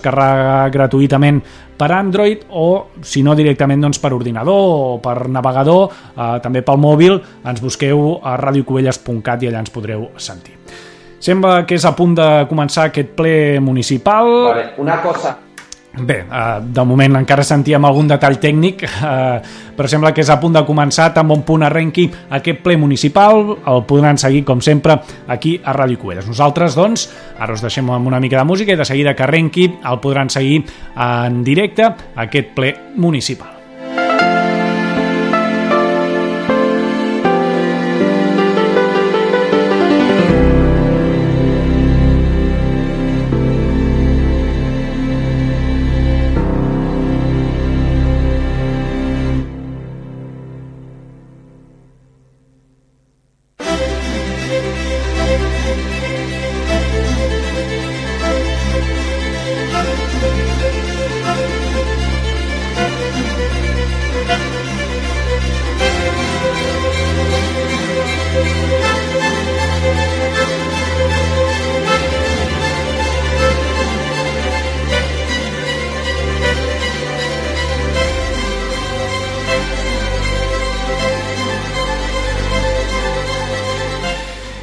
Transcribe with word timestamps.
descarregar 0.00 0.70
gratuïtament 0.72 1.42
per 1.76 1.90
Android 1.92 2.46
o, 2.50 2.90
si 3.02 3.22
no, 3.22 3.36
directament 3.36 3.84
doncs, 3.84 4.00
per 4.00 4.12
ordinador 4.16 4.60
o 4.60 4.98
per 5.02 5.28
navegador, 5.28 5.90
eh, 6.16 6.38
també 6.42 6.64
pel 6.64 6.80
mòbil, 6.80 7.20
ens 7.44 7.60
busqueu 7.60 8.18
a 8.24 8.36
radiocovelles.cat 8.40 9.44
i 9.44 9.50
allà 9.50 9.62
ens 9.64 9.72
podreu 9.72 10.10
sentir. 10.16 10.56
Sembla 11.20 11.66
que 11.68 11.76
és 11.76 11.84
a 11.84 11.92
punt 11.92 12.14
de 12.16 12.28
començar 12.48 12.88
aquest 12.88 13.12
ple 13.16 13.60
municipal. 13.60 14.28
Vale, 14.48 14.66
una 14.80 15.00
cosa, 15.04 15.36
Bé, 15.98 16.20
eh, 16.20 16.60
de 16.62 16.84
moment 16.86 17.16
encara 17.18 17.42
sentíem 17.42 17.84
algun 17.84 18.06
detall 18.12 18.38
tècnic, 18.38 18.84
eh, 18.86 19.40
però 19.76 19.90
sembla 19.90 20.12
que 20.14 20.22
és 20.22 20.30
a 20.30 20.38
punt 20.38 20.54
de 20.54 20.62
començar, 20.66 21.08
tan 21.14 21.26
bon 21.26 21.42
punt 21.42 21.66
arrenqui 21.66 22.06
aquest 22.30 22.62
ple 22.62 22.76
municipal, 22.78 23.56
el 23.66 23.84
podran 23.90 24.18
seguir, 24.18 24.44
com 24.44 24.62
sempre, 24.62 25.00
aquí 25.26 25.58
a 25.64 25.74
Ràdio 25.74 25.98
Cubelles. 25.98 26.28
Nosaltres, 26.30 26.78
doncs, 26.78 27.08
ara 27.38 27.58
us 27.58 27.66
deixem 27.66 27.90
amb 27.90 28.06
una 28.06 28.20
mica 28.20 28.38
de 28.38 28.44
música 28.46 28.72
i 28.72 28.78
de 28.78 28.86
seguida 28.86 29.16
que 29.16 29.26
arrenqui 29.26 29.66
el 29.82 29.98
podran 30.00 30.30
seguir 30.30 30.62
en 30.96 31.42
directe 31.42 31.90
aquest 32.14 32.54
ple 32.54 32.76
municipal. 32.96 33.59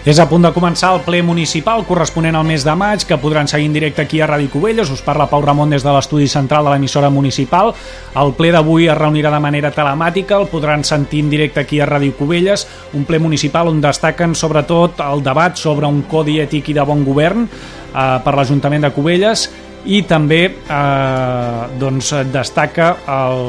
És 0.08 0.22
a 0.24 0.26
punt 0.32 0.46
de 0.46 0.54
començar 0.56 0.94
el 0.96 1.02
ple 1.04 1.18
municipal 1.20 1.82
corresponent 1.84 2.38
al 2.40 2.46
mes 2.48 2.64
de 2.64 2.72
maig, 2.80 3.04
que 3.04 3.18
podran 3.20 3.50
seguir 3.52 3.66
en 3.68 3.74
directe 3.76 4.06
aquí 4.06 4.22
a 4.22 4.30
Ràdio 4.30 4.54
Cubelles. 4.54 4.88
Us 4.88 5.02
parla 5.04 5.26
Pau 5.28 5.44
Ramon 5.44 5.74
des 5.76 5.84
de 5.84 5.92
l'estudi 5.92 6.30
central 6.32 6.64
de 6.64 6.72
l'emissora 6.72 7.10
municipal. 7.12 7.74
El 8.16 8.32
ple 8.40 8.54
d'avui 8.56 8.88
es 8.88 8.96
reunirà 8.96 9.34
de 9.36 9.44
manera 9.44 9.74
telemàtica, 9.76 10.40
el 10.40 10.48
podran 10.48 10.88
sentir 10.88 11.26
en 11.26 11.34
directe 11.36 11.60
aquí 11.60 11.82
a 11.82 11.90
Ràdio 11.92 12.16
Cubelles, 12.16 12.64
un 12.96 13.04
ple 13.04 13.20
municipal 13.20 13.68
on 13.68 13.84
destaquen 13.84 14.32
sobretot 14.32 15.04
el 15.04 15.28
debat 15.28 15.60
sobre 15.60 15.92
un 15.92 16.06
codi 16.08 16.40
ètic 16.40 16.72
i 16.72 16.80
de 16.80 16.88
bon 16.88 17.04
govern 17.04 17.44
eh, 17.44 18.20
per 18.24 18.38
l'Ajuntament 18.40 18.88
de 18.88 18.96
Cubelles 18.96 19.50
i 19.88 20.02
també 20.08 20.42
eh, 20.52 21.62
doncs 21.80 22.12
destaca 22.34 22.90
el, 23.08 23.44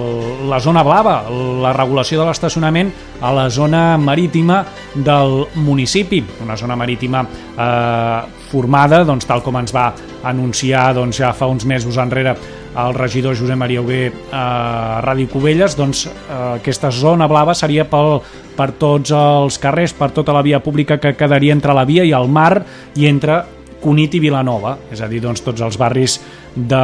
la 0.50 0.60
zona 0.62 0.84
blava, 0.86 1.20
la 1.62 1.72
regulació 1.74 2.20
de 2.20 2.28
l'estacionament 2.28 2.92
a 3.20 3.32
la 3.34 3.48
zona 3.50 3.96
marítima 3.98 4.60
del 4.94 5.40
municipi, 5.58 6.22
una 6.44 6.56
zona 6.56 6.76
marítima 6.78 7.24
eh, 7.26 8.38
formada, 8.48 9.02
doncs, 9.04 9.26
tal 9.28 9.42
com 9.44 9.58
ens 9.60 9.74
va 9.74 9.90
anunciar 10.28 10.92
doncs, 10.96 11.18
ja 11.20 11.34
fa 11.36 11.50
uns 11.50 11.66
mesos 11.68 11.98
enrere 11.98 12.36
el 12.78 12.94
regidor 12.94 13.34
Josep 13.34 13.58
Maria 13.58 13.82
Hugué 13.82 14.12
a 14.30 15.02
Ràdio 15.02 15.32
Cubelles, 15.32 15.74
doncs 15.76 16.06
eh, 16.06 16.12
aquesta 16.60 16.92
zona 16.94 17.26
blava 17.26 17.56
seria 17.58 17.88
pel, 17.90 18.20
per 18.56 18.70
tots 18.78 19.10
els 19.10 19.58
carrers, 19.58 19.94
per 19.98 20.12
tota 20.14 20.36
la 20.36 20.44
via 20.46 20.62
pública 20.62 21.00
que 21.02 21.16
quedaria 21.18 21.56
entre 21.56 21.74
la 21.74 21.86
via 21.88 22.06
i 22.06 22.14
el 22.14 22.30
mar 22.30 22.62
i 22.94 23.10
entre 23.10 23.42
Cunit 23.82 24.16
i 24.18 24.20
Vilanova, 24.22 24.74
és 24.90 25.00
a 25.00 25.08
dir, 25.10 25.20
doncs, 25.22 25.42
tots 25.46 25.62
els 25.62 25.78
barris 25.78 26.18
de 26.54 26.82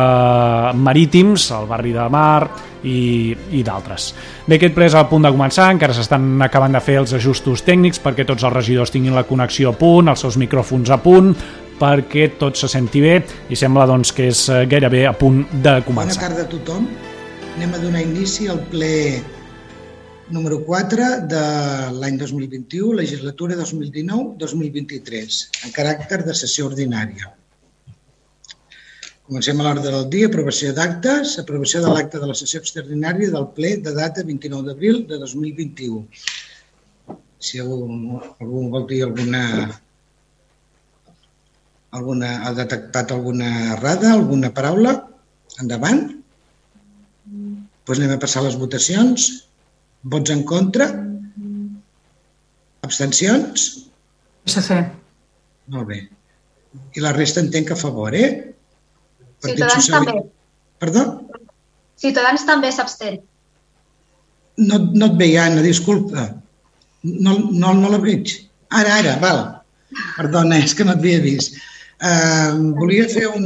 marítims, 0.78 1.49
el 1.56 1.66
barri 1.66 1.93
de 1.94 2.05
Mar 2.12 2.47
i, 2.87 3.34
i 3.59 3.62
d'altres. 3.66 4.12
Bé, 4.47 4.59
aquest 4.59 4.77
ple 4.77 4.87
és 4.87 4.94
a 4.94 5.04
punt 5.10 5.27
de 5.27 5.33
començar, 5.34 5.71
encara 5.75 5.97
s'estan 5.97 6.38
acabant 6.47 6.77
de 6.77 6.83
fer 6.84 7.00
els 7.03 7.16
ajustos 7.19 7.65
tècnics 7.66 8.03
perquè 8.04 8.27
tots 8.28 8.47
els 8.47 8.54
regidors 8.54 8.94
tinguin 8.94 9.16
la 9.16 9.27
connexió 9.27 9.75
a 9.75 9.78
punt, 9.78 10.12
els 10.12 10.22
seus 10.22 10.38
micròfons 10.41 10.93
a 10.94 11.00
punt, 11.03 11.34
perquè 11.81 12.28
tot 12.38 12.54
se 12.60 12.71
senti 12.71 13.03
bé 13.03 13.16
i 13.50 13.59
sembla 13.59 13.88
doncs, 13.91 14.15
que 14.15 14.31
és 14.31 14.47
gairebé 14.71 15.06
a 15.10 15.15
punt 15.19 15.43
de 15.50 15.81
començar. 15.87 16.21
Bona 16.21 16.28
tarda 16.28 16.47
a 16.47 16.53
tothom. 16.53 16.87
Anem 17.54 17.75
a 17.75 17.81
donar 17.83 18.03
inici 18.03 18.49
al 18.50 18.62
ple 18.71 18.94
número 20.30 20.64
4 20.64 21.26
de 21.28 21.42
l'any 22.00 22.16
2021, 22.18 22.92
legislatura 22.96 23.56
2019-2023, 23.60 25.40
en 25.66 25.74
caràcter 25.74 26.22
de 26.24 26.34
sessió 26.34 26.66
ordinària. 26.70 27.32
Comencem 29.24 29.60
a 29.60 29.64
l'ordre 29.64 29.90
del 29.92 30.08
dia, 30.12 30.28
aprovació 30.28 30.72
d'actes, 30.76 31.38
aprovació 31.40 31.80
de 31.84 31.92
l'acte 31.92 32.20
de 32.20 32.28
la 32.28 32.36
sessió 32.36 32.60
extraordinària 32.60 33.32
del 33.32 33.46
ple 33.56 33.76
de 33.84 33.94
data 33.96 34.24
29 34.24 34.68
d'abril 34.68 35.06
de 35.08 35.20
2021. 35.20 36.02
Si 37.41 37.60
algú, 37.60 38.20
algú 38.41 38.66
vol 38.72 38.84
dir 38.88 39.02
alguna, 39.04 39.44
alguna, 41.92 42.34
ha 42.44 42.52
detectat 42.56 43.12
alguna 43.12 43.48
errada, 43.78 44.12
alguna 44.12 44.52
paraula, 44.56 44.94
endavant. 45.60 46.06
Doncs 47.24 47.72
pues 47.84 48.00
anem 48.00 48.14
a 48.16 48.20
passar 48.20 48.44
les 48.44 48.56
votacions. 48.56 49.44
Vots 50.04 50.31
en 50.34 50.42
contra? 50.44 50.88
Abstencions? 52.84 53.66
PSC. 54.44 54.76
Molt 55.72 55.88
bé. 55.88 56.00
I 56.94 57.04
la 57.04 57.15
resta 57.16 57.41
entenc 57.41 57.70
que 57.70 57.76
a 57.76 57.81
favor, 57.81 58.15
eh? 58.15 58.53
Partit 59.41 59.62
Ciutadans 59.62 59.87
Socialista- 59.87 60.12
també. 60.12 60.31
Perdó? 60.82 61.04
Ciutadans 61.97 62.44
també 62.44 62.72
s'abstén. 62.72 63.20
No, 64.56 64.78
no 64.92 65.06
et 65.06 65.16
veia, 65.19 65.47
Anna, 65.47 65.62
disculpa. 65.62 66.26
No, 67.03 67.38
no, 67.50 67.72
no 67.75 67.91
la 67.91 67.98
veig. 67.98 68.34
Ara, 68.71 68.98
ara, 68.98 69.16
val. 69.22 69.41
Perdona, 70.16 70.59
és 70.59 70.75
que 70.75 70.84
no 70.84 70.92
et 70.92 70.98
havia 70.98 71.22
vist. 71.22 71.56
Uh, 72.04 72.75
volia 72.76 73.06
fer 73.09 73.28
un, 73.31 73.44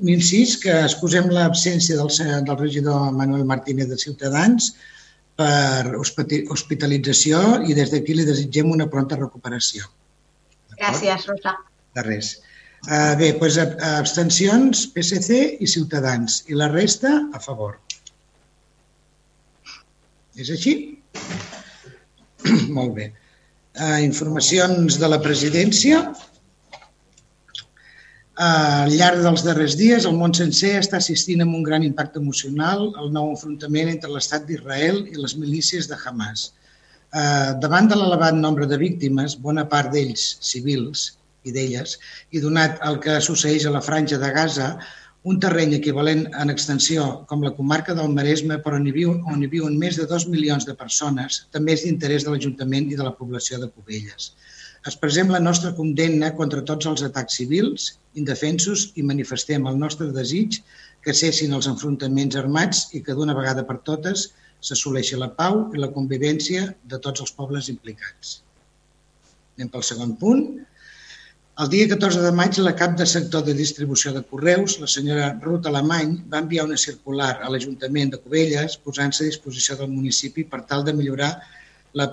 un 0.00 0.08
incís 0.08 0.54
que 0.62 0.72
excusem 0.86 1.28
l'absència 1.28 1.98
del, 1.98 2.08
del 2.46 2.58
regidor 2.60 3.10
Manuel 3.12 3.44
Martínez 3.44 3.88
de 3.90 3.98
Ciutadans 3.98 4.70
per 5.40 5.96
hospitalització 5.96 7.40
i 7.68 7.74
des 7.78 7.92
d'aquí 7.92 8.14
li 8.16 8.26
desitgem 8.28 8.70
una 8.74 8.86
pronta 8.92 9.16
recuperació. 9.18 9.86
Gràcies, 10.78 11.26
Rosa. 11.30 11.54
De 11.96 12.04
res. 12.06 12.34
Uh, 12.82 13.14
bé, 13.20 13.30
doncs 13.38 13.56
ab- 13.62 13.76
abstencions, 14.00 14.86
PSC 14.94 15.38
i 15.62 15.68
Ciutadans. 15.70 16.40
I 16.50 16.56
la 16.58 16.68
resta, 16.72 17.12
a 17.32 17.40
favor. 17.40 17.76
És 20.36 20.50
així? 20.50 20.72
Molt 22.76 22.94
bé. 22.96 23.10
Uh, 23.78 24.00
informacions 24.04 24.98
de 25.00 25.08
la 25.08 25.20
presidència. 25.22 26.02
Al 28.40 28.94
llarg 28.96 29.20
dels 29.20 29.42
darrers 29.44 29.74
dies, 29.76 30.06
el 30.08 30.16
món 30.16 30.32
sencer 30.32 30.78
està 30.78 30.96
assistint 30.96 31.42
amb 31.44 31.54
un 31.54 31.62
gran 31.62 31.82
impacte 31.84 32.18
emocional 32.18 32.86
al 32.96 33.10
nou 33.12 33.28
enfrontament 33.30 33.90
entre 33.92 34.08
l'estat 34.10 34.46
d'Israel 34.46 35.02
i 35.12 35.20
les 35.20 35.36
milícies 35.36 35.88
de 35.88 35.98
Hamas. 36.00 36.52
Uh, 37.12 37.60
davant 37.60 37.90
de 37.90 37.96
l'elevat 37.96 38.32
nombre 38.34 38.66
de 38.66 38.78
víctimes, 38.80 39.36
bona 39.36 39.66
part 39.68 39.92
d'ells 39.92 40.38
civils 40.40 41.10
i 41.44 41.52
d'elles, 41.52 41.98
i 42.32 42.40
donat 42.40 42.80
el 42.88 42.98
que 43.04 43.20
succeeix 43.20 43.66
a 43.66 43.74
la 43.74 43.84
franja 43.84 44.16
de 44.16 44.30
Gaza, 44.32 44.78
un 45.28 45.38
terreny 45.38 45.74
equivalent 45.76 46.24
en 46.32 46.50
extensió 46.50 47.26
com 47.28 47.44
la 47.44 47.52
comarca 47.52 47.92
del 47.94 48.08
Maresme, 48.16 48.56
però 48.64 48.80
on 48.80 48.88
hi, 48.88 48.94
viu, 48.96 49.12
on 49.28 49.42
hi 49.42 49.50
viuen 49.52 49.76
més 49.78 50.00
de 50.00 50.06
dos 50.08 50.24
milions 50.26 50.64
de 50.64 50.74
persones, 50.74 51.44
també 51.52 51.76
és 51.76 51.84
d'interès 51.84 52.24
de 52.24 52.32
l'Ajuntament 52.32 52.88
i 52.90 52.96
de 52.96 53.04
la 53.04 53.12
població 53.18 53.60
de 53.60 53.68
Cubelles. 53.68 54.32
Expressem 54.90 55.28
la 55.30 55.38
nostra 55.38 55.70
condemna 55.78 56.32
contra 56.38 56.62
tots 56.68 56.88
els 56.90 57.02
atacs 57.06 57.36
civils, 57.38 57.84
indefensos 58.18 58.88
i 58.98 59.04
manifestem 59.06 59.68
el 59.70 59.76
nostre 59.82 60.08
desig 60.16 60.58
que 61.06 61.14
cessin 61.14 61.54
els 61.58 61.68
enfrontaments 61.70 62.38
armats 62.40 62.88
i 62.98 63.02
que 63.06 63.14
d'una 63.14 63.36
vegada 63.38 63.62
per 63.68 63.78
totes 63.90 64.24
s'assoleixi 64.62 65.20
la 65.20 65.30
pau 65.38 65.62
i 65.74 65.78
la 65.82 65.90
convivència 65.94 66.66
de 66.94 66.98
tots 67.06 67.22
els 67.22 67.34
pobles 67.38 67.70
implicats. 67.70 68.40
Anem 69.56 69.70
pel 69.70 69.86
segon 69.86 70.16
punt. 70.18 70.44
El 71.62 71.70
dia 71.70 71.86
14 71.94 72.26
de 72.26 72.34
maig, 72.34 72.58
la 72.64 72.74
cap 72.82 72.98
de 72.98 73.06
sector 73.06 73.42
de 73.46 73.54
distribució 73.54 74.10
de 74.16 74.22
correus, 74.28 74.78
la 74.82 74.90
senyora 74.90 75.32
Ruth 75.46 75.66
Alemany, 75.70 76.14
va 76.32 76.42
enviar 76.42 76.66
una 76.66 76.78
circular 76.80 77.34
a 77.38 77.50
l'Ajuntament 77.54 78.14
de 78.14 78.22
Cubelles 78.22 78.78
posant-se 78.86 79.22
a 79.22 79.30
disposició 79.30 79.76
del 79.78 79.92
municipi 79.94 80.46
per 80.48 80.64
tal 80.70 80.82
de 80.86 80.94
millorar 80.96 81.34
la, 81.98 82.08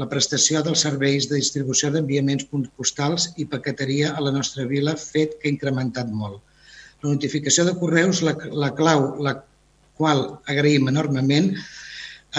la 0.00 0.08
prestació 0.10 0.62
dels 0.64 0.84
serveis 0.86 1.28
de 1.28 1.40
distribució 1.40 1.90
d'enviaments 1.92 2.46
postals 2.52 3.28
i 3.36 3.48
paqueteria 3.50 4.14
a 4.14 4.24
la 4.24 4.32
nostra 4.34 4.64
vila, 4.70 4.96
fet 4.96 5.36
que 5.38 5.48
ha 5.48 5.54
incrementat 5.54 6.12
molt. 6.22 6.40
La 7.02 7.12
notificació 7.12 7.64
de 7.68 7.76
correus, 7.78 8.22
la, 8.26 8.34
la 8.64 8.72
clau, 8.78 9.12
la 9.22 9.36
qual 9.98 10.24
agraïm 10.50 10.88
enormement, 10.90 11.52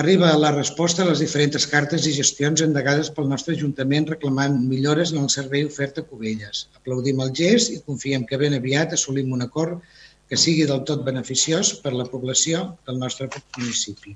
arriba 0.01 0.29
a 0.31 0.39
la 0.39 0.51
resposta 0.55 1.03
a 1.03 1.09
les 1.09 1.21
diferents 1.23 1.65
cartes 1.69 2.05
i 2.07 2.15
gestions 2.15 2.63
endegades 2.65 3.09
pel 3.15 3.29
nostre 3.29 3.55
Ajuntament 3.55 4.09
reclamant 4.11 4.59
millores 4.73 5.13
en 5.13 5.23
el 5.23 5.31
servei 5.33 5.65
ofert 5.69 6.01
a 6.01 6.05
Cubelles. 6.09 6.67
Aplaudim 6.81 7.23
el 7.25 7.33
gest 7.41 7.73
i 7.73 7.81
confiem 7.85 8.25
que 8.29 8.41
ben 8.41 8.57
aviat 8.57 8.97
assolim 8.97 9.33
un 9.37 9.45
acord 9.47 9.81
que 10.29 10.37
sigui 10.37 10.67
del 10.69 10.83
tot 10.85 11.05
beneficiós 11.05 11.73
per 11.83 11.93
a 11.95 11.99
la 12.01 12.09
població 12.09 12.65
del 12.87 12.99
nostre 13.01 13.31
municipi. 13.57 14.15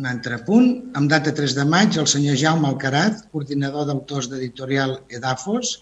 Un 0.00 0.06
altre 0.08 0.36
punt, 0.46 0.68
amb 0.96 1.10
data 1.12 1.32
3 1.36 1.52
de 1.58 1.64
maig, 1.68 1.96
el 2.00 2.06
senyor 2.08 2.36
Jaume 2.40 2.64
Alcaraz, 2.70 3.18
coordinador 3.34 3.84
d'autors 3.84 4.30
d'editorial 4.32 4.94
Edafos, 5.12 5.72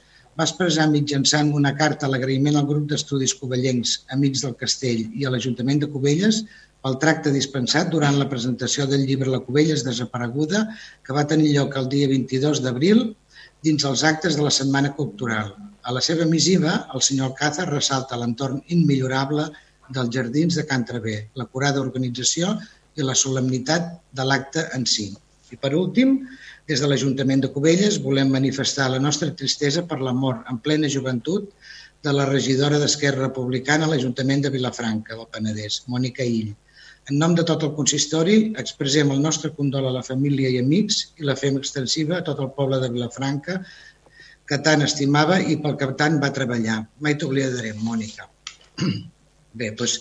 va 0.40 0.46
expressar 0.48 0.86
mitjançant 0.90 1.52
una 1.58 1.70
carta 1.82 2.08
l'agraïment 2.10 2.56
al 2.58 2.66
grup 2.66 2.88
d'estudis 2.90 3.36
covellencs 3.38 3.92
Amics 4.16 4.42
del 4.42 4.56
Castell 4.62 5.04
i 5.20 5.22
a 5.22 5.30
l'Ajuntament 5.30 5.84
de 5.84 5.90
Cubelles 5.92 6.40
pel 6.82 6.98
tracte 7.04 7.30
dispensat 7.36 7.92
durant 7.92 8.18
la 8.18 8.26
presentació 8.32 8.88
del 8.90 9.04
llibre 9.06 9.30
La 9.30 9.38
Cubelles 9.44 9.86
desapareguda, 9.86 10.64
que 11.06 11.14
va 11.14 11.26
tenir 11.34 11.52
lloc 11.54 11.78
el 11.78 11.86
dia 11.94 12.10
22 12.10 12.64
d'abril 12.64 13.04
dins 13.68 13.86
els 13.92 14.02
actes 14.10 14.34
de 14.40 14.48
la 14.48 14.54
Setmana 14.58 14.96
Cultural. 14.98 15.54
A 15.86 15.94
la 15.94 16.02
seva 16.08 16.26
missiva, 16.26 16.74
el 16.90 17.06
senyor 17.06 17.30
Alcázar 17.30 17.70
ressalta 17.70 18.18
l'entorn 18.18 18.64
immillorable 18.66 19.46
dels 19.94 20.10
jardins 20.18 20.58
de 20.58 20.66
Can 20.66 20.82
Travé, 20.90 21.16
la 21.38 21.46
curada 21.46 21.80
organització 21.86 22.56
i 22.98 23.06
la 23.06 23.16
solemnitat 23.16 23.90
de 24.20 24.26
l'acte 24.26 24.66
en 24.76 24.86
si. 24.86 25.08
I 25.54 25.56
per 25.56 25.72
últim, 25.78 26.18
des 26.68 26.82
de 26.84 26.88
l'Ajuntament 26.90 27.42
de 27.44 27.50
Cubelles 27.54 27.98
volem 28.04 28.30
manifestar 28.34 28.90
la 28.92 29.00
nostra 29.00 29.30
tristesa 29.34 29.86
per 29.88 30.00
la 30.04 30.12
mort 30.12 30.48
en 30.52 30.58
plena 30.64 30.90
joventut 30.92 31.48
de 32.04 32.12
la 32.14 32.26
regidora 32.28 32.78
d'Esquerra 32.78 33.24
Republicana 33.26 33.86
a 33.86 33.92
l'Ajuntament 33.92 34.44
de 34.44 34.52
Vilafranca 34.54 35.16
del 35.16 35.30
Penedès, 35.34 35.82
Mònica 35.88 36.26
Ill. 36.26 36.52
En 37.08 37.16
nom 37.22 37.34
de 37.34 37.44
tot 37.48 37.62
el 37.64 37.72
consistori, 37.76 38.36
expressem 38.62 39.10
el 39.14 39.22
nostre 39.24 39.50
condol 39.56 39.88
a 39.88 39.94
la 39.94 40.04
família 40.04 40.50
i 40.52 40.58
amics 40.60 40.98
i 41.16 41.24
la 41.24 41.38
fem 41.40 41.56
extensiva 41.56 42.18
a 42.18 42.24
tot 42.26 42.42
el 42.44 42.50
poble 42.58 42.82
de 42.82 42.90
Vilafranca 42.92 43.62
que 44.48 44.58
tant 44.64 44.84
estimava 44.84 45.38
i 45.40 45.56
pel 45.62 45.76
que 45.80 45.88
tant 46.02 46.18
va 46.20 46.32
treballar. 46.36 46.82
Mai 47.04 47.16
t'oblidarem, 47.20 47.80
Mònica. 47.84 48.28
Bé, 49.58 49.72
doncs, 49.80 49.98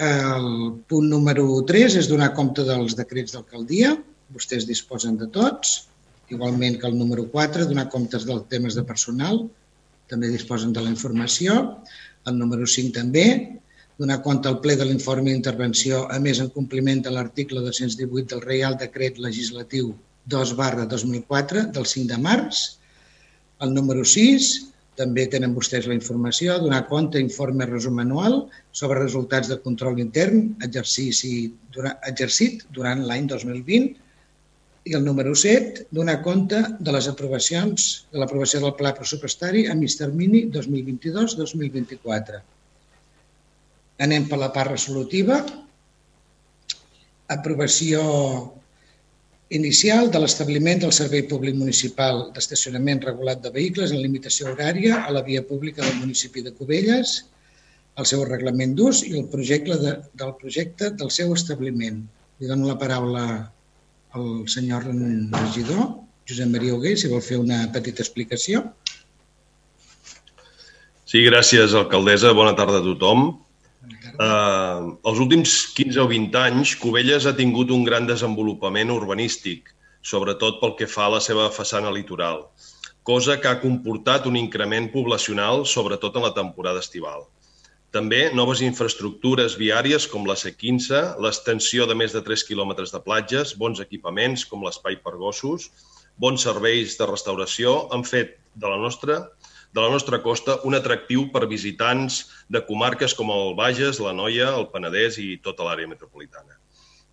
el 0.00 0.46
punt 0.88 1.08
número 1.10 1.44
3 1.68 1.96
és 2.00 2.08
donar 2.08 2.32
compte 2.34 2.64
dels 2.64 2.96
decrets 2.96 3.34
d'alcaldia. 3.34 3.96
Vostès 4.32 4.66
disposen 4.66 5.18
de 5.20 5.28
tots. 5.28 5.88
Igualment 6.32 6.78
que 6.80 6.86
el 6.88 6.96
número 6.96 7.26
4, 7.28 7.66
donar 7.68 7.90
comptes 7.92 8.24
dels 8.24 8.48
temes 8.48 8.74
de 8.74 8.84
personal. 8.88 9.48
També 10.08 10.28
disposen 10.32 10.72
de 10.72 10.80
la 10.80 10.90
informació. 10.90 11.82
El 12.24 12.38
número 12.38 12.66
5 12.66 12.94
també. 12.96 13.26
Donar 13.98 14.22
compte 14.24 14.48
al 14.48 14.60
ple 14.64 14.76
de 14.76 14.86
l'informe 14.88 15.30
d'intervenció, 15.30 16.06
a 16.08 16.18
més 16.18 16.40
en 16.40 16.48
compliment 16.50 17.02
de 17.04 17.12
l'article 17.12 17.60
218 17.60 18.32
del 18.32 18.40
Reial 18.40 18.78
Decret 18.80 19.18
Legislatiu 19.20 19.92
2 20.32 20.54
barra 20.56 20.86
2004 20.86 21.66
del 21.76 21.86
5 21.86 22.08
de 22.14 22.18
març. 22.18 22.62
El 23.60 23.74
número 23.74 24.04
6, 24.04 24.71
també 24.98 25.24
tenen 25.32 25.54
vostès 25.56 25.86
la 25.88 25.96
informació, 25.96 26.58
donar 26.60 26.82
compte, 26.88 27.20
informe 27.20 27.66
resum 27.68 28.00
anual 28.02 28.42
sobre 28.76 29.00
resultats 29.00 29.48
de 29.48 29.58
control 29.64 30.00
intern 30.02 30.50
exercici, 30.66 31.48
exercit 32.08 32.66
durant 32.76 33.04
l'any 33.08 33.28
2020 33.30 33.96
i 34.84 34.96
el 34.98 35.04
número 35.06 35.34
7, 35.38 35.86
donar 35.94 36.18
compte 36.26 36.58
de 36.78 36.94
les 36.94 37.08
aprovacions, 37.08 37.90
de 38.12 38.20
l'aprovació 38.20 38.60
del 38.64 38.74
pla 38.78 38.92
pressupostari 38.96 39.66
a 39.70 39.76
mig 39.78 39.94
termini 39.98 40.44
2022-2024. 40.50 42.40
Anem 44.02 44.26
per 44.28 44.40
la 44.40 44.50
part 44.52 44.74
resolutiva. 44.74 45.38
Aprovació 47.32 48.02
inicial 49.56 50.08
de 50.12 50.20
l'establiment 50.22 50.80
del 50.80 50.92
Servei 50.96 51.22
Públic 51.28 51.56
Municipal 51.58 52.22
d'Estacionament 52.34 53.02
Regulat 53.04 53.42
de 53.44 53.52
Vehicles 53.52 53.92
en 53.92 54.00
limitació 54.00 54.48
horària 54.52 55.02
a 55.02 55.12
la 55.12 55.22
via 55.26 55.42
pública 55.44 55.84
del 55.84 55.98
municipi 56.00 56.44
de 56.46 56.54
Cubelles, 56.56 57.12
el 58.00 58.08
seu 58.08 58.24
reglament 58.24 58.72
d'ús 58.78 59.02
i 59.04 59.12
el 59.18 59.26
projecte, 59.32 59.76
de, 59.82 59.96
del 60.16 60.32
projecte 60.40 60.90
del 60.96 61.12
seu 61.12 61.34
establiment. 61.36 62.00
Li 62.40 62.48
dono 62.48 62.70
la 62.70 62.78
paraula 62.80 63.26
al 64.16 64.30
senyor 64.48 64.88
regidor, 64.88 65.84
Josep 66.28 66.48
Maria 66.48 66.78
Hugué, 66.78 66.96
si 66.96 67.12
vol 67.12 67.20
fer 67.24 67.40
una 67.42 67.66
petita 67.74 68.00
explicació. 68.04 68.64
Sí, 71.04 71.20
gràcies, 71.28 71.76
alcaldessa. 71.76 72.32
Bona 72.32 72.56
tarda 72.56 72.80
a 72.80 72.86
tothom. 72.86 73.34
Eh, 74.12 74.80
els 75.08 75.20
últims 75.24 75.52
15 75.76 76.02
o 76.02 76.08
20 76.10 76.36
anys, 76.38 76.74
Cubelles 76.76 77.24
ha 77.26 77.36
tingut 77.36 77.70
un 77.72 77.84
gran 77.86 78.06
desenvolupament 78.08 78.92
urbanístic, 78.92 79.70
sobretot 80.04 80.58
pel 80.60 80.74
que 80.76 80.88
fa 80.94 81.06
a 81.08 81.14
la 81.16 81.20
seva 81.24 81.48
façana 81.50 81.92
litoral, 81.94 82.42
cosa 83.08 83.38
que 83.40 83.48
ha 83.48 83.60
comportat 83.62 84.26
un 84.28 84.36
increment 84.36 84.90
poblacional, 84.92 85.64
sobretot 85.64 86.18
en 86.18 86.26
la 86.28 86.34
temporada 86.36 86.82
estival. 86.84 87.24
També 87.92 88.30
noves 88.32 88.62
infraestructures 88.64 89.56
viàries 89.60 90.06
com 90.08 90.28
la 90.28 90.36
C15, 90.36 91.00
l'extensió 91.20 91.86
de 91.88 91.96
més 91.96 92.12
de 92.16 92.22
3 92.24 92.44
quilòmetres 92.48 92.92
de 92.92 93.00
platges, 93.04 93.56
bons 93.56 93.80
equipaments 93.84 94.44
com 94.48 94.64
l'espai 94.64 94.96
per 95.04 95.16
gossos, 95.20 95.68
bons 96.16 96.44
serveis 96.44 96.96
de 97.00 97.08
restauració 97.08 97.74
han 97.92 98.04
fet 98.04 98.38
de 98.54 98.68
la 98.68 98.80
nostra 98.80 99.22
de 99.72 99.80
la 99.80 99.88
nostra 99.88 100.20
costa 100.22 100.58
un 100.68 100.76
atractiu 100.76 101.26
per 101.32 101.48
visitants 101.48 102.22
de 102.52 102.60
comarques 102.66 103.14
com 103.16 103.32
el 103.32 103.54
Bages, 103.56 104.00
la 104.04 104.12
Noia, 104.12 104.50
el 104.52 104.68
Penedès 104.72 105.18
i 105.18 105.38
tota 105.42 105.64
l'àrea 105.66 105.88
metropolitana. 105.88 106.58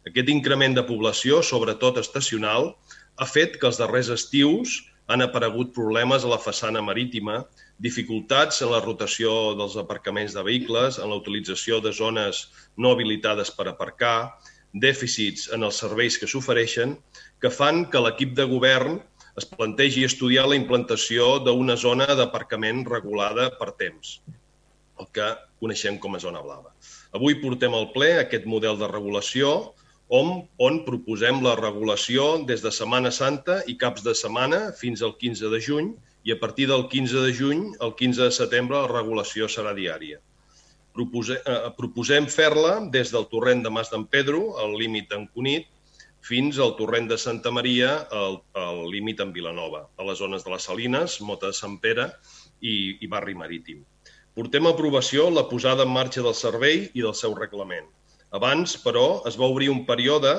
Aquest 0.07 0.29
increment 0.31 0.75
de 0.75 0.83
població, 0.87 1.41
sobretot 1.43 1.99
estacional, 2.01 2.73
ha 3.19 3.27
fet 3.27 3.57
que 3.59 3.67
els 3.69 3.79
darrers 3.79 4.11
estius 4.15 4.77
han 5.09 5.23
aparegut 5.25 5.73
problemes 5.73 6.23
a 6.23 6.29
la 6.29 6.37
façana 6.37 6.83
marítima, 6.85 7.39
dificultats 7.81 8.61
en 8.61 8.71
la 8.73 8.81
rotació 8.83 9.55
dels 9.57 9.75
aparcaments 9.81 10.35
de 10.37 10.43
vehicles, 10.45 10.99
en 10.99 11.09
la 11.09 11.17
utilització 11.17 11.79
de 11.81 11.91
zones 11.95 12.45
no 12.77 12.93
habilitades 12.93 13.49
per 13.55 13.67
aparcar, 13.71 14.35
dèficits 14.73 15.47
en 15.55 15.65
els 15.65 15.79
serveis 15.81 16.19
que 16.21 16.29
s'ofereixen, 16.29 16.93
que 17.41 17.49
fan 17.49 17.87
que 17.89 18.03
l'equip 18.03 18.35
de 18.37 18.45
govern 18.51 18.99
es 19.39 19.47
plantegi 19.49 20.05
estudiar 20.07 20.45
la 20.49 20.57
implantació 20.59 21.37
d'una 21.45 21.75
zona 21.79 22.07
d'aparcament 22.19 22.85
regulada 22.89 23.49
per 23.59 23.71
temps, 23.79 24.19
el 24.99 25.07
que 25.15 25.27
coneixem 25.63 25.99
com 26.03 26.15
a 26.15 26.21
zona 26.23 26.43
blava. 26.45 26.73
Avui 27.15 27.39
portem 27.41 27.75
al 27.75 27.89
ple 27.95 28.11
aquest 28.19 28.45
model 28.53 28.77
de 28.81 28.89
regulació 28.91 29.53
on, 30.19 30.43
on 30.57 30.83
proposem 30.85 31.41
la 31.45 31.55
regulació 31.59 32.29
des 32.49 32.63
de 32.65 32.71
Setmana 32.75 33.11
Santa 33.15 33.59
i 33.71 33.77
caps 33.81 34.05
de 34.05 34.15
setmana 34.17 34.61
fins 34.77 35.03
al 35.05 35.15
15 35.21 35.51
de 35.53 35.59
juny 35.65 35.91
i 36.27 36.33
a 36.35 36.39
partir 36.41 36.67
del 36.69 36.87
15 36.91 37.25
de 37.25 37.33
juny 37.33 37.67
al 37.85 37.95
15 37.95 38.25
de 38.27 38.31
setembre 38.35 38.81
la 38.81 38.91
regulació 38.91 39.47
serà 39.47 39.75
diària. 39.77 40.19
Eh, 40.99 41.57
proposem 41.77 42.27
fer-la 42.27 42.79
des 42.91 43.13
del 43.13 43.27
torrent 43.31 43.61
de 43.63 43.71
Mas 43.71 43.91
d'en 43.93 44.03
Pedro, 44.05 44.57
al 44.59 44.75
límit 44.75 45.07
d'en 45.11 45.27
Cunit, 45.29 45.69
fins 46.25 46.59
al 46.59 46.75
torrent 46.79 47.07
de 47.09 47.17
Santa 47.17 47.51
Maria, 47.51 47.91
al, 48.15 48.39
al 48.53 48.81
límit 48.91 49.21
amb 49.23 49.35
Vilanova, 49.35 49.85
a 49.97 50.07
les 50.07 50.19
zones 50.19 50.45
de 50.45 50.53
les 50.53 50.67
Salines, 50.69 51.19
Mota 51.25 51.51
de 51.51 51.57
Sant 51.57 51.77
Pere 51.83 52.09
i, 52.61 52.97
i 52.99 53.07
Barri 53.11 53.35
Marítim. 53.37 53.85
Portem 54.35 54.67
a 54.67 54.73
aprovació 54.75 55.29
la 55.33 55.47
posada 55.49 55.87
en 55.87 55.93
marxa 55.93 56.23
del 56.25 56.35
servei 56.37 56.85
i 56.93 57.05
del 57.05 57.15
seu 57.17 57.33
reglament. 57.37 57.87
Abans, 58.29 58.75
però, 58.77 59.23
es 59.25 59.33
va 59.41 59.47
obrir 59.49 59.71
un 59.73 59.79
període 59.87 60.31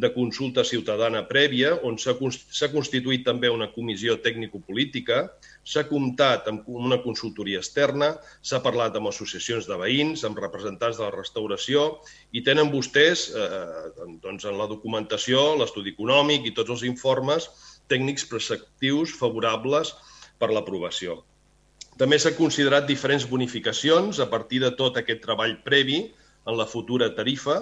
de 0.00 0.08
consulta 0.14 0.62
ciutadana 0.64 1.20
prèvia 1.28 1.74
on 1.84 1.98
s'ha 2.00 2.14
constituït 2.72 3.26
també 3.26 3.50
una 3.52 3.68
comissió 3.74 4.16
tècnico-política, 4.24 5.18
s'ha 5.60 5.84
comptat 5.90 6.48
amb 6.48 6.70
una 6.72 7.02
consultoria 7.04 7.60
externa, 7.60 8.14
s'ha 8.40 8.62
parlat 8.64 8.96
amb 8.96 9.12
associacions 9.12 9.68
de 9.68 9.76
veïns, 9.76 10.24
amb 10.24 10.40
representants 10.40 10.96
de 10.96 11.04
la 11.04 11.12
restauració 11.12 11.84
i 12.32 12.40
tenen 12.48 12.72
vostès 12.72 13.28
eh, 13.36 13.52
doncs 14.24 14.48
en 14.48 14.56
la 14.56 14.70
documentació, 14.72 15.44
l'estudi 15.60 15.92
econòmic 15.92 16.48
i 16.48 16.56
tots 16.56 16.72
els 16.78 16.88
informes 16.88 17.50
tècnics 17.92 18.24
preceptius 18.32 19.12
favorables 19.20 19.92
per 20.40 20.48
l'aprovació. 20.48 21.20
També 22.00 22.16
s'ha 22.18 22.32
considerat 22.34 22.88
diferents 22.88 23.28
bonificacions 23.28 24.18
a 24.18 24.30
partir 24.32 24.64
de 24.64 24.72
tot 24.74 24.96
aquest 24.98 25.20
treball 25.22 25.58
previ 25.62 26.06
en 26.46 26.58
la 26.58 26.66
futura 26.68 27.10
tarifa 27.16 27.56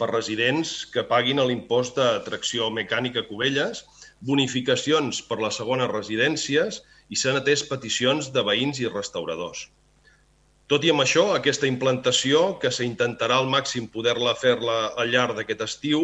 per 0.00 0.10
residents 0.10 0.72
que 0.92 1.06
paguin 1.08 1.40
l'impost 1.48 1.96
d'atracció 1.96 2.68
mecànica 2.78 3.24
Cubelles, 3.28 3.84
bonificacions 4.20 5.22
per 5.28 5.40
les 5.40 5.56
segones 5.60 5.92
residències 5.92 6.82
i 7.08 7.16
s'han 7.16 7.40
atès 7.40 7.64
peticions 7.70 8.32
de 8.34 8.44
veïns 8.44 8.80
i 8.82 8.90
restauradors. 8.92 9.66
Tot 10.66 10.82
i 10.84 10.90
amb 10.90 11.04
això, 11.04 11.28
aquesta 11.32 11.68
implantació, 11.70 12.56
que 12.62 12.72
s'intentarà 12.74 13.36
al 13.38 13.46
màxim 13.52 13.86
poder-la 13.86 14.34
fer-la 14.34 14.78
al 14.98 15.12
llarg 15.14 15.38
d'aquest 15.38 15.62
estiu, 15.68 16.02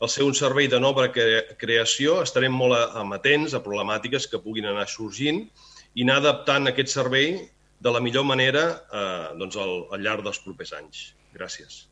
al 0.00 0.08
ser 0.08 0.24
un 0.24 0.32
servei 0.34 0.70
de 0.72 0.80
nova 0.80 1.10
creació, 1.12 2.22
estarem 2.24 2.54
molt 2.56 2.96
amatents 2.96 3.52
a 3.52 3.60
problemàtiques 3.60 4.26
que 4.32 4.40
puguin 4.40 4.70
anar 4.70 4.88
sorgint 4.88 5.44
i 5.92 6.06
anar 6.06 6.16
adaptant 6.22 6.70
aquest 6.70 6.94
servei 6.94 7.34
de 7.80 7.92
la 7.92 8.00
millor 8.00 8.24
manera 8.24 8.64
eh, 8.80 9.36
doncs 9.36 9.60
al, 9.60 9.74
al 9.92 10.00
llarg 10.06 10.24
dels 10.24 10.40
propers 10.46 10.72
anys. 10.80 11.10
Gràcies. 11.34 11.84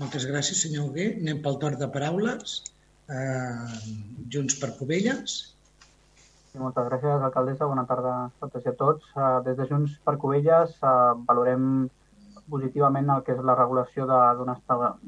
Moltes 0.00 0.24
gràcies, 0.24 0.60
senyor 0.64 0.88
Hugué. 0.88 1.06
Anem 1.20 1.40
pel 1.44 1.58
torn 1.62 1.78
de 1.80 1.88
paraules. 1.92 2.60
Eh, 3.12 3.80
Junts 4.32 4.56
per 4.60 4.70
Covelles. 4.78 5.38
Moltes 6.60 6.86
gràcies, 6.88 7.24
alcaldessa. 7.26 7.68
Bona 7.68 7.84
tarda 7.90 8.14
a 8.24 8.30
totes 8.40 8.64
i 8.64 8.70
a 8.70 8.76
tots. 8.78 9.10
Eh, 9.16 9.32
des 9.48 9.58
de 9.58 9.66
Junts 9.68 9.98
per 10.06 10.16
Covelles 10.22 10.72
eh, 10.80 10.94
valorem 11.28 11.66
positivament 12.50 13.12
el 13.14 13.22
que 13.26 13.36
és 13.36 13.44
la 13.46 13.54
regulació 13.58 14.06
de, 14.10 14.18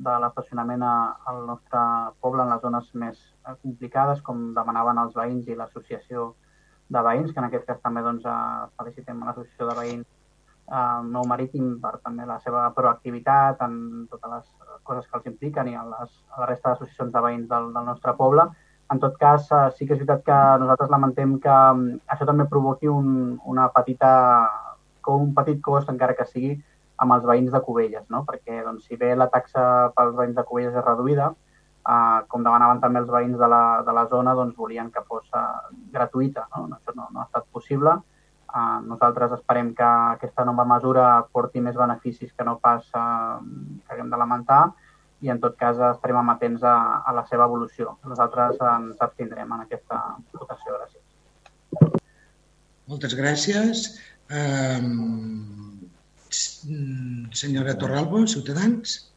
de 0.07 0.19
l'estacionament 0.25 0.85
al 0.87 1.41
nostre 1.49 1.83
poble 2.23 2.45
en 2.45 2.53
les 2.53 2.63
zones 2.63 2.93
més 3.05 3.19
eh, 3.19 3.57
complicades, 3.65 4.23
com 4.29 4.51
demanaven 4.59 5.01
els 5.07 5.17
veïns 5.19 5.49
i 5.49 5.59
l'associació 5.59 6.33
de 6.93 7.03
veïns, 7.09 7.33
que 7.33 7.41
en 7.41 7.49
aquest 7.49 7.69
cas 7.69 7.81
també 7.85 8.03
doncs, 8.05 8.27
felicitem 8.79 9.23
l'associació 9.25 9.69
de 9.71 9.79
veïns 9.79 10.07
eh, 10.73 11.01
Nou 11.15 11.29
Marítim 11.29 11.77
per 11.83 11.95
també 12.03 12.27
la 12.29 12.39
seva 12.45 12.67
proactivitat 12.77 13.63
en 13.67 13.79
totes 14.11 14.35
les 14.35 14.51
coses 14.89 15.07
que 15.09 15.19
els 15.19 15.31
impliquen 15.31 15.71
i 15.71 15.79
a, 15.79 15.85
les, 15.93 16.19
a 16.33 16.43
la 16.43 16.51
resta 16.51 16.73
d'associacions 16.73 17.13
de 17.15 17.25
veïns 17.27 17.49
del, 17.51 17.71
del 17.77 17.89
nostre 17.89 18.15
poble. 18.19 18.49
En 18.93 19.01
tot 19.01 19.17
cas, 19.21 19.47
eh, 19.53 19.69
sí 19.77 19.87
que 19.87 19.97
és 19.97 20.03
veritat 20.03 20.25
que 20.27 20.41
nosaltres 20.63 20.91
lamentem 20.93 21.39
que 21.45 21.61
um, 21.77 21.87
això 22.13 22.29
també 22.29 22.49
provoqui 22.51 22.91
un, 22.93 23.39
una 23.49 23.71
petita, 23.73 24.11
com 25.01 25.29
un 25.29 25.33
petit 25.39 25.63
cost, 25.65 25.89
encara 25.93 26.17
que 26.19 26.29
sigui, 26.29 26.53
amb 27.03 27.17
els 27.17 27.25
veïns 27.27 27.55
de 27.55 27.61
Cubelles, 27.65 28.05
no? 28.13 28.23
perquè 28.29 28.61
doncs, 28.67 28.85
si 28.87 28.99
bé 29.01 29.15
la 29.17 29.31
taxa 29.33 29.65
pels 29.97 30.15
veïns 30.19 30.37
de 30.37 30.45
Cubelles 30.47 30.77
és 30.77 30.85
reduïda, 30.85 31.33
eh, 31.89 32.21
com 32.29 32.45
demanaven 32.45 32.81
també 32.83 33.03
els 33.03 33.11
veïns 33.11 33.39
de 33.39 33.49
la, 33.49 33.65
de 33.87 33.95
la 33.97 34.07
zona, 34.13 34.35
doncs 34.39 34.57
volien 34.57 34.91
que 34.95 35.03
fos 35.09 35.27
uh, 35.37 35.69
gratuïta. 35.93 36.47
No? 36.55 36.69
Això 36.79 36.95
no, 36.97 37.09
no 37.11 37.23
ha 37.23 37.27
estat 37.29 37.49
possible. 37.53 37.97
Uh, 38.53 38.79
nosaltres 38.85 39.33
esperem 39.39 39.73
que 39.75 39.85
aquesta 39.87 40.45
nova 40.45 40.67
mesura 40.69 41.07
porti 41.33 41.63
més 41.65 41.77
beneficis 41.79 42.35
que 42.37 42.45
no 42.45 42.59
pas 42.61 42.85
uh, 42.93 43.39
que 43.41 43.95
haguem 43.95 44.11
de 44.13 44.21
lamentar 44.21 44.65
i 45.23 45.31
en 45.33 45.39
tot 45.41 45.55
cas 45.57 45.79
estarem 45.93 46.19
amatents 46.19 46.65
a, 46.67 46.75
a 47.07 47.15
la 47.15 47.23
seva 47.31 47.47
evolució. 47.49 47.97
Nosaltres 48.11 48.59
ens 48.75 49.05
abstindrem 49.07 49.55
en 49.55 49.65
aquesta 49.65 50.01
votació. 50.35 50.75
Gràcies. 50.81 52.01
Moltes 52.91 53.15
gràcies. 53.17 53.85
Um, 54.33 55.87
senyora 57.39 57.77
Torralbo, 57.79 58.27
Ciutadans. 58.27 59.12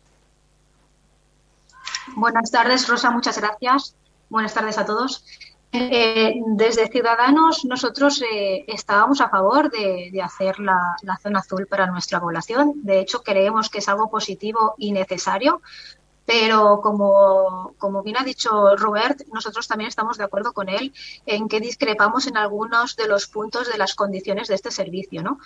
Buenas 2.14 2.52
tardes, 2.52 2.88
Rosa, 2.88 3.10
muchas 3.10 3.40
gracias. 3.40 3.96
Buenas 4.30 4.54
tardes 4.54 4.78
a 4.78 4.86
todos. 4.86 5.26
Eh, 5.72 6.36
desde 6.56 6.88
Ciudadanos, 6.88 7.66
nosotros 7.66 8.22
eh, 8.22 8.64
estábamos 8.68 9.20
a 9.20 9.30
favor 9.30 9.70
de, 9.70 10.22
hacer 10.22 10.60
la, 10.60 10.96
la, 11.02 11.18
zona 11.18 11.40
azul 11.40 11.68
para 11.68 11.88
nuestra 11.88 12.22
población. 12.22 12.74
De 12.84 13.00
hecho, 13.00 13.24
creemos 13.24 13.70
que 13.70 13.80
es 13.80 13.90
algo 13.90 14.10
positivo 14.10 14.76
y 14.78 14.92
necesario. 14.92 15.62
Pero 16.26 16.82
como, 16.82 17.76
como 17.78 18.02
bien 18.02 18.18
ha 18.18 18.24
dicho 18.24 18.76
Robert, 18.78 19.22
nosotros 19.32 19.68
también 19.68 19.90
estamos 19.90 20.18
de 20.18 20.24
acuerdo 20.24 20.54
con 20.54 20.70
él 20.70 20.92
en 21.28 21.48
que 21.48 21.60
discrepamos 21.60 22.26
en 22.26 22.36
algunos 22.36 22.96
de 22.96 23.08
los 23.08 23.28
puntos 23.28 23.72
de 23.72 23.78
las 23.78 23.94
condiciones 23.94 24.48
de 24.48 24.56
este 24.56 24.72
servicio, 24.72 25.22
¿no? 25.22 25.38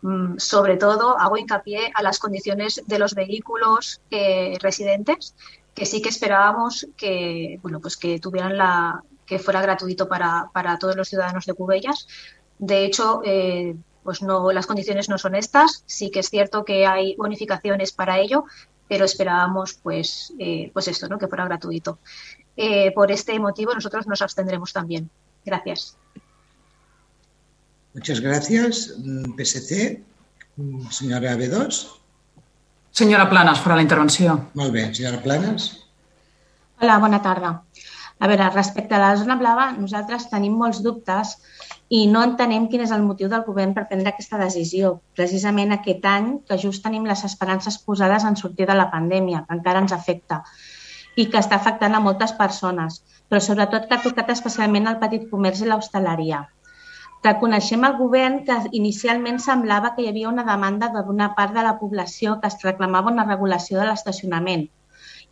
Mm, 0.00 0.38
sobre 0.38 0.78
todo 0.78 1.18
hago 1.18 1.36
hincapié 1.36 1.92
a 1.94 2.02
las 2.02 2.18
condiciones 2.18 2.82
de 2.86 2.98
los 2.98 3.14
vehículos 3.14 4.00
eh, 4.10 4.56
residentes, 4.60 5.34
que 5.74 5.86
sí 5.86 6.02
que 6.02 6.10
esperábamos 6.10 6.86
que, 6.96 7.58
bueno, 7.62 7.80
pues 7.80 7.96
que 7.96 8.18
tuvieran 8.18 8.56
la, 8.56 9.02
que 9.26 9.38
fuera 9.38 9.62
gratuito 9.62 10.08
para, 10.08 10.50
para 10.52 10.78
todos 10.78 10.96
los 10.96 11.08
ciudadanos 11.08 11.46
de 11.46 11.54
Cubellas. 11.54 12.06
De 12.58 12.84
hecho, 12.84 13.22
eh, 13.24 13.74
pues 14.02 14.22
no, 14.22 14.52
las 14.52 14.66
condiciones 14.66 15.08
no 15.08 15.18
son 15.18 15.34
estas. 15.34 15.84
Sí 15.86 16.10
que 16.10 16.20
es 16.20 16.28
cierto 16.28 16.64
que 16.64 16.86
hay 16.86 17.16
bonificaciones 17.16 17.92
para 17.92 18.18
ello, 18.18 18.44
pero 18.88 19.04
esperábamos 19.04 19.74
pues, 19.74 20.34
eh, 20.38 20.70
pues 20.72 20.88
esto, 20.88 21.08
¿no? 21.08 21.18
que 21.18 21.28
fuera 21.28 21.44
gratuito. 21.44 21.98
Eh, 22.56 22.92
por 22.92 23.10
este 23.10 23.38
motivo 23.38 23.74
nosotros 23.74 24.06
nos 24.06 24.20
abstendremos 24.20 24.72
también. 24.72 25.08
Gracias. 25.44 25.96
Muchas 27.94 28.20
gracias. 28.20 28.94
PSC, 29.36 30.02
senyora 30.90 31.36
B2. 31.36 32.01
Senyora 32.92 33.24
Planes, 33.30 33.60
farà 33.64 33.78
la 33.78 33.84
intervenció. 33.86 34.34
Molt 34.58 34.74
bé, 34.74 34.82
senyora 34.92 35.20
Planes. 35.24 35.68
Hola, 36.82 36.98
bona 37.00 37.22
tarda. 37.24 37.52
A 38.22 38.28
veure, 38.30 38.50
respecte 38.52 38.94
a 38.94 39.00
la 39.00 39.14
zona 39.16 39.38
blava, 39.40 39.70
nosaltres 39.78 40.28
tenim 40.30 40.58
molts 40.60 40.82
dubtes 40.84 41.32
i 41.88 42.02
no 42.10 42.20
entenem 42.26 42.68
quin 42.68 42.84
és 42.84 42.92
el 42.94 43.02
motiu 43.06 43.30
del 43.32 43.46
govern 43.48 43.72
per 43.74 43.86
prendre 43.88 44.12
aquesta 44.12 44.38
decisió. 44.42 44.92
Precisament 45.16 45.72
aquest 45.74 46.04
any, 46.10 46.28
que 46.48 46.60
just 46.60 46.84
tenim 46.84 47.08
les 47.08 47.24
esperances 47.28 47.80
posades 47.86 48.28
en 48.28 48.36
sortir 48.36 48.68
de 48.68 48.76
la 48.76 48.90
pandèmia, 48.92 49.42
que 49.48 49.56
encara 49.58 49.82
ens 49.82 49.96
afecta 49.96 50.42
i 51.16 51.26
que 51.32 51.40
està 51.40 51.58
afectant 51.58 51.96
a 51.96 52.00
moltes 52.00 52.32
persones, 52.36 53.02
però 53.28 53.40
sobretot 53.40 53.88
que 53.88 53.96
ha 53.96 54.04
tocat 54.04 54.30
especialment 54.36 54.88
el 54.88 55.00
petit 55.00 55.26
comerç 55.32 55.64
i 55.64 55.68
l'hostaleria. 55.68 56.44
Reconeixem 57.24 57.84
al 57.86 57.92
govern 57.98 58.38
que 58.46 58.54
inicialment 58.78 59.36
semblava 59.42 59.92
que 59.96 60.02
hi 60.02 60.08
havia 60.10 60.30
una 60.30 60.44
demanda 60.48 60.88
d'una 60.94 61.28
part 61.36 61.54
de 61.58 61.62
la 61.66 61.76
població 61.82 62.32
que 62.42 62.50
es 62.50 62.56
reclamava 62.66 63.12
una 63.12 63.26
regulació 63.28 63.78
de 63.78 63.86
l'estacionament 63.88 64.64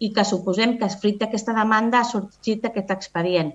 i 0.07 0.13
que 0.17 0.25
suposem 0.29 0.77
que 0.83 0.95
fruit 1.01 1.19
d'aquesta 1.23 1.57
demanda 1.57 2.01
ha 2.01 2.09
sorgit 2.11 2.69
aquest 2.69 2.95
expedient. 2.97 3.51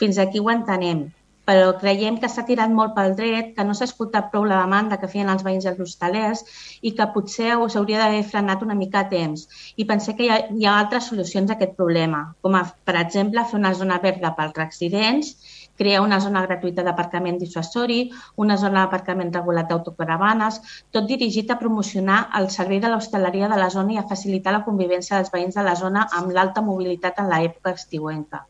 Fins 0.00 0.20
aquí 0.22 0.40
ho 0.44 0.52
entenem, 0.52 1.02
però 1.48 1.74
creiem 1.80 2.16
que 2.22 2.30
s'ha 2.30 2.46
tirat 2.46 2.72
molt 2.76 2.94
pel 2.96 3.18
dret, 3.18 3.52
que 3.56 3.66
no 3.66 3.74
s'ha 3.74 3.86
escoltat 3.90 4.30
prou 4.32 4.46
la 4.50 4.62
demanda 4.62 4.98
que 5.02 5.10
feien 5.12 5.34
els 5.34 5.44
veïns 5.46 5.66
i 5.66 5.70
els 5.72 5.82
hostalers 5.84 6.42
i 6.82 6.94
que 6.98 7.10
potser 7.14 7.52
s'hauria 7.74 8.00
d'haver 8.02 8.24
frenat 8.30 8.64
una 8.66 8.78
mica 8.78 9.04
a 9.04 9.10
temps. 9.12 9.46
I 9.76 9.86
pensé 9.90 10.16
que 10.18 10.26
hi 10.26 10.32
ha, 10.32 10.40
hi 10.54 10.66
ha 10.66 10.78
altres 10.80 11.10
solucions 11.12 11.50
a 11.50 11.58
aquest 11.58 11.76
problema, 11.78 12.24
com 12.42 12.58
a, 12.58 12.64
per 12.88 12.96
exemple 13.02 13.46
fer 13.50 13.60
una 13.60 13.74
zona 13.78 14.00
verda 14.02 14.34
pels 14.38 14.58
residents, 14.58 15.36
crear 15.82 16.02
una 16.04 16.18
zona 16.24 16.42
gratuïta 16.46 16.84
d'aparcament 16.86 17.38
dissuasori, 17.42 18.00
una 18.46 18.56
zona 18.64 18.82
d'aparcament 18.82 19.32
regulat 19.38 19.70
d'autocaravanes, 19.70 20.60
tot 20.96 21.08
dirigit 21.12 21.50
a 21.50 21.60
promocionar 21.62 22.18
el 22.40 22.50
servei 22.58 22.82
de 22.82 22.92
l'hostaleria 22.92 23.52
de 23.52 23.60
la 23.62 23.70
zona 23.78 23.96
i 23.96 24.02
a 24.02 24.08
facilitar 24.14 24.56
la 24.56 24.64
convivència 24.68 25.16
dels 25.20 25.32
veïns 25.38 25.60
de 25.60 25.68
la 25.70 25.78
zona 25.84 26.08
amb 26.20 26.36
l'alta 26.36 26.64
mobilitat 26.72 27.24
en 27.24 27.32
l'època 27.32 27.76
estiuenca. 27.80 28.46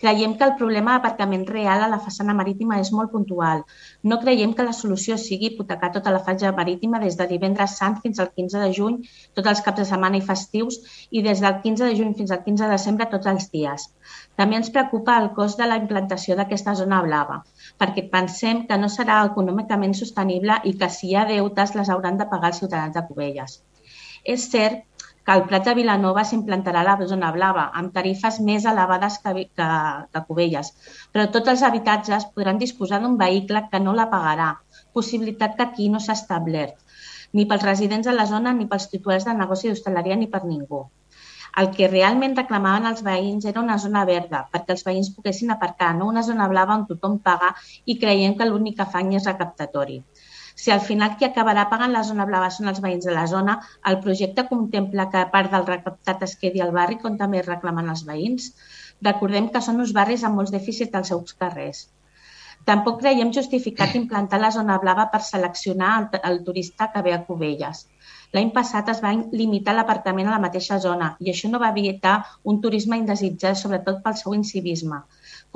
Creiem 0.00 0.32
que 0.36 0.44
el 0.44 0.52
problema 0.60 0.94
d'aparcament 0.94 1.44
real 1.48 1.82
a 1.84 1.88
la 1.90 1.98
façana 2.06 2.34
marítima 2.38 2.76
és 2.82 2.90
molt 2.92 3.10
puntual. 3.12 3.62
No 4.10 4.18
creiem 4.24 4.50
que 4.56 4.66
la 4.66 4.74
solució 4.78 5.16
sigui 5.22 5.48
hipotecar 5.48 5.88
tota 5.94 6.12
la 6.12 6.20
fatxa 6.26 6.50
marítima 6.58 7.00
des 7.04 7.16
de 7.20 7.26
divendres 7.30 7.76
sant 7.80 7.96
fins 8.02 8.20
al 8.20 8.28
15 8.40 8.60
de 8.64 8.68
juny, 8.78 8.98
tots 9.38 9.52
els 9.52 9.62
caps 9.68 9.80
de 9.80 9.86
setmana 9.90 10.20
i 10.20 10.24
festius, 10.26 10.76
i 11.10 11.22
des 11.28 11.40
del 11.44 11.56
15 11.62 11.88
de 11.88 11.96
juny 12.00 12.12
fins 12.18 12.34
al 12.36 12.42
15 12.48 12.66
de 12.66 12.70
desembre 12.74 13.08
tots 13.14 13.30
els 13.32 13.48
dies. 13.54 13.86
També 14.42 14.60
ens 14.60 14.68
preocupa 14.74 15.16
el 15.22 15.30
cost 15.38 15.62
de 15.62 15.70
la 15.70 15.80
implantació 15.80 16.36
d'aquesta 16.36 16.76
zona 16.82 17.00
blava, 17.06 17.38
perquè 17.80 18.04
pensem 18.12 18.66
que 18.68 18.80
no 18.82 18.92
serà 18.92 19.22
econòmicament 19.30 19.96
sostenible 20.02 20.60
i 20.64 20.74
que 20.82 20.92
si 20.98 21.08
hi 21.08 21.16
ha 21.16 21.24
deutes 21.32 21.72
les 21.78 21.94
hauran 21.96 22.20
de 22.20 22.28
pagar 22.34 22.52
els 22.52 22.60
ciutadans 22.64 22.98
de 22.98 23.06
Cubelles. 23.08 23.62
És 24.36 24.44
cert 24.52 24.84
que 25.26 25.32
al 25.34 25.42
Prat 25.50 25.64
de 25.66 25.74
Vilanova 25.74 26.22
s'implantarà 26.24 26.82
la 26.86 26.96
zona 27.12 27.32
blava, 27.34 27.64
amb 27.80 27.92
tarifes 27.94 28.38
més 28.48 28.66
elevades 28.72 29.18
que, 29.24 29.32
que, 29.58 29.68
que 30.12 30.22
Cubelles, 30.28 30.72
però 31.12 31.24
tots 31.36 31.50
els 31.52 31.64
habitatges 31.68 32.28
podran 32.36 32.60
disposar 32.62 33.00
d'un 33.02 33.16
vehicle 33.22 33.64
que 33.72 33.80
no 33.86 33.94
la 34.00 34.06
pagarà, 34.12 34.52
possibilitat 34.94 35.56
que 35.56 35.66
aquí 35.66 35.88
no 35.90 36.02
s'ha 36.04 36.14
establert, 36.20 36.78
ni 37.32 37.46
pels 37.50 37.66
residents 37.66 38.06
de 38.06 38.14
la 38.14 38.28
zona, 38.30 38.52
ni 38.54 38.68
pels 38.70 38.86
titulars 38.92 39.26
de 39.26 39.34
negoci 39.40 39.72
d'hostaleria, 39.72 40.20
ni 40.20 40.30
per 40.36 40.44
ningú. 40.44 40.84
El 41.60 41.70
que 41.74 41.88
realment 41.90 42.34
reclamaven 42.38 42.86
els 42.88 43.02
veïns 43.04 43.46
era 43.50 43.62
una 43.64 43.78
zona 43.82 44.04
verda, 44.08 44.42
perquè 44.52 44.74
els 44.76 44.86
veïns 44.86 45.10
poguessin 45.16 45.54
aparcar, 45.54 45.94
no 45.98 46.08
una 46.12 46.22
zona 46.26 46.48
blava 46.52 46.76
on 46.78 46.86
tothom 46.90 47.18
paga 47.28 47.50
i 47.92 47.96
creiem 48.02 48.34
que 48.38 48.48
l'únic 48.48 48.82
afany 48.84 49.14
és 49.18 49.28
recaptatori. 49.30 50.02
Si 50.62 50.72
al 50.72 50.80
final 50.84 51.16
qui 51.20 51.26
acabarà 51.26 51.66
pagant 51.70 51.92
la 51.94 52.02
zona 52.10 52.24
blava 52.28 52.46
són 52.54 52.70
els 52.70 52.78
veïns 52.84 53.06
de 53.08 53.14
la 53.16 53.26
zona, 53.32 53.56
el 53.90 53.98
projecte 54.04 54.44
contempla 54.52 55.04
que 55.14 55.24
part 55.34 55.52
del 55.54 55.66
recaptat 55.70 56.22
es 56.26 56.34
quedi 56.44 56.62
al 56.64 56.72
barri, 56.76 56.96
com 57.02 57.18
també 57.20 57.42
reclamen 57.44 57.90
els 57.94 58.06
veïns. 58.10 58.46
Recordem 59.08 59.50
que 59.52 59.62
són 59.66 59.84
uns 59.84 59.92
barris 59.98 60.24
amb 60.24 60.40
molts 60.40 60.54
dèficits 60.54 60.96
als 61.00 61.12
seus 61.12 61.36
carrers. 61.44 61.82
Tampoc 62.70 62.96
creiem 63.02 63.34
justificat 63.36 63.92
implantar 64.00 64.40
la 64.42 64.50
zona 64.54 64.78
blava 64.82 65.04
per 65.12 65.20
seleccionar 65.26 65.90
el, 65.98 66.08
el 66.30 66.40
turista 66.48 66.88
que 66.94 67.04
ve 67.08 67.12
a 67.14 67.20
Cubelles. 67.28 67.84
L'any 68.34 68.48
passat 68.56 68.88
es 68.94 69.04
va 69.04 69.12
limitar 69.42 69.76
l'aparcament 69.76 70.32
a 70.32 70.38
la 70.38 70.42
mateixa 70.46 70.80
zona 70.88 71.12
i 71.20 71.30
això 71.34 71.52
no 71.52 71.60
va 71.62 71.70
evitar 71.76 72.16
un 72.52 72.64
turisme 72.64 72.98
indesitjat, 73.02 73.60
sobretot 73.60 74.00
pel 74.08 74.16
seu 74.24 74.34
incivisme 74.40 75.04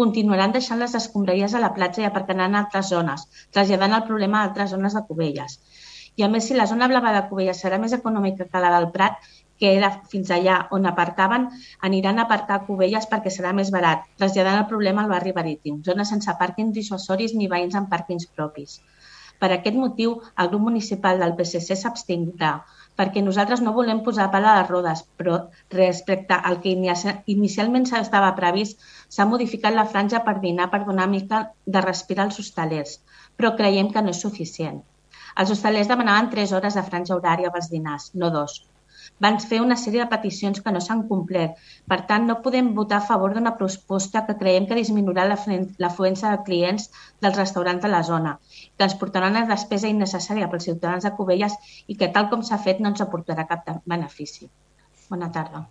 continuaran 0.00 0.57
deixant 0.57 0.80
les 0.83 0.97
escombraries 0.99 1.54
a 1.54 1.62
la 1.64 1.75
platja 1.76 2.04
i 2.04 2.09
aparcaran 2.09 2.49
en 2.49 2.59
altres 2.62 2.90
zones, 2.95 3.26
traslladant 3.57 3.97
el 3.99 4.09
problema 4.09 4.40
a 4.40 4.49
altres 4.49 4.75
zones 4.75 4.97
de 4.97 5.04
Cubelles. 5.09 5.61
I 6.19 6.25
a 6.26 6.28
més, 6.33 6.49
si 6.49 6.57
la 6.59 6.66
zona 6.71 6.88
blava 6.90 7.12
de 7.16 7.26
Cubelles 7.28 7.61
serà 7.64 7.78
més 7.83 7.95
econòmica 7.97 8.49
que 8.52 8.62
la 8.64 8.73
del 8.76 8.90
Prat, 8.97 9.21
que 9.61 9.75
era 9.76 9.90
fins 10.12 10.30
allà 10.37 10.57
on 10.76 10.88
aparcaven, 10.88 11.47
aniran 11.88 12.19
a 12.19 12.26
aparcar 12.26 12.57
a 12.59 12.64
Cubelles 12.66 13.07
perquè 13.11 13.33
serà 13.35 13.52
més 13.59 13.71
barat, 13.75 14.09
traslladant 14.21 14.62
el 14.62 14.69
problema 14.73 15.04
al 15.04 15.12
barri 15.12 15.35
marítim, 15.37 15.83
zones 15.88 16.12
sense 16.14 16.37
pàrquings 16.42 16.75
dissuasoris 16.78 17.37
ni 17.37 17.50
veïns 17.54 17.76
amb 17.80 17.92
pàrquings 17.92 18.28
propis. 18.38 18.80
Per 19.40 19.49
aquest 19.54 19.76
motiu, 19.80 20.19
el 20.42 20.49
grup 20.52 20.64
municipal 20.69 21.21
del 21.21 21.33
PSC 21.37 21.76
s'abstindrà, 21.83 22.50
perquè 23.00 23.23
nosaltres 23.25 23.62
no 23.64 23.73
volem 23.76 24.02
posar 24.04 24.26
pal 24.33 24.45
a 24.49 24.57
les 24.59 24.69
rodes, 24.69 25.04
però 25.21 25.38
respecte 25.73 26.37
al 26.50 26.59
que 26.64 26.75
inicialment 26.75 27.88
estava 28.00 28.35
previst, 28.40 28.85
s'ha 29.14 29.29
modificat 29.35 29.76
la 29.76 29.87
franja 29.93 30.23
per 30.26 30.37
dinar 30.47 30.71
per 30.73 30.83
donar 30.88 31.11
mica 31.14 31.43
de 31.76 31.85
respirar 31.87 32.29
als 32.29 32.40
hostalers, 32.43 32.97
però 33.37 33.55
creiem 33.61 33.93
que 33.95 34.07
no 34.07 34.17
és 34.17 34.25
suficient. 34.26 34.83
Els 35.37 35.55
hostalers 35.55 35.93
demanaven 35.93 36.33
3 36.35 36.59
hores 36.59 36.81
de 36.81 36.88
franja 36.90 37.17
horària 37.19 37.55
pels 37.55 37.73
dinars, 37.76 38.11
no 38.14 38.35
dos 38.40 38.61
van 39.25 39.38
fer 39.43 39.61
una 39.61 39.76
sèrie 39.81 40.00
de 40.02 40.09
peticions 40.11 40.61
que 40.64 40.73
no 40.75 40.81
s'han 40.85 41.02
complert. 41.09 41.59
Per 41.93 41.99
tant, 42.11 42.26
no 42.29 42.38
podem 42.45 42.73
votar 42.76 43.00
a 43.00 43.07
favor 43.09 43.35
d'una 43.35 43.52
proposta 43.59 44.25
que 44.26 44.37
creiem 44.40 44.69
que 44.69 44.79
disminuirà 44.79 45.26
l'afluència 45.29 46.33
de 46.33 46.43
clients 46.47 46.88
dels 47.21 47.37
restaurants 47.40 47.85
de 47.85 47.93
la 47.93 48.02
zona, 48.11 48.37
que 48.76 48.88
ens 48.88 48.97
portarà 49.02 49.31
una 49.33 49.45
despesa 49.50 49.93
innecessària 49.93 50.49
pels 50.52 50.69
ciutadans 50.71 51.07
de 51.07 51.12
Cubelles 51.19 51.57
i 51.87 51.99
que, 52.00 52.09
tal 52.14 52.31
com 52.33 52.45
s'ha 52.47 52.61
fet, 52.64 52.81
no 52.81 52.95
ens 52.95 53.05
aportarà 53.05 53.47
cap 53.50 53.69
benefici. 53.85 54.49
Bona 55.11 55.31
tarda. 55.35 55.67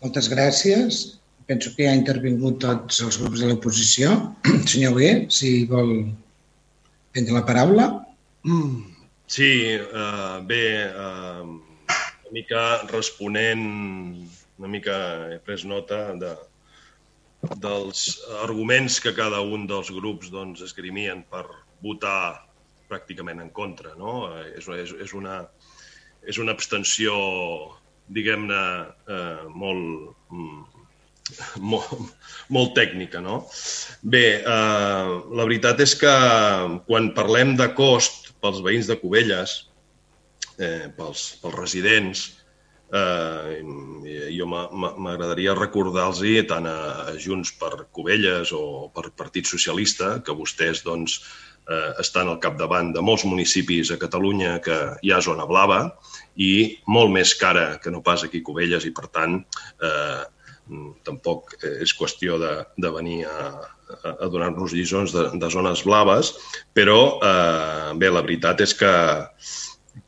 Moltes 0.00 0.28
gràcies. 0.30 1.18
Penso 1.48 1.72
que 1.74 1.86
ja 1.86 1.94
ha 1.94 1.98
intervingut 1.98 2.58
tots 2.60 3.00
els 3.04 3.16
grups 3.22 3.40
de 3.40 3.48
l'oposició. 3.48 4.12
Senyor 4.70 4.98
Gué, 4.98 5.12
si 5.32 5.52
vol 5.70 5.94
prendre 7.14 7.38
la 7.38 7.46
paraula. 7.48 7.88
Mm. 8.44 8.82
Sí, 9.28 9.48
uh, 9.76 10.44
bé, 10.48 10.64
uh, 10.88 11.48
una 12.28 12.34
mica 12.36 12.62
responent, 12.92 13.64
una 14.60 14.70
mica 14.72 14.98
he 15.32 15.40
pres 15.44 15.64
nota 15.68 16.02
de, 16.20 16.34
dels 17.64 18.04
arguments 18.42 18.98
que 19.00 19.14
cada 19.16 19.40
un 19.40 19.66
dels 19.70 19.90
grups 19.94 20.32
doncs, 20.34 20.64
esgrimien 20.68 21.24
per 21.32 21.46
votar 21.84 22.44
pràcticament 22.88 23.40
en 23.44 23.52
contra. 23.56 23.94
No? 23.96 24.34
És, 24.52 24.68
és, 24.68 24.92
és, 25.08 25.14
una, 25.16 25.42
és 26.28 26.40
una 26.40 26.52
abstenció, 26.56 27.14
diguem-ne, 28.12 28.64
eh, 29.16 29.46
molt, 29.48 30.16
mm, 30.32 30.67
molt, 31.72 31.92
molt 32.54 32.74
tècnica. 32.78 33.22
No? 33.24 33.42
Bé, 34.02 34.24
eh, 34.40 35.12
la 35.38 35.46
veritat 35.48 35.80
és 35.84 35.94
que 35.98 36.14
quan 36.88 37.12
parlem 37.16 37.56
de 37.58 37.70
cost 37.78 38.32
pels 38.42 38.62
veïns 38.64 38.90
de 38.90 38.98
Cubelles, 39.00 39.58
eh, 40.58 40.88
pels, 40.96 41.30
pels 41.42 41.58
residents, 41.58 42.26
eh, 42.92 43.58
jo 44.32 44.46
m'agradaria 44.48 45.56
recordar-los 45.58 46.22
tant 46.48 46.66
a 46.66 47.12
Junts 47.20 47.52
per 47.60 47.88
Cubelles 47.92 48.52
o 48.52 48.88
per 48.94 49.10
Partit 49.16 49.46
Socialista, 49.46 50.18
que 50.24 50.36
vostès 50.36 50.84
doncs, 50.84 51.20
eh, 51.68 51.92
estan 52.00 52.28
al 52.28 52.40
capdavant 52.40 52.92
de 52.94 53.02
molts 53.04 53.24
municipis 53.28 53.92
a 53.92 54.00
Catalunya 54.00 54.58
que 54.64 54.78
hi 55.02 55.12
ha 55.12 55.20
zona 55.20 55.46
blava 55.46 55.80
i 56.36 56.78
molt 56.86 57.12
més 57.12 57.34
cara 57.34 57.78
que 57.82 57.90
no 57.90 58.02
pas 58.02 58.24
aquí 58.24 58.42
Cubelles 58.42 58.86
i, 58.88 58.94
per 58.94 59.08
tant, 59.12 59.42
eh, 59.82 60.24
tampoc 61.06 61.54
és 61.64 61.94
qüestió 61.96 62.38
de, 62.40 62.52
de 62.76 62.90
venir 62.92 63.22
a, 63.28 63.48
a 64.10 64.28
donar-nos 64.28 64.74
lliçons 64.76 65.14
de, 65.14 65.24
de 65.40 65.50
zones 65.50 65.84
blaves, 65.86 66.34
però 66.76 67.18
eh, 67.24 67.94
bé, 68.00 68.10
la 68.12 68.24
veritat 68.24 68.60
és 68.64 68.74
que, 68.76 68.92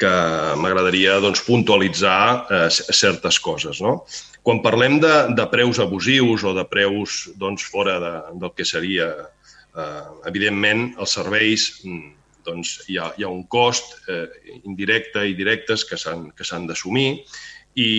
que 0.01 0.13
m'agradaria 0.61 1.19
doncs, 1.23 1.43
puntualitzar 1.47 2.21
eh, 2.51 2.69
certes 2.71 3.41
coses. 3.41 3.81
No? 3.85 4.01
Quan 4.47 4.63
parlem 4.65 5.01
de, 5.03 5.15
de 5.37 5.47
preus 5.53 5.81
abusius 5.83 6.45
o 6.45 6.55
de 6.57 6.65
preus 6.69 7.27
doncs, 7.41 7.67
fora 7.73 7.99
de, 8.03 8.15
del 8.41 8.55
que 8.57 8.69
seria, 8.69 9.11
eh, 9.77 10.09
evidentment, 10.31 10.91
els 11.01 11.17
serveis 11.17 11.71
mm, 11.85 12.17
doncs, 12.47 12.79
hi, 12.89 12.99
ha, 13.01 13.11
hi 13.17 13.25
ha 13.25 13.33
un 13.33 13.45
cost 13.53 13.99
eh, 14.09 14.27
indirecte 14.65 15.27
i 15.29 15.37
directes 15.39 15.85
que 15.89 15.99
s'han 16.01 16.69
d'assumir 16.69 17.11
i, 17.77 17.91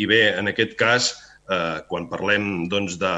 i 0.00 0.06
bé, 0.08 0.22
en 0.38 0.48
aquest 0.50 0.76
cas, 0.80 1.10
eh, 1.50 1.78
quan 1.90 2.08
parlem 2.10 2.68
doncs, 2.70 2.96
de, 3.00 3.14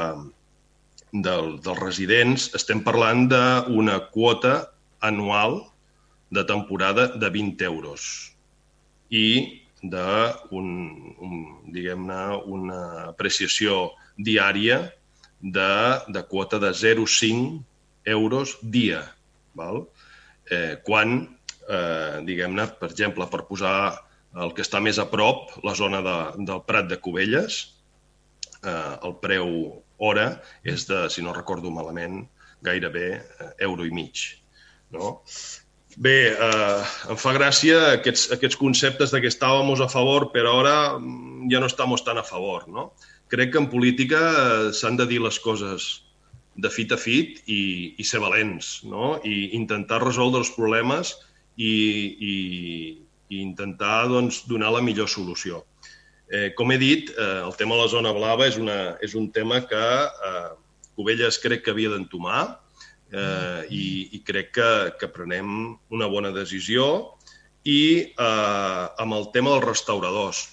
del, 1.13 1.57
dels 1.63 1.81
residents, 1.81 2.49
estem 2.57 2.81
parlant 2.85 3.27
d'una 3.31 3.99
quota 4.13 4.55
anual 5.03 5.61
de 6.33 6.43
temporada 6.49 7.11
de 7.19 7.29
20 7.29 7.67
euros 7.69 8.07
i 9.13 9.61
d'un, 9.83 10.69
un, 11.21 11.33
diguem-ne, 11.75 12.21
una 12.49 12.79
apreciació 13.11 13.91
diària 14.17 14.79
de, 15.43 15.73
de 16.07 16.23
quota 16.31 16.57
de 16.63 16.71
0,5 16.71 17.61
euros 18.15 18.55
dia. 18.63 19.03
Val? 19.53 19.83
Eh, 20.49 20.79
quan, 20.87 21.27
eh, 21.67 22.23
diguem-ne, 22.25 22.67
per 22.79 22.89
exemple, 22.89 23.27
per 23.29 23.43
posar 23.49 23.75
el 24.33 24.55
que 24.55 24.63
està 24.65 24.81
més 24.81 24.97
a 24.97 25.05
prop, 25.11 25.51
la 25.67 25.75
zona 25.77 26.01
de, 26.01 26.17
del 26.47 26.63
Prat 26.65 26.89
de 26.89 26.97
Cubelles, 26.97 27.72
eh, 28.63 28.93
el 29.03 29.17
preu 29.23 29.49
hora 30.03 30.29
és 30.63 30.87
de, 30.89 31.05
si 31.13 31.23
no 31.23 31.35
recordo 31.35 31.71
malament, 31.71 32.23
gairebé 32.63 33.09
eh, 33.17 33.51
euro 33.67 33.85
i 33.85 33.91
mig. 33.91 34.23
No? 34.93 35.19
Bé, 35.97 36.33
eh, 36.33 36.85
em 37.13 37.19
fa 37.21 37.33
gràcia 37.35 37.79
aquests, 37.99 38.29
aquests 38.33 38.57
conceptes 38.57 39.13
de 39.13 39.21
que 39.21 39.29
estàvem 39.29 39.69
a 39.75 39.89
favor, 39.89 40.31
però 40.33 40.59
ara 40.61 40.77
mm, 40.97 41.51
ja 41.51 41.61
no 41.61 41.69
estem 41.69 41.93
tan 42.05 42.17
a 42.17 42.25
favor. 42.25 42.67
No? 42.67 42.91
Crec 43.29 43.53
que 43.53 43.61
en 43.61 43.69
política 43.69 44.21
eh, 44.31 44.71
s'han 44.73 44.97
de 44.97 45.07
dir 45.09 45.21
les 45.21 45.39
coses 45.39 46.03
de 46.55 46.69
fit 46.69 46.91
a 46.91 46.97
fit 46.97 47.41
i, 47.49 47.95
i 47.97 48.03
ser 48.05 48.21
valents, 48.21 48.83
no? 48.85 49.19
i 49.25 49.55
intentar 49.57 50.03
resoldre 50.03 50.41
els 50.41 50.53
problemes 50.53 51.15
i, 51.57 51.73
i, 52.31 52.35
i 53.29 53.41
intentar 53.41 54.07
doncs, 54.09 54.43
donar 54.49 54.73
la 54.73 54.81
millor 54.85 55.09
solució. 55.09 55.63
Eh, 56.33 56.49
com 56.57 56.71
he 56.73 56.79
dit, 56.81 57.11
eh, 57.13 57.41
el 57.45 57.53
tema 57.59 57.77
de 57.77 57.83
la 57.83 57.91
zona 57.91 58.13
blava 58.15 58.47
és, 58.49 58.57
una, 58.57 58.97
és 59.05 59.13
un 59.13 59.27
tema 59.35 59.59
que 59.69 59.83
eh, 60.29 60.49
Covelles 60.97 61.37
crec 61.41 61.61
que 61.65 61.73
havia 61.73 61.91
d'entomar 61.93 62.41
eh, 63.13 63.61
i, 63.69 63.85
i 64.17 64.21
crec 64.25 64.49
que, 64.57 64.71
que 64.97 65.11
prenem 65.13 65.75
una 65.93 66.09
bona 66.09 66.33
decisió 66.33 66.87
i 67.69 67.79
eh, 68.01 68.85
amb 69.03 69.17
el 69.19 69.29
tema 69.35 69.53
dels 69.53 69.67
restauradors. 69.69 70.43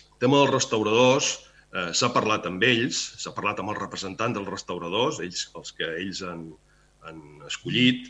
El 0.00 0.18
tema 0.24 0.40
dels 0.40 0.54
restauradors 0.56 1.30
eh, 1.36 1.90
s'ha 1.92 2.12
parlat 2.16 2.48
amb 2.48 2.64
ells, 2.64 3.02
s'ha 3.20 3.36
parlat 3.36 3.60
amb 3.60 3.74
els 3.74 3.82
representants 3.82 4.38
dels 4.38 4.48
restauradors, 4.48 5.20
ells, 5.20 5.46
els 5.60 5.76
que 5.76 5.88
ells 6.00 6.24
han, 6.24 6.48
han 7.04 7.20
escollit, 7.48 8.08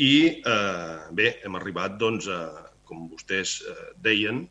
i 0.00 0.14
eh, 0.36 0.98
bé, 1.16 1.38
hem 1.44 1.56
arribat, 1.56 1.96
doncs, 2.00 2.28
a, 2.28 2.68
com 2.88 3.08
vostès 3.08 3.60
eh, 3.64 3.92
deien, 4.04 4.44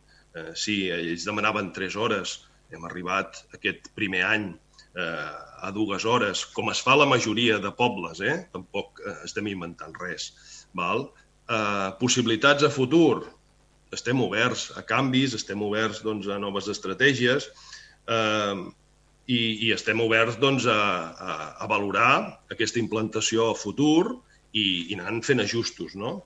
sí, 0.56 0.76
ells 0.94 1.26
demanaven 1.28 1.74
tres 1.76 1.96
hores, 2.00 2.38
hem 2.72 2.86
arribat 2.88 3.42
aquest 3.56 3.90
primer 3.98 4.24
any 4.28 4.52
eh, 4.96 5.32
a 5.62 5.72
dues 5.76 6.06
hores, 6.06 6.46
com 6.56 6.72
es 6.72 6.82
fa 6.84 6.96
la 6.98 7.08
majoria 7.10 7.60
de 7.60 7.72
pobles, 7.76 8.22
eh? 8.22 8.38
tampoc 8.54 9.02
eh, 9.06 9.18
estem 9.28 9.52
inventant 9.52 9.96
res. 10.02 10.32
Val? 10.78 11.10
Eh, 11.52 11.90
possibilitats 12.00 12.64
a 12.64 12.72
futur, 12.72 13.28
estem 13.92 14.22
oberts 14.24 14.70
a 14.80 14.86
canvis, 14.88 15.36
estem 15.36 15.62
oberts 15.66 16.02
doncs, 16.06 16.30
a 16.32 16.40
noves 16.40 16.70
estratègies 16.72 17.50
eh, 18.08 18.56
i, 19.28 19.42
i 19.68 19.72
estem 19.76 20.00
oberts 20.04 20.40
doncs, 20.42 20.68
a, 20.72 20.82
a, 21.12 21.40
a 21.60 21.72
valorar 21.72 22.14
aquesta 22.54 22.80
implantació 22.80 23.52
a 23.52 23.58
futur 23.58 24.22
i, 24.52 24.92
i 24.92 25.00
anant 25.00 25.22
fent 25.28 25.44
ajustos. 25.44 25.98
No, 26.00 26.22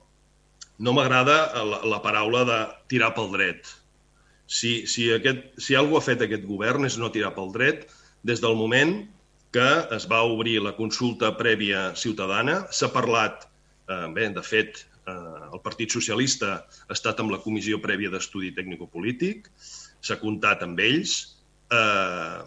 no 0.78 0.94
m'agrada 0.94 1.64
la, 1.66 1.82
la 1.90 2.00
paraula 2.04 2.46
de 2.46 2.62
tirar 2.92 3.12
pel 3.18 3.34
dret 3.34 3.74
si, 4.46 4.86
si, 4.86 5.10
aquest, 5.12 5.42
si 5.58 5.74
alguna 5.74 6.00
ha 6.00 6.06
fet 6.06 6.22
aquest 6.24 6.46
govern 6.46 6.86
és 6.86 6.96
no 6.98 7.10
tirar 7.12 7.34
pel 7.36 7.52
dret 7.54 7.86
des 8.26 8.42
del 8.42 8.56
moment 8.58 8.96
que 9.54 9.68
es 9.96 10.06
va 10.10 10.22
obrir 10.26 10.58
la 10.62 10.74
consulta 10.76 11.32
prèvia 11.38 11.90
ciutadana. 11.96 12.66
S'ha 12.70 12.90
parlat, 12.92 13.46
eh, 13.88 14.06
bé, 14.14 14.28
de 14.34 14.42
fet, 14.42 14.82
eh, 15.06 15.12
el 15.52 15.62
Partit 15.64 15.90
Socialista 15.90 16.58
ha 16.66 16.94
estat 16.96 17.22
amb 17.22 17.32
la 17.34 17.40
comissió 17.42 17.78
prèvia 17.82 18.10
d'estudi 18.12 18.52
tècnico-polític, 18.56 19.48
s'ha 20.02 20.18
comptat 20.20 20.62
amb 20.66 20.82
ells 20.82 21.16
eh, 21.72 22.42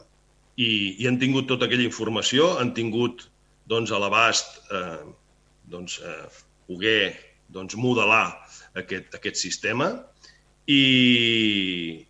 i, 0.59 0.69
i 1.01 1.07
han 1.07 1.19
tingut 1.19 1.49
tota 1.49 1.67
aquella 1.67 1.88
informació, 1.88 2.53
han 2.59 2.73
tingut 2.77 3.25
doncs, 3.69 3.91
a 3.91 3.99
l'abast 4.01 4.62
eh, 4.71 5.01
doncs, 5.71 5.99
eh, 6.03 6.27
poder 6.69 7.15
doncs, 7.49 7.75
modelar 7.79 8.27
aquest, 8.77 9.15
aquest 9.17 9.39
sistema 9.41 9.91
i, 10.69 12.05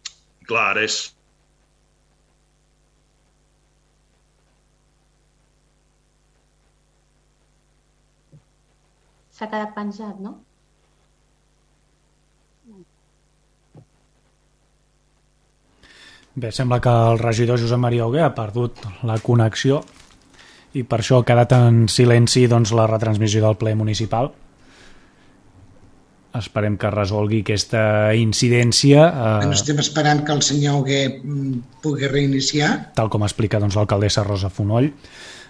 clar, 0.48 0.66
ara 0.74 0.84
és 0.88 1.00
S'ha 9.40 9.48
quedat 9.48 9.70
penjat, 9.72 10.18
no? 10.20 10.34
Bé, 16.40 16.52
sembla 16.52 16.82
que 16.84 16.92
el 16.92 17.22
regidor 17.22 17.60
Josep 17.62 17.80
Maria 17.80 18.10
Hugué 18.10 18.26
ha 18.26 18.34
perdut 18.36 18.84
la 19.08 19.16
connexió 19.24 19.80
i 20.76 20.84
per 20.84 21.00
això 21.00 21.22
ha 21.22 21.28
quedat 21.32 21.56
en 21.56 21.86
silenci 21.88 22.46
doncs, 22.52 22.76
la 22.76 22.90
retransmissió 22.92 23.42
del 23.46 23.56
ple 23.64 23.74
municipal. 23.80 24.34
Esperem 26.38 26.76
que 26.78 26.92
resolgui 26.94 27.40
aquesta 27.42 28.14
incidència. 28.14 29.06
Eh... 29.10 29.36
Bueno, 29.42 29.58
estem 29.58 29.80
esperant 29.82 30.22
que 30.26 30.36
el 30.36 30.44
senyor 30.46 30.84
Hugué 30.84 31.02
mm, 31.18 31.62
pugui 31.82 32.10
reiniciar. 32.12 32.94
Tal 32.98 33.10
com 33.10 33.26
explica 33.26 33.62
doncs, 33.62 33.78
l'alcaldessa 33.80 34.26
Rosa 34.28 34.52
Fonoll. 34.54 34.92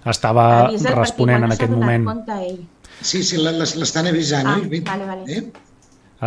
Estava 0.08 0.70
responent 0.96 1.44
en 1.44 1.56
aquest 1.58 1.74
moment... 1.74 2.08
Sí, 3.00 3.24
sí, 3.24 3.38
l'estan 3.40 4.08
avisant. 4.08 4.48
Ah, 4.48 4.60
eh? 4.64 4.80
vale, 4.88 5.06
vale. 5.08 5.36
Eh? 5.36 5.68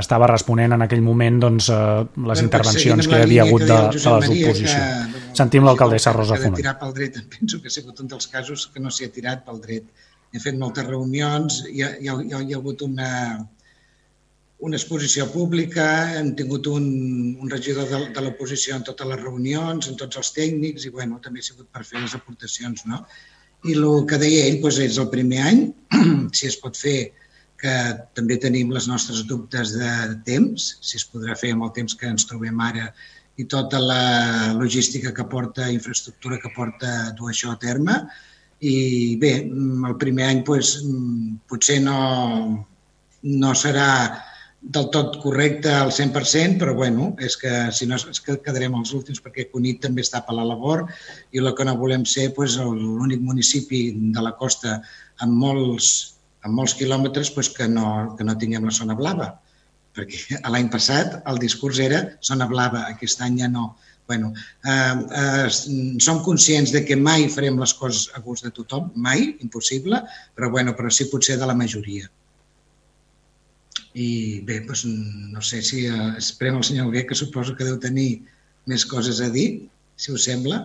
estava 0.01 0.27
responent 0.31 0.73
en 0.73 0.85
aquell 0.87 1.03
moment 1.05 1.41
doncs, 1.43 1.69
eh, 1.69 1.75
les 1.77 2.25
bueno, 2.25 2.45
intervencions 2.47 3.09
que 3.09 3.19
hi 3.19 3.27
havia 3.27 3.43
hagut 3.45 3.65
de, 3.67 3.77
de 3.93 4.15
les 4.15 4.31
oposicions. 4.31 5.19
Sentim 5.37 5.67
l'alcaldessa 5.69 6.15
Rosa 6.17 6.39
Fonoll. 6.41 6.61
Tirar 6.61 6.79
pel 6.81 6.95
dret, 6.97 7.19
penso 7.37 7.61
que 7.61 7.69
ha 7.69 7.75
sigut 7.75 8.01
un 8.01 8.09
dels 8.13 8.29
casos 8.33 8.69
que 8.73 8.81
no 8.81 8.93
s'hi 8.93 9.09
ha 9.09 9.13
tirat 9.13 9.45
pel 9.49 9.61
dret. 9.65 10.09
He 10.33 10.41
fet 10.41 10.57
moltes 10.57 10.87
reunions, 10.89 11.61
hi 11.69 11.85
ha, 11.85 11.91
hi 12.01 12.09
ha, 12.09 12.17
hi 12.25 12.55
ha 12.55 12.61
hagut 12.61 12.85
una, 12.87 13.11
una 14.63 14.79
exposició 14.79 15.27
pública, 15.33 15.85
hem 16.19 16.33
tingut 16.39 16.69
un, 16.71 16.85
un 17.43 17.51
regidor 17.51 17.89
de, 17.91 17.99
de 18.15 18.23
l'oposició 18.23 18.77
en 18.79 18.85
totes 18.87 19.09
les 19.11 19.19
reunions, 19.21 19.89
en 19.91 19.99
tots 19.99 20.21
els 20.21 20.31
tècnics, 20.37 20.87
i 20.87 20.93
bueno, 20.95 21.19
també 21.25 21.43
ha 21.43 21.49
sigut 21.49 21.67
per 21.75 21.83
fer 21.89 21.99
les 21.99 22.15
aportacions. 22.15 22.85
No? 22.87 23.03
I 23.67 23.75
el 23.75 24.07
que 24.07 24.21
deia 24.23 24.47
ell 24.47 24.61
doncs, 24.63 24.79
és 24.87 25.01
el 25.03 25.11
primer 25.11 25.43
any, 25.49 25.65
si 26.39 26.47
es 26.51 26.59
pot 26.63 26.79
fer 26.79 26.97
que 27.63 27.75
també 28.15 28.39
tenim 28.43 28.71
les 28.75 28.87
nostres 28.91 29.27
dubtes 29.27 29.75
de 29.79 29.91
temps, 30.27 30.71
si 30.79 30.99
es 30.99 31.09
podrà 31.11 31.35
fer 31.39 31.53
amb 31.57 31.67
el 31.67 31.75
temps 31.75 31.99
que 31.99 32.11
ens 32.11 32.27
trobem 32.31 32.63
ara 32.63 32.89
i 33.39 33.47
tota 33.51 33.81
la 33.83 34.03
logística 34.55 35.11
que 35.15 35.27
porta, 35.31 35.71
infraestructura 35.75 36.39
que 36.39 36.55
porta 36.55 37.13
dur 37.19 37.31
això 37.31 37.55
a 37.55 37.59
terme. 37.59 38.03
I 38.63 39.17
bé, 39.19 39.39
el 39.43 39.97
primer 39.99 40.29
any 40.31 40.43
pues, 40.47 40.77
potser 41.51 41.81
no, 41.83 42.03
no 43.23 43.57
serà 43.59 43.89
del 44.63 44.89
tot 44.95 45.17
correcte 45.19 45.73
al 45.75 45.91
100%, 45.91 46.61
però 46.61 46.75
bueno, 46.79 47.11
és 47.19 47.35
que 47.37 47.51
si 47.75 47.87
no 47.91 47.99
és 47.99 48.21
que 48.23 48.39
quedarem 48.45 48.77
els 48.79 48.93
últims 48.95 49.19
perquè 49.21 49.49
Cunit 49.51 49.81
també 49.83 50.05
està 50.07 50.23
per 50.23 50.37
la 50.39 50.47
labor 50.47 50.85
i 51.35 51.43
el 51.43 51.51
que 51.59 51.67
no 51.67 51.75
volem 51.81 52.07
ser 52.07 52.31
pues, 52.37 52.57
l'únic 52.57 53.21
municipi 53.21 53.89
de 54.15 54.23
la 54.23 54.37
costa 54.39 54.79
amb 55.19 55.35
molts 55.35 56.13
en 56.47 56.55
molts 56.55 56.75
quilòmetres 56.79 57.31
doncs, 57.35 57.51
que, 57.57 57.69
no, 57.71 58.15
que 58.19 58.27
no 58.27 58.39
tinguem 58.39 58.67
la 58.67 58.75
zona 58.75 58.97
blava, 58.99 59.29
perquè 59.97 60.39
l'any 60.55 60.71
passat 60.73 61.21
el 61.31 61.43
discurs 61.43 61.83
era 61.83 62.05
zona 62.23 62.49
blava, 62.51 62.87
aquest 62.91 63.23
any 63.23 63.43
ja 63.43 63.51
no. 63.51 63.73
Bueno, 64.11 64.33
eh, 64.67 64.95
eh, 65.19 65.47
som 66.03 66.19
conscients 66.27 66.73
de 66.75 66.83
que 66.85 66.97
mai 66.99 67.29
farem 67.31 67.59
les 67.61 67.73
coses 67.79 68.09
a 68.17 68.21
gust 68.21 68.45
de 68.45 68.51
tothom, 68.51 68.91
mai, 68.99 69.29
impossible, 69.47 70.03
però, 70.35 70.51
bueno, 70.51 70.75
però 70.77 70.91
sí 70.91 71.07
potser 71.09 71.39
de 71.39 71.47
la 71.47 71.55
majoria. 71.55 72.11
I 73.93 74.41
bé, 74.49 74.61
doncs, 74.65 74.87
no 74.87 75.43
sé 75.45 75.61
si 75.65 75.85
eh, 75.87 76.13
esperem 76.21 76.57
el 76.57 76.65
senyor 76.65 76.89
Alguer, 76.89 77.05
que 77.09 77.19
suposo 77.19 77.57
que 77.57 77.67
deu 77.69 77.77
tenir 77.81 78.23
més 78.71 78.87
coses 78.89 79.21
a 79.21 79.29
dir, 79.35 79.69
si 79.97 80.15
us 80.15 80.25
sembla. 80.29 80.63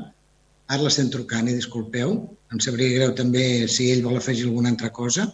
Ara 0.67 0.83
l'estem 0.83 1.11
trucant 1.11 1.47
i 1.47 1.55
disculpeu. 1.55 2.15
Em 2.51 2.63
sabria 2.63 2.95
greu 2.95 3.13
també 3.15 3.67
si 3.71 3.91
ell 3.91 4.05
vol 4.05 4.19
afegir 4.19 4.47
alguna 4.47 4.71
altra 4.73 4.91
cosa. 4.95 5.27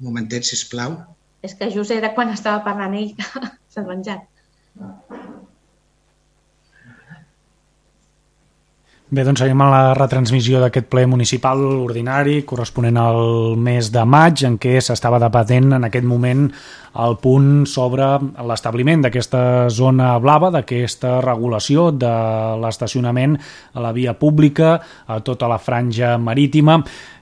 Un 0.00 0.10
momentet, 0.10 0.46
sisplau. 0.46 0.98
És 1.46 1.54
que 1.56 1.70
just 1.74 1.94
era 1.94 2.12
quan 2.16 2.34
estava 2.34 2.64
parlant 2.66 2.98
ell 2.98 3.14
que 3.16 3.46
s'ha 3.72 3.86
venjat. 3.86 4.26
Bé, 9.10 9.24
doncs 9.26 9.40
seguim 9.42 9.58
a 9.64 9.66
la 9.66 9.94
retransmissió 9.98 10.60
d'aquest 10.62 10.86
ple 10.86 11.02
municipal 11.10 11.58
ordinari 11.66 12.44
corresponent 12.46 12.94
al 13.02 13.56
mes 13.58 13.88
de 13.90 14.04
maig 14.06 14.44
en 14.46 14.54
què 14.62 14.76
s'estava 14.78 15.18
debatent 15.18 15.72
en 15.74 15.88
aquest 15.88 16.06
moment 16.06 16.44
el 16.98 17.16
punt 17.22 17.66
sobre 17.70 18.06
l'establiment 18.46 19.04
d'aquesta 19.04 19.68
zona 19.70 20.16
blava, 20.22 20.50
d'aquesta 20.50 21.20
regulació 21.22 21.90
de 21.94 22.10
l'estacionament 22.60 23.36
a 23.74 23.84
la 23.84 23.92
via 23.94 24.16
pública, 24.18 24.74
a 25.06 25.20
tota 25.22 25.48
la 25.50 25.60
franja 25.62 26.16
marítima. 26.18 26.80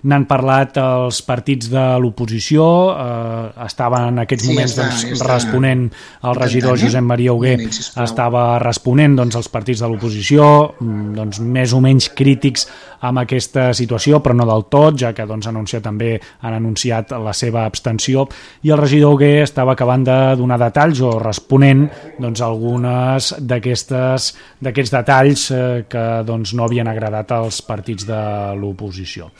N'han 0.09 0.29
parlat 0.31 0.77
els 0.79 1.19
partits 1.27 1.69
de 1.73 1.85
l'oposició, 1.99 2.65
eh, 2.95 3.65
estaven 3.67 4.13
en 4.13 4.23
aquests 4.23 4.47
sí, 4.47 4.53
moments 4.53 4.73
està, 4.77 4.87
doncs, 4.87 5.05
està 5.19 5.27
responent 5.33 5.89
el 6.23 6.39
regidor 6.39 6.79
Josep 6.79 7.03
Maria 7.05 7.35
Hugué, 7.35 7.57
estava 8.05 8.45
responent 8.63 9.17
doncs, 9.19 9.37
els 9.41 9.51
partits 9.51 9.83
de 9.83 9.91
l'oposició, 9.91 10.47
mm, 10.79 11.15
doncs, 11.19 11.41
més 11.43 11.75
o 11.75 11.83
menys 11.83 12.09
crítics 12.15 12.69
amb 13.01 13.25
aquesta 13.25 13.73
situació, 13.75 14.23
però 14.23 14.37
no 14.39 14.47
del 14.47 14.65
tot, 14.71 14.97
ja 14.99 15.13
que 15.13 15.27
doncs, 15.27 15.51
anunciat 15.51 15.83
també 15.83 16.15
han 16.41 16.55
anunciat 16.55 17.13
la 17.19 17.35
seva 17.35 17.67
abstenció, 17.67 18.29
i 18.63 18.71
el 18.71 18.79
regidor 18.79 19.17
Hugué 19.19 19.43
estava 19.59 19.75
acabant 19.75 20.05
de 20.07 20.17
donar 20.39 20.55
detalls 20.63 21.01
o 21.03 21.17
responent 21.19 21.81
doncs, 22.23 22.43
algunes 22.47 23.33
d'aquests 23.43 24.93
detalls 24.95 25.49
eh, 25.51 25.83
que 25.91 26.05
doncs, 26.29 26.55
no 26.55 26.69
havien 26.69 26.87
agradat 26.87 27.35
als 27.35 27.59
partits 27.67 28.07
de 28.07 28.21
l'oposició 28.55 29.33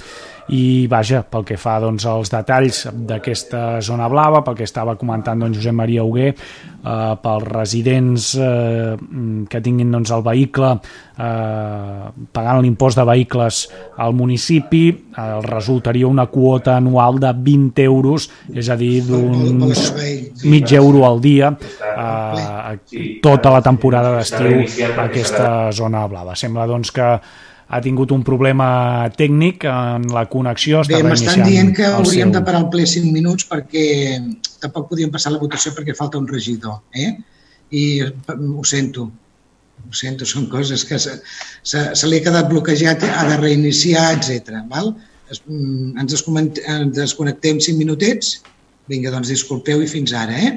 i 0.55 0.87
vaja, 0.89 1.23
pel 1.29 1.45
que 1.45 1.59
fa 1.61 1.77
doncs, 1.83 2.07
als 2.09 2.31
detalls 2.33 2.87
d'aquesta 3.09 3.83
zona 3.85 4.09
blava, 4.09 4.41
pel 4.47 4.57
que 4.57 4.67
estava 4.69 4.97
comentant 4.97 5.41
doncs, 5.45 5.59
Josep 5.59 5.77
Maria 5.77 6.05
Hugué, 6.07 6.31
eh, 6.33 7.15
pels 7.23 7.49
residents 7.49 8.31
eh, 8.41 8.95
que 9.51 9.61
tinguin 9.65 9.93
doncs, 9.93 10.13
el 10.17 10.25
vehicle 10.25 10.71
eh, 10.73 12.07
pagant 12.33 12.63
l'impost 12.65 13.01
de 13.01 13.05
vehicles 13.09 13.61
al 14.01 14.17
municipi, 14.17 14.85
eh, 14.89 15.27
resultaria 15.45 16.09
una 16.09 16.29
quota 16.33 16.79
anual 16.79 17.21
de 17.21 17.35
20 17.51 17.85
euros, 17.85 18.31
és 18.55 18.71
a 18.73 18.77
dir, 18.81 19.03
d'uns 19.05 19.93
mig 20.49 20.73
euro 20.79 21.05
al 21.09 21.21
dia 21.21 21.53
eh, 21.53 23.21
tota 23.23 23.53
la 23.53 23.61
temporada 23.61 24.17
d'estiu 24.17 24.65
aquesta 25.05 25.69
zona 25.77 26.07
blava. 26.09 26.39
Sembla 26.39 26.67
doncs 26.71 26.95
que 26.95 27.13
ha 27.69 27.81
tingut 27.85 28.13
un 28.17 28.23
problema 28.25 28.69
tècnic 29.17 29.67
en 29.69 30.07
la 30.15 30.25
connexió. 30.33 30.81
Bé, 30.89 31.03
m'estan 31.05 31.45
dient 31.45 31.75
que 31.77 31.87
hauríem 31.87 32.31
seu... 32.31 32.37
de 32.39 32.45
parar 32.47 32.63
el 32.65 32.69
ple 32.73 32.87
5 32.89 33.13
minuts 33.13 33.49
perquè 33.51 33.87
tampoc 34.63 34.89
podíem 34.93 35.13
passar 35.13 35.35
la 35.35 35.41
votació 35.43 35.75
perquè 35.77 35.97
falta 35.97 36.21
un 36.21 36.29
regidor. 36.31 36.81
Eh? 36.97 37.13
I 37.77 37.85
ho 38.01 38.65
sento, 38.65 39.05
ho 39.85 39.95
sento, 40.01 40.29
són 40.29 40.49
coses 40.53 40.87
que 40.89 41.01
se, 41.03 41.19
se, 41.63 41.85
se 41.93 42.09
li 42.09 42.19
ha 42.19 42.27
quedat 42.31 42.49
bloquejat, 42.49 43.05
ha 43.05 43.29
de 43.29 43.37
reiniciar, 43.43 44.15
etc. 44.17 44.65
Val? 44.73 44.95
Es, 45.29 45.43
mm, 45.45 45.99
ens, 46.01 46.25
ens 46.65 46.97
desconnectem 46.97 47.61
5 47.61 47.77
minutets? 47.77 48.39
Vinga, 48.89 49.13
doncs 49.13 49.29
disculpeu 49.35 49.85
i 49.85 49.91
fins 49.91 50.17
ara, 50.17 50.41
eh? 50.41 50.55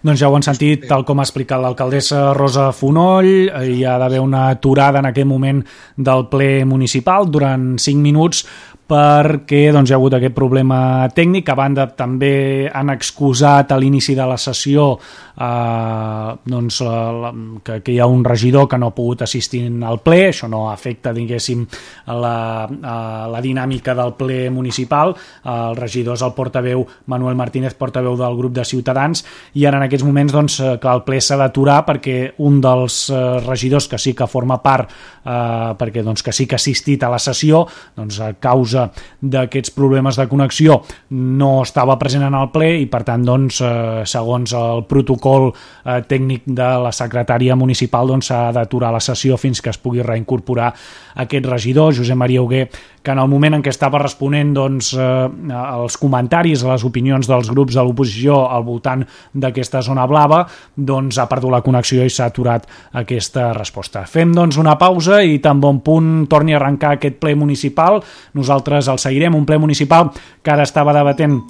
Doncs 0.00 0.16
ja 0.16 0.30
ho 0.30 0.34
han 0.36 0.44
sentit, 0.44 0.86
tal 0.88 1.02
com 1.04 1.18
ha 1.20 1.24
explicat 1.26 1.60
l'alcaldessa 1.60 2.30
Rosa 2.32 2.70
Fonoll, 2.72 3.50
hi 3.68 3.82
ha 3.84 3.98
d'haver 4.00 4.22
una 4.24 4.46
aturada 4.48 5.02
en 5.02 5.10
aquest 5.10 5.28
moment 5.28 5.58
del 6.00 6.24
ple 6.32 6.64
municipal 6.64 7.28
durant 7.28 7.74
5 7.76 8.00
minuts 8.00 8.46
perquè 8.90 9.68
doncs, 9.70 9.90
hi 9.90 9.94
ha 9.94 9.98
hagut 10.00 10.16
aquest 10.18 10.34
problema 10.34 11.06
tècnic. 11.14 11.50
A 11.52 11.56
banda, 11.58 11.86
també 11.94 12.66
han 12.66 12.90
excusat 12.90 13.70
a 13.70 13.78
l'inici 13.78 14.16
de 14.18 14.26
la 14.26 14.38
sessió 14.40 14.92
eh, 14.96 16.30
doncs, 16.50 16.80
la, 16.82 17.30
que, 17.64 17.80
que 17.86 17.94
hi 17.94 18.00
ha 18.00 18.08
un 18.10 18.24
regidor 18.26 18.66
que 18.70 18.78
no 18.80 18.90
ha 18.90 18.96
pogut 18.96 19.22
assistir 19.26 19.62
al 19.86 20.00
ple. 20.02 20.22
Això 20.30 20.50
no 20.50 20.64
afecta, 20.72 21.14
diguéssim, 21.14 21.62
la, 22.10 22.34
a 22.66 22.96
la 23.30 23.42
dinàmica 23.44 23.94
del 23.98 24.16
ple 24.18 24.40
municipal. 24.50 25.14
El 25.44 25.78
regidor 25.78 26.18
és 26.18 26.26
el 26.26 26.34
portaveu 26.34 26.84
Manuel 27.12 27.38
Martínez, 27.38 27.78
portaveu 27.78 28.18
del 28.18 28.38
grup 28.38 28.56
de 28.58 28.66
Ciutadans, 28.66 29.22
i 29.54 29.66
ara 29.68 29.78
en 29.78 29.86
aquests 29.86 30.06
moments 30.06 30.34
doncs, 30.34 30.58
que 30.80 30.90
el 30.90 31.04
ple 31.06 31.20
s'ha 31.22 31.38
d'aturar 31.38 31.82
perquè 31.86 32.18
un 32.46 32.58
dels 32.62 33.02
eh, 33.10 33.22
regidors 33.46 33.86
que 33.90 34.00
sí 34.02 34.16
que 34.18 34.28
forma 34.30 34.58
part, 34.64 34.90
eh, 35.22 35.70
perquè 35.78 36.02
doncs, 36.06 36.24
que 36.26 36.34
sí 36.34 36.48
que 36.50 36.58
ha 36.58 36.62
assistit 36.62 37.06
a 37.06 37.12
la 37.12 37.22
sessió, 37.22 37.62
doncs, 37.96 38.20
a 38.24 38.32
causa 38.40 38.79
causa 38.80 38.90
d'aquests 39.20 39.74
problemes 39.76 40.16
de 40.16 40.26
connexió 40.28 40.80
no 41.10 41.62
estava 41.62 41.98
present 41.98 42.24
en 42.24 42.34
el 42.34 42.48
ple 42.52 42.70
i 42.80 42.86
per 42.90 43.02
tant 43.04 43.24
doncs, 43.26 43.60
eh, 43.60 44.02
segons 44.08 44.54
el 44.56 44.84
protocol 44.88 45.50
eh, 45.50 46.00
tècnic 46.08 46.46
de 46.46 46.68
la 46.84 46.92
secretària 46.92 47.56
municipal 47.56 48.08
doncs, 48.08 48.30
s'ha 48.30 48.46
doncs, 48.46 48.54
d'aturar 48.56 48.92
la 48.92 49.00
sessió 49.00 49.36
fins 49.36 49.60
que 49.60 49.70
es 49.70 49.78
pugui 49.78 50.02
reincorporar 50.02 50.72
aquest 51.20 51.46
regidor, 51.46 51.94
Josep 51.94 52.16
Maria 52.16 52.42
Hugué 52.42 52.68
que 53.02 53.10
en 53.10 53.18
el 53.18 53.28
moment 53.32 53.56
en 53.56 53.62
què 53.64 53.72
estava 53.72 54.00
responent 54.02 54.52
doncs, 54.54 54.92
eh, 54.92 55.28
als 55.56 55.96
comentaris, 56.00 56.64
a 56.64 56.74
les 56.74 56.84
opinions 56.84 57.28
dels 57.28 57.48
grups 57.50 57.74
de 57.74 57.84
l'oposició 57.84 58.42
al 58.52 58.64
voltant 58.64 59.04
d'aquesta 59.32 59.80
zona 59.82 60.06
blava, 60.06 60.42
doncs 60.76 61.18
ha 61.18 61.28
perdut 61.30 61.50
la 61.54 61.62
connexió 61.64 62.04
i 62.04 62.12
s'ha 62.12 62.28
aturat 62.28 62.66
aquesta 63.00 63.52
resposta. 63.56 64.04
Fem 64.04 64.34
doncs 64.36 64.58
una 64.60 64.76
pausa 64.78 65.22
i 65.24 65.38
tan 65.40 65.60
bon 65.60 65.80
punt 65.80 66.26
torni 66.28 66.52
a 66.52 66.58
arrencar 66.60 66.96
aquest 66.98 67.16
ple 67.20 67.34
municipal. 67.34 68.02
Nosaltres 68.36 68.69
el 68.78 68.98
seguirem, 68.98 69.34
un 69.34 69.46
ple 69.46 69.58
municipal 69.58 70.10
que 70.42 70.52
ara 70.52 70.68
estava 70.68 70.94
debatent 70.96 71.40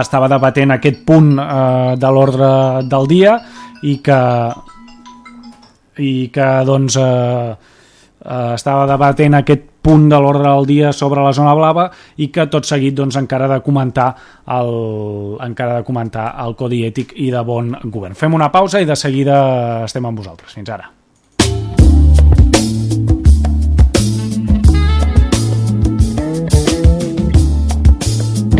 estava 0.00 0.26
debatent 0.28 0.74
aquest 0.74 1.04
punt 1.06 1.36
eh, 1.38 1.94
de 1.98 2.10
l'ordre 2.10 2.48
del 2.90 3.06
dia 3.10 3.36
i 3.86 3.98
que 4.02 4.20
i 6.02 6.28
que 6.32 6.48
doncs, 6.68 6.96
eh, 7.00 7.56
eh, 8.24 8.52
estava 8.54 8.86
debatent 8.88 9.38
aquest 9.38 9.64
punt 9.86 10.08
de 10.10 10.18
l'ordre 10.20 10.48
del 10.48 10.66
dia 10.66 10.92
sobre 10.92 11.22
la 11.22 11.32
zona 11.32 11.54
blava 11.54 11.86
i 12.18 12.28
que 12.34 12.48
tot 12.50 12.66
seguit 12.66 12.96
doncs, 12.98 13.16
encara 13.16 13.48
de 13.48 13.60
comentar 13.62 14.10
el, 14.58 15.38
encara 15.46 15.78
de 15.78 15.86
comentar 15.86 16.32
el 16.44 16.58
codi 16.58 16.82
ètic 16.88 17.14
i 17.22 17.30
de 17.30 17.44
bon 17.46 17.72
govern. 17.84 18.18
Fem 18.18 18.34
una 18.34 18.50
pausa 18.52 18.82
i 18.82 18.88
de 18.88 18.98
seguida 18.98 19.38
estem 19.86 20.04
amb 20.06 20.24
vosaltres. 20.24 20.58
Fins 20.58 20.74
ara. 20.74 20.95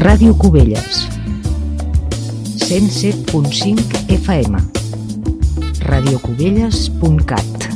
Ràdio 0.06 0.36
Cubelles 0.38 1.08
107.5 2.62 4.04
FM 4.14 4.60
radiocubelles.cat 5.82 7.66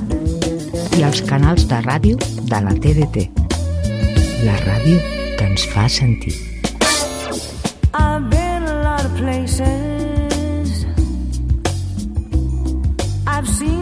i 1.00 1.02
els 1.08 1.24
canals 1.26 1.66
de 1.72 1.80
ràdio 1.88 2.20
de 2.52 2.60
la 2.68 2.76
TDT. 2.84 3.26
La 4.46 4.54
ràdio 4.62 5.02
que 5.40 5.50
ens 5.50 5.66
fa 5.74 5.88
sentir. 5.90 6.36
I've 7.98 8.30
been 8.30 8.62
a 8.62 8.78
lot 8.86 9.02
of 9.04 9.12
places 9.18 10.86
I've 13.26 13.48
seen 13.58 13.79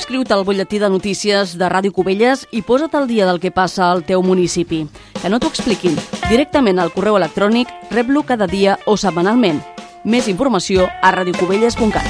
Subscriu-te 0.00 0.32
al 0.32 0.44
butlletí 0.44 0.78
de 0.80 0.88
notícies 0.88 1.58
de 1.60 1.68
Ràdio 1.68 1.92
Cubelles 1.92 2.46
i 2.56 2.62
posa't 2.64 2.94
al 2.96 3.04
dia 3.06 3.26
del 3.28 3.36
que 3.36 3.50
passa 3.52 3.90
al 3.92 4.00
teu 4.08 4.22
municipi. 4.24 4.86
Que 5.20 5.28
no 5.28 5.36
t'ho 5.36 5.50
expliquin. 5.52 5.98
Directament 6.30 6.80
al 6.80 6.88
correu 6.94 7.18
electrònic, 7.20 7.68
rep-lo 7.92 8.22
cada 8.24 8.48
dia 8.48 8.78
o 8.88 8.96
setmanalment. 8.96 9.60
Més 10.08 10.24
informació 10.32 10.88
a 10.88 11.12
radiocubelles.cat. 11.12 12.08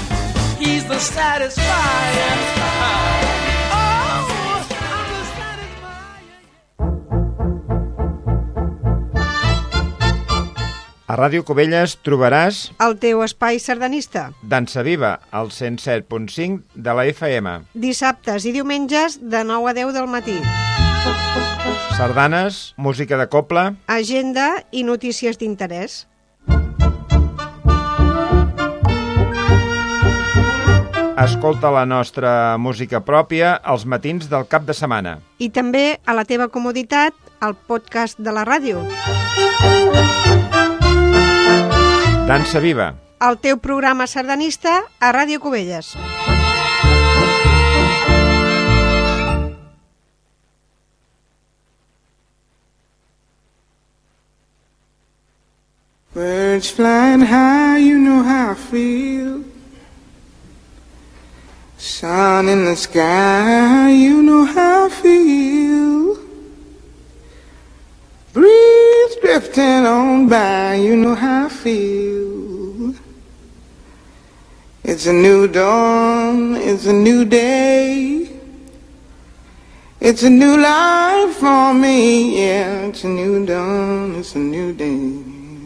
He's 0.63 0.87
the 0.87 1.01
A 11.11 11.17
Ràdio 11.19 11.43
Cubelles 11.43 11.97
trobaràs... 12.07 12.69
El 12.79 12.93
teu 13.03 13.25
espai 13.25 13.57
sardanista. 13.59 14.29
Dansa 14.47 14.85
Viva, 14.87 15.17
al 15.35 15.49
107.5 15.51 16.61
de 16.87 16.95
la 16.95 17.07
FM. 17.11 17.55
Dissabtes 17.75 18.47
i 18.47 18.53
diumenges 18.55 19.17
de 19.19 19.41
9 19.49 19.73
a 19.73 19.75
10 19.75 19.91
del 19.97 20.07
matí. 20.07 20.37
Sardanes, 21.99 22.61
música 22.77 23.19
de 23.19 23.27
coble... 23.27 23.65
Agenda 23.91 24.63
i 24.71 24.85
notícies 24.87 25.41
d'interès. 25.43 26.05
Escolta 31.19 31.75
la 31.75 31.83
nostra 31.91 32.55
música 32.57 33.03
pròpia 33.03 33.57
els 33.67 33.83
matins 33.83 34.31
del 34.31 34.47
cap 34.47 34.63
de 34.63 34.79
setmana. 34.79 35.19
I 35.43 35.51
també, 35.51 35.99
a 36.07 36.15
la 36.15 36.23
teva 36.23 36.47
comoditat, 36.55 37.19
el 37.43 37.59
podcast 37.67 38.23
de 38.23 38.31
la 38.31 38.47
ràdio. 38.47 38.87
Dansa 42.31 42.61
Viva. 42.63 42.95
El 43.27 43.41
teu 43.43 43.57
programa 43.59 44.07
sardanista 44.07 44.85
a 45.03 45.09
Ràdio 45.11 45.41
Cubelles. 45.43 45.97
Birds 56.15 56.71
flying 56.71 57.27
high, 57.27 57.79
you 57.83 57.99
know 57.99 58.23
how 58.23 58.53
I 58.53 58.55
feel. 58.55 59.43
Sun 61.79 62.49
in 62.49 62.65
the 62.65 62.77
sky, 62.77 63.91
you 63.91 64.23
know 64.23 64.45
how 64.45 64.87
I 64.87 64.89
feel. 65.03 66.17
Breeze 68.33 69.17
drifting 69.21 69.85
on 69.85 70.29
by, 70.29 70.77
you 70.77 70.95
know 70.95 71.17
how 71.17 71.47
I 71.47 71.49
feel. 71.49 72.20
It's 74.91 75.07
a 75.07 75.13
new 75.13 75.47
dawn, 75.47 76.57
it's 76.57 76.85
a 76.87 76.93
new 76.93 77.25
day. 77.25 78.27
It's 80.01 80.25
a 80.25 80.31
new 80.31 80.57
life 80.59 81.37
for 81.39 81.73
me, 81.73 82.43
yeah. 82.43 82.89
It's 82.89 83.05
a 83.05 83.09
new 83.09 83.47
dawn, 83.47 84.17
it's 84.17 84.35
a 84.35 84.41
new 84.41 84.73
day. 84.73 85.15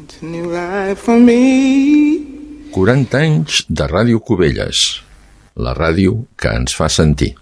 It's 0.05 0.21
a 0.21 0.27
new 0.27 0.53
life 0.53 0.99
for 0.99 1.19
me. 1.19 2.69
40 2.77 3.17
anys 3.17 3.65
de 3.69 3.87
Ràdio 3.89 4.21
Cubelles, 4.21 5.01
la 5.57 5.73
ràdio 5.73 6.27
que 6.37 6.53
ens 6.53 6.77
fa 6.77 6.91
sentir. 6.93 7.33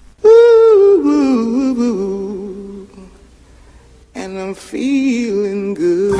I'm 4.52 4.54
feeling 4.54 5.72
good. 5.72 6.11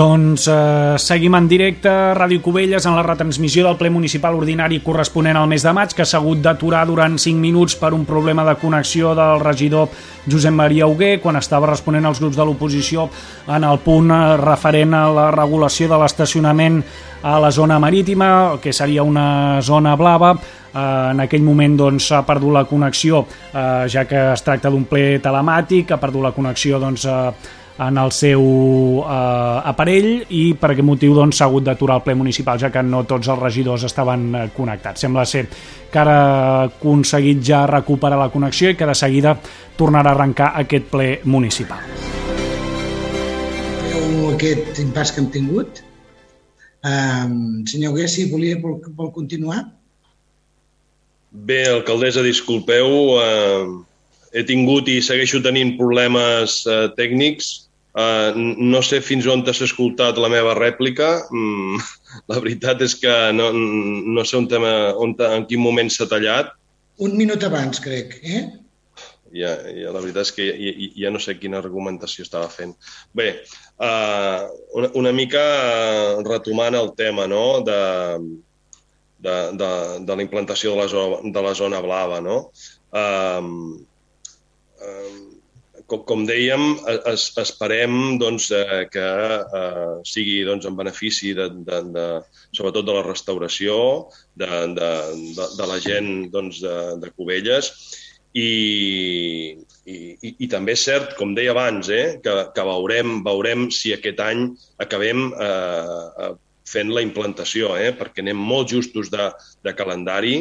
Doncs 0.00 0.46
eh, 0.48 0.96
seguim 0.96 1.34
en 1.36 1.44
directe 1.44 1.90
a 1.92 2.14
Ràdio 2.16 2.40
Cubelles 2.40 2.86
en 2.88 2.94
la 2.96 3.02
retransmissió 3.04 3.66
del 3.66 3.76
ple 3.76 3.90
municipal 3.92 4.38
ordinari 4.38 4.78
corresponent 4.80 5.36
al 5.36 5.50
mes 5.50 5.66
de 5.66 5.74
maig 5.76 5.92
que 5.92 6.06
s'ha 6.08 6.16
hagut 6.22 6.40
d'aturar 6.40 6.86
durant 6.88 7.18
5 7.20 7.36
minuts 7.36 7.76
per 7.76 7.90
un 7.92 8.06
problema 8.08 8.46
de 8.48 8.54
connexió 8.62 9.12
del 9.18 9.44
regidor 9.44 9.90
Josep 10.24 10.56
Maria 10.56 10.88
Huguer 10.88 11.18
quan 11.20 11.36
estava 11.36 11.68
responent 11.68 12.08
als 12.08 12.22
grups 12.22 12.38
de 12.40 12.48
l'oposició 12.48 13.10
en 13.44 13.68
el 13.68 13.82
punt 13.84 14.08
eh, 14.08 14.22
referent 14.40 14.96
a 14.96 15.04
la 15.12 15.28
regulació 15.36 15.92
de 15.92 16.00
l'estacionament 16.00 16.80
a 17.20 17.36
la 17.38 17.50
zona 17.52 17.78
marítima, 17.78 18.56
que 18.62 18.72
seria 18.72 19.02
una 19.02 19.60
zona 19.60 19.96
blava, 20.00 20.32
eh, 20.32 21.10
en 21.10 21.20
aquell 21.20 21.44
moment 21.44 21.76
s'ha 21.76 21.84
doncs, 21.84 22.10
perdut 22.26 22.56
la 22.56 22.64
connexió, 22.64 23.26
eh, 23.52 23.84
ja 23.86 24.06
que 24.08 24.30
es 24.32 24.42
tracta 24.42 24.70
d'un 24.70 24.88
ple 24.88 25.18
telemàtic, 25.20 25.92
ha 25.92 26.00
perdut 26.00 26.22
la 26.22 26.32
connexió 26.32 26.80
doncs, 26.80 27.04
eh, 27.04 27.58
en 27.80 27.98
el 27.98 28.12
seu 28.12 28.42
eh, 29.00 29.70
aparell 29.72 30.08
i 30.36 30.42
per 30.60 30.72
aquest 30.74 30.86
motiu 30.86 31.14
doncs, 31.16 31.38
s'ha 31.38 31.46
doncs, 31.46 31.50
hagut 31.50 31.66
d'aturar 31.68 31.98
el 32.00 32.04
ple 32.04 32.14
municipal 32.18 32.60
ja 32.60 32.70
que 32.72 32.82
no 32.84 33.02
tots 33.08 33.30
els 33.32 33.40
regidors 33.40 33.86
estaven 33.88 34.26
eh, 34.34 34.46
connectats. 34.56 35.00
Sembla 35.06 35.24
ser 35.24 35.46
que 35.90 36.00
ara 36.02 36.16
ha 36.20 36.62
aconseguit 36.68 37.42
ja 37.46 37.64
recuperar 37.70 38.20
la 38.20 38.30
connexió 38.32 38.70
i 38.70 38.76
que 38.76 38.88
de 38.88 38.94
seguida 38.94 39.36
tornarà 39.78 40.12
a 40.12 40.18
arrencar 40.18 40.52
aquest 40.60 40.90
ple 40.92 41.10
municipal. 41.24 41.80
Veu 43.88 44.30
aquest 44.34 44.82
impàs 44.84 45.14
que 45.14 45.24
hem 45.24 45.30
tingut? 45.32 45.84
Um, 46.80 47.66
senyor 47.68 47.92
Guessi, 47.96 48.30
volia, 48.30 48.56
vol, 48.60 48.78
vol 48.96 49.10
continuar? 49.12 49.66
Bé, 51.30 51.62
alcaldessa, 51.68 52.24
disculpeu, 52.24 52.88
eh, 53.20 53.66
he 54.32 54.42
tingut 54.46 54.88
i 54.88 55.00
segueixo 55.04 55.42
tenint 55.44 55.76
problemes 55.78 56.62
eh, 56.66 56.88
tècnics 56.96 57.69
Uh, 57.90 58.30
no 58.36 58.84
sé 58.86 59.00
fins 59.02 59.26
on 59.26 59.40
t'has 59.42 59.64
escoltat 59.66 60.18
la 60.22 60.30
meva 60.30 60.54
rèplica. 60.58 61.10
Mm, 61.30 61.80
la 62.30 62.38
veritat 62.38 62.82
és 62.86 62.94
que 63.00 63.14
no, 63.34 63.50
no 63.52 64.24
sé 64.24 64.38
on, 64.38 64.48
tema, 64.50 64.94
on 64.94 65.16
en 65.26 65.46
quin 65.50 65.62
moment 65.62 65.90
s'ha 65.90 66.08
tallat. 66.10 66.54
Un 67.00 67.16
minut 67.18 67.42
abans, 67.46 67.80
crec, 67.82 68.18
eh? 68.22 68.44
Ja, 69.30 69.54
ja, 69.70 69.92
la 69.94 70.02
veritat 70.02 70.26
és 70.26 70.32
que 70.34 70.46
ja, 70.50 70.70
ja 71.04 71.10
no 71.14 71.20
sé 71.22 71.36
quina 71.38 71.60
argumentació 71.62 72.26
estava 72.26 72.50
fent. 72.50 72.74
Bé, 73.14 73.28
uh, 73.78 74.46
una, 74.78 74.90
una 74.98 75.12
mica 75.14 75.42
retomant 76.26 76.74
el 76.78 76.92
tema 76.98 77.28
no? 77.30 77.60
de, 77.66 77.80
de, 79.22 79.36
de, 79.60 79.70
de 80.06 80.16
la 80.16 80.26
implantació 80.26 80.74
de 80.74 80.82
la, 80.82 80.88
zona, 80.90 81.20
de 81.30 81.44
la 81.46 81.54
zona 81.54 81.82
blava. 81.84 82.18
No? 82.24 82.38
Uh, 82.90 83.78
uh, 84.82 85.29
com, 85.90 86.04
com 86.08 86.22
dèiem, 86.28 86.66
es, 87.10 87.26
esperem 87.42 88.18
doncs, 88.22 88.50
eh, 88.54 88.84
que 88.92 89.06
eh, 89.60 89.94
sigui 90.06 90.40
doncs, 90.48 90.68
en 90.70 90.76
benefici 90.78 91.34
de, 91.36 91.48
de, 91.66 91.80
de, 91.96 92.04
sobretot 92.56 92.86
de 92.86 92.94
la 92.96 93.06
restauració, 93.06 93.80
de, 94.38 94.50
de, 94.78 94.92
de, 95.38 95.48
de 95.58 95.68
la 95.72 95.80
gent 95.82 96.12
doncs, 96.34 96.62
de, 96.64 96.76
de 97.02 97.12
Cubelles. 97.16 97.72
I, 98.30 98.50
i, 99.90 99.96
i, 100.22 100.30
i 100.46 100.48
també 100.50 100.76
és 100.76 100.84
cert, 100.86 101.16
com 101.18 101.34
deia 101.34 101.50
abans, 101.54 101.90
eh, 101.90 102.20
que, 102.22 102.36
que 102.54 102.68
veurem, 102.68 103.18
veurem 103.26 103.66
si 103.74 103.94
aquest 103.96 104.22
any 104.22 104.46
acabem 104.86 105.32
eh, 105.34 106.30
fent 106.70 106.92
la 106.94 107.02
implantació, 107.04 107.74
eh? 107.78 107.90
perquè 107.96 108.24
anem 108.24 108.38
molt 108.38 108.70
justos 108.72 109.10
de, 109.12 109.30
de 109.66 109.74
calendari 109.78 110.34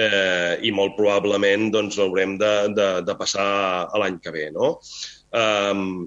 eh, 0.00 0.56
i 0.64 0.72
molt 0.72 0.96
probablement 0.96 1.68
doncs, 1.74 2.00
haurem 2.02 2.36
de, 2.40 2.54
de, 2.76 2.88
de 3.06 3.18
passar 3.18 3.50
a 3.84 4.00
l'any 4.02 4.18
que 4.22 4.32
ve. 4.34 4.48
No? 4.54 4.76
Um, 5.36 6.06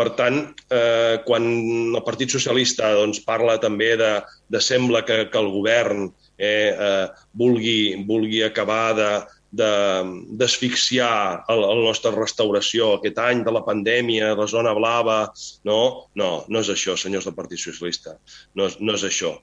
per 0.00 0.08
tant, 0.16 0.38
eh, 0.72 1.20
quan 1.26 1.44
el 1.92 2.00
Partit 2.06 2.32
Socialista 2.32 2.94
doncs, 2.96 3.20
parla 3.26 3.58
també 3.60 3.92
de, 4.00 4.14
de 4.48 4.62
sembla 4.64 5.02
que, 5.04 5.26
que 5.28 5.40
el 5.40 5.50
govern 5.52 6.06
eh, 6.40 6.72
eh, 6.72 7.06
vulgui, 7.36 8.00
vulgui 8.08 8.40
acabar 8.46 8.84
de, 8.96 9.10
d'asfixiar 9.50 11.14
el 11.50 11.82
nostra 11.82 12.12
restauració 12.14 12.92
aquest 12.96 13.18
any 13.22 13.42
de 13.46 13.54
la 13.54 13.64
pandèmia, 13.66 14.34
la 14.38 14.46
zona 14.50 14.74
blava... 14.76 15.22
No, 15.66 15.80
no, 16.16 16.30
no 16.48 16.62
és 16.62 16.70
això, 16.72 16.94
senyors 16.96 17.26
del 17.26 17.34
Partit 17.34 17.60
Socialista. 17.62 18.14
No, 18.54 18.68
no 18.78 18.94
és 18.94 19.06
això. 19.08 19.34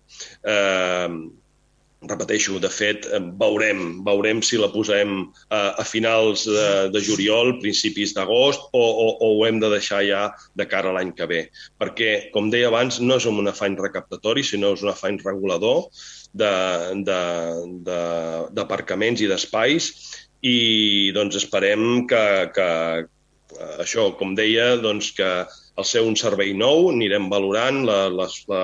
Eh, 0.48 1.10
repeteixo, 2.06 2.60
de 2.62 2.70
fet, 2.70 3.08
veurem, 3.42 4.04
veurem 4.06 4.42
si 4.46 4.58
la 4.62 4.70
posem 4.70 5.32
a, 5.50 5.74
a 5.82 5.84
finals 5.88 6.46
de, 6.46 6.90
de 6.94 7.00
juliol, 7.02 7.60
principis 7.62 8.14
d'agost, 8.14 8.62
o, 8.70 8.84
o, 8.84 9.08
o 9.26 9.28
ho 9.40 9.46
hem 9.48 9.60
de 9.64 9.70
deixar 9.74 10.04
ja 10.06 10.30
de 10.56 10.66
cara 10.70 10.90
a 10.92 10.96
l'any 10.98 11.12
que 11.18 11.26
ve. 11.30 11.42
Perquè, 11.82 12.30
com 12.36 12.52
deia 12.54 12.70
abans, 12.70 13.00
no 13.02 13.18
és 13.18 13.26
un 13.26 13.48
afany 13.50 13.76
recaptatori, 13.82 14.44
sinó 14.46 14.74
és 14.78 14.84
un 14.86 14.92
afany 14.94 15.18
regulador 15.26 15.88
d'aparcaments 18.54 19.22
i 19.26 19.28
d'espais 19.32 19.84
i 20.46 20.58
doncs 21.18 21.36
esperem 21.40 22.06
que, 22.08 22.52
que 22.54 22.70
això, 23.82 24.12
com 24.20 24.36
deia, 24.38 24.78
doncs 24.78 25.12
que 25.18 25.48
al 25.78 25.86
ser 25.86 26.02
un 26.06 26.16
servei 26.18 26.54
nou 26.58 26.90
anirem 26.92 27.28
valorant 27.30 27.84
la, 27.86 27.98
les, 28.10 28.38
la, 28.50 28.62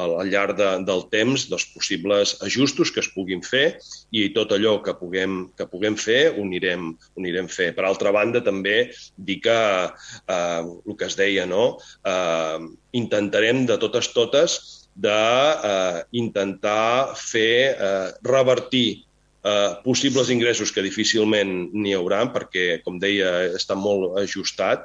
al 0.00 0.30
llarg 0.30 0.56
de, 0.58 0.68
del 0.86 1.02
temps 1.12 1.48
dels 1.50 1.66
possibles 1.74 2.36
ajustos 2.46 2.92
que 2.94 3.02
es 3.02 3.10
puguin 3.14 3.42
fer 3.44 3.66
i 4.14 4.28
tot 4.36 4.54
allò 4.54 4.76
que 4.84 4.94
puguem, 5.00 5.50
que 5.58 5.66
puguem 5.70 5.96
fer 5.98 6.22
ho 6.34 6.42
anirem, 6.44 6.92
ho 6.94 7.18
anirem 7.22 7.48
fer. 7.50 7.72
Per 7.74 7.84
altra 7.86 8.12
banda, 8.14 8.40
també 8.44 8.76
dir 9.16 9.40
que 9.44 9.58
eh, 9.90 10.62
el 10.62 10.94
que 10.98 11.08
es 11.10 11.18
deia, 11.18 11.44
no? 11.50 11.64
eh, 12.06 12.58
intentarem 13.02 13.66
de 13.66 13.76
totes 13.82 14.12
totes 14.14 14.58
d'intentar 14.94 16.86
eh, 17.10 17.14
fer 17.18 17.74
eh, 17.74 18.08
revertir 18.22 19.04
eh, 19.44 19.76
possibles 19.84 20.30
ingressos 20.32 20.72
que 20.72 20.82
difícilment 20.84 21.52
n'hi 21.76 21.94
haurà, 21.96 22.24
perquè, 22.34 22.82
com 22.84 22.98
deia, 23.00 23.30
està 23.58 23.76
molt 23.78 24.18
ajustat, 24.20 24.78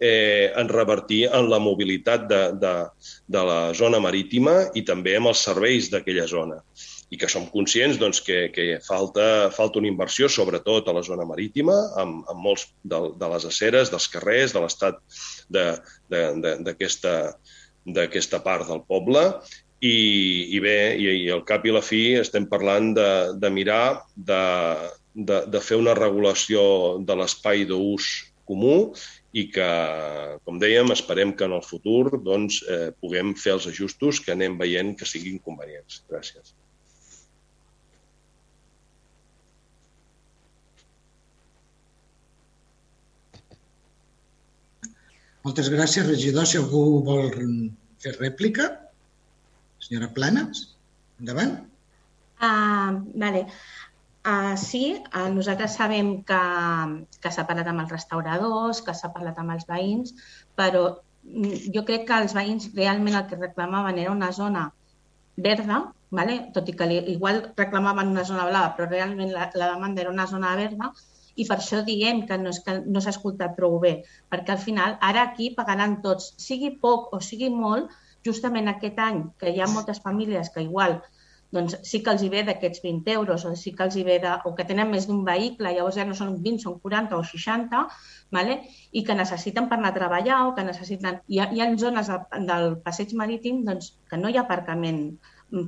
eh, 0.00 0.50
en 0.56 0.68
revertir 0.72 1.28
en 1.28 1.50
la 1.52 1.60
mobilitat 1.62 2.28
de, 2.30 2.42
de, 2.60 2.74
de 3.28 3.42
la 3.50 3.60
zona 3.74 4.00
marítima 4.00 4.54
i 4.74 4.82
també 4.88 5.16
amb 5.18 5.28
els 5.32 5.44
serveis 5.44 5.90
d'aquella 5.92 6.26
zona. 6.30 6.62
I 7.08 7.16
que 7.16 7.28
som 7.32 7.46
conscients 7.48 7.96
doncs, 7.96 8.20
que, 8.20 8.50
que 8.52 8.80
falta, 8.84 9.48
falta 9.54 9.78
una 9.80 9.88
inversió, 9.88 10.28
sobretot 10.28 10.88
a 10.88 10.96
la 10.96 11.04
zona 11.06 11.24
marítima, 11.28 11.76
amb, 12.00 12.20
amb 12.28 12.40
molts 12.44 12.66
de, 12.84 12.98
de 13.16 13.30
les 13.32 13.44
aceres, 13.48 13.88
dels 13.92 14.08
carrers, 14.12 14.52
de 14.52 14.60
l'estat 14.64 15.00
d'aquesta 17.88 18.42
part 18.44 18.68
del 18.68 18.84
poble, 18.84 19.24
i, 19.80 19.96
i 20.56 20.60
bé, 20.60 20.78
i, 20.98 21.10
i 21.24 21.28
al 21.30 21.44
cap 21.46 21.66
i 21.66 21.74
la 21.74 21.82
fi 21.84 22.18
estem 22.18 22.48
parlant 22.50 22.92
de, 22.96 23.10
de 23.38 23.50
mirar 23.54 24.02
de, 24.16 24.40
de, 25.14 25.44
de 25.46 25.60
fer 25.62 25.78
una 25.78 25.94
regulació 25.98 26.62
de 27.06 27.16
l'espai 27.18 27.64
d'ús 27.68 28.08
comú 28.48 28.92
i 29.36 29.44
que, 29.52 29.68
com 30.48 30.58
dèiem, 30.58 30.90
esperem 30.94 31.34
que 31.36 31.46
en 31.46 31.54
el 31.54 31.62
futur 31.62 32.18
doncs, 32.24 32.62
eh, 32.64 32.88
puguem 32.98 33.34
fer 33.36 33.58
els 33.58 33.68
ajustos 33.70 34.22
que 34.24 34.32
anem 34.34 34.56
veient 34.58 34.94
que 34.98 35.06
siguin 35.06 35.38
convenients. 35.44 36.00
Gràcies. 36.10 36.56
Moltes 45.44 45.70
gràcies, 45.70 46.08
regidor. 46.08 46.48
Si 46.48 46.58
algú 46.58 46.82
vol 47.06 47.30
fer 48.02 48.16
rèplica. 48.18 48.87
Senyora 49.88 50.12
Planes, 50.12 50.76
endavant. 51.18 51.54
Uh, 52.44 53.00
vale. 53.16 53.46
Uh, 54.28 54.54
sí, 54.60 54.82
uh, 55.16 55.28
nosaltres 55.32 55.78
sabem 55.78 56.10
que, 56.28 56.40
que 57.22 57.30
s'ha 57.32 57.46
parlat 57.48 57.70
amb 57.70 57.80
els 57.86 57.94
restauradors, 57.94 58.82
que 58.84 58.92
s'ha 58.92 59.08
parlat 59.14 59.38
amb 59.40 59.54
els 59.54 59.64
veïns, 59.70 60.12
però 60.58 60.82
mm, 61.24 61.70
jo 61.72 61.84
crec 61.88 62.04
que 62.10 62.18
els 62.20 62.34
veïns 62.36 62.68
realment 62.76 63.16
el 63.16 63.24
que 63.30 63.38
reclamaven 63.40 64.00
era 64.02 64.12
una 64.12 64.28
zona 64.36 64.66
verda, 65.40 65.86
vale? 66.10 66.36
tot 66.52 66.68
i 66.68 66.74
que 66.76 66.88
li, 66.90 66.98
igual 67.14 67.40
reclamaven 67.56 68.12
una 68.12 68.26
zona 68.28 68.44
blava, 68.50 68.74
però 68.76 68.90
realment 68.90 69.32
la, 69.32 69.48
la 69.54 69.70
demanda 69.72 70.04
era 70.04 70.12
una 70.12 70.26
zona 70.28 70.52
verda, 70.60 70.92
i 71.38 71.46
per 71.48 71.60
això 71.62 71.80
diem 71.86 72.26
que 72.28 72.36
no, 72.42 72.52
és 72.52 72.60
que 72.66 72.74
no 72.84 73.00
s'ha 73.00 73.14
escoltat 73.14 73.56
prou 73.56 73.78
bé, 73.80 73.94
perquè 74.28 74.52
al 74.52 74.60
final 74.60 74.98
ara 75.08 75.24
aquí 75.30 75.48
pagaran 75.56 76.00
tots, 76.04 76.34
sigui 76.44 76.74
poc 76.82 77.14
o 77.16 77.22
sigui 77.24 77.48
molt, 77.54 77.94
justament 78.26 78.68
aquest 78.68 78.98
any 78.98 79.22
que 79.38 79.52
hi 79.54 79.62
ha 79.62 79.70
moltes 79.70 80.02
famílies 80.04 80.50
que 80.54 80.64
igual 80.66 81.00
doncs 81.50 81.78
sí 81.88 82.02
que 82.04 82.12
els 82.12 82.22
hi 82.22 82.28
ve 82.32 82.42
d'aquests 82.44 82.82
20 82.84 83.12
euros 83.14 83.44
o 83.48 83.54
sí 83.56 83.72
que 83.76 83.86
els 83.86 83.96
hi 83.96 84.04
ve 84.04 84.18
de, 84.20 84.34
o 84.44 84.52
que 84.56 84.66
tenen 84.68 84.90
més 84.92 85.06
d'un 85.08 85.22
vehicle, 85.24 85.72
llavors 85.72 85.96
ja 85.96 86.04
no 86.04 86.16
són 86.16 86.36
20, 86.44 86.60
són 86.64 86.76
40 86.82 87.16
o 87.16 87.24
60, 87.24 87.82
vale? 88.36 88.58
i 88.92 89.04
que 89.04 89.16
necessiten 89.16 89.68
per 89.70 89.78
anar 89.78 89.94
a 89.94 89.96
treballar 89.96 90.42
o 90.46 90.54
que 90.56 90.66
necessiten... 90.66 91.22
Hi 91.28 91.40
ha, 91.40 91.48
hi 91.52 91.62
ha 91.64 91.68
zones 91.80 92.10
de, 92.12 92.18
del 92.50 92.76
passeig 92.84 93.14
marítim 93.16 93.62
doncs, 93.64 93.94
que 94.10 94.20
no 94.20 94.28
hi 94.28 94.36
ha 94.36 94.44
aparcament 94.44 95.06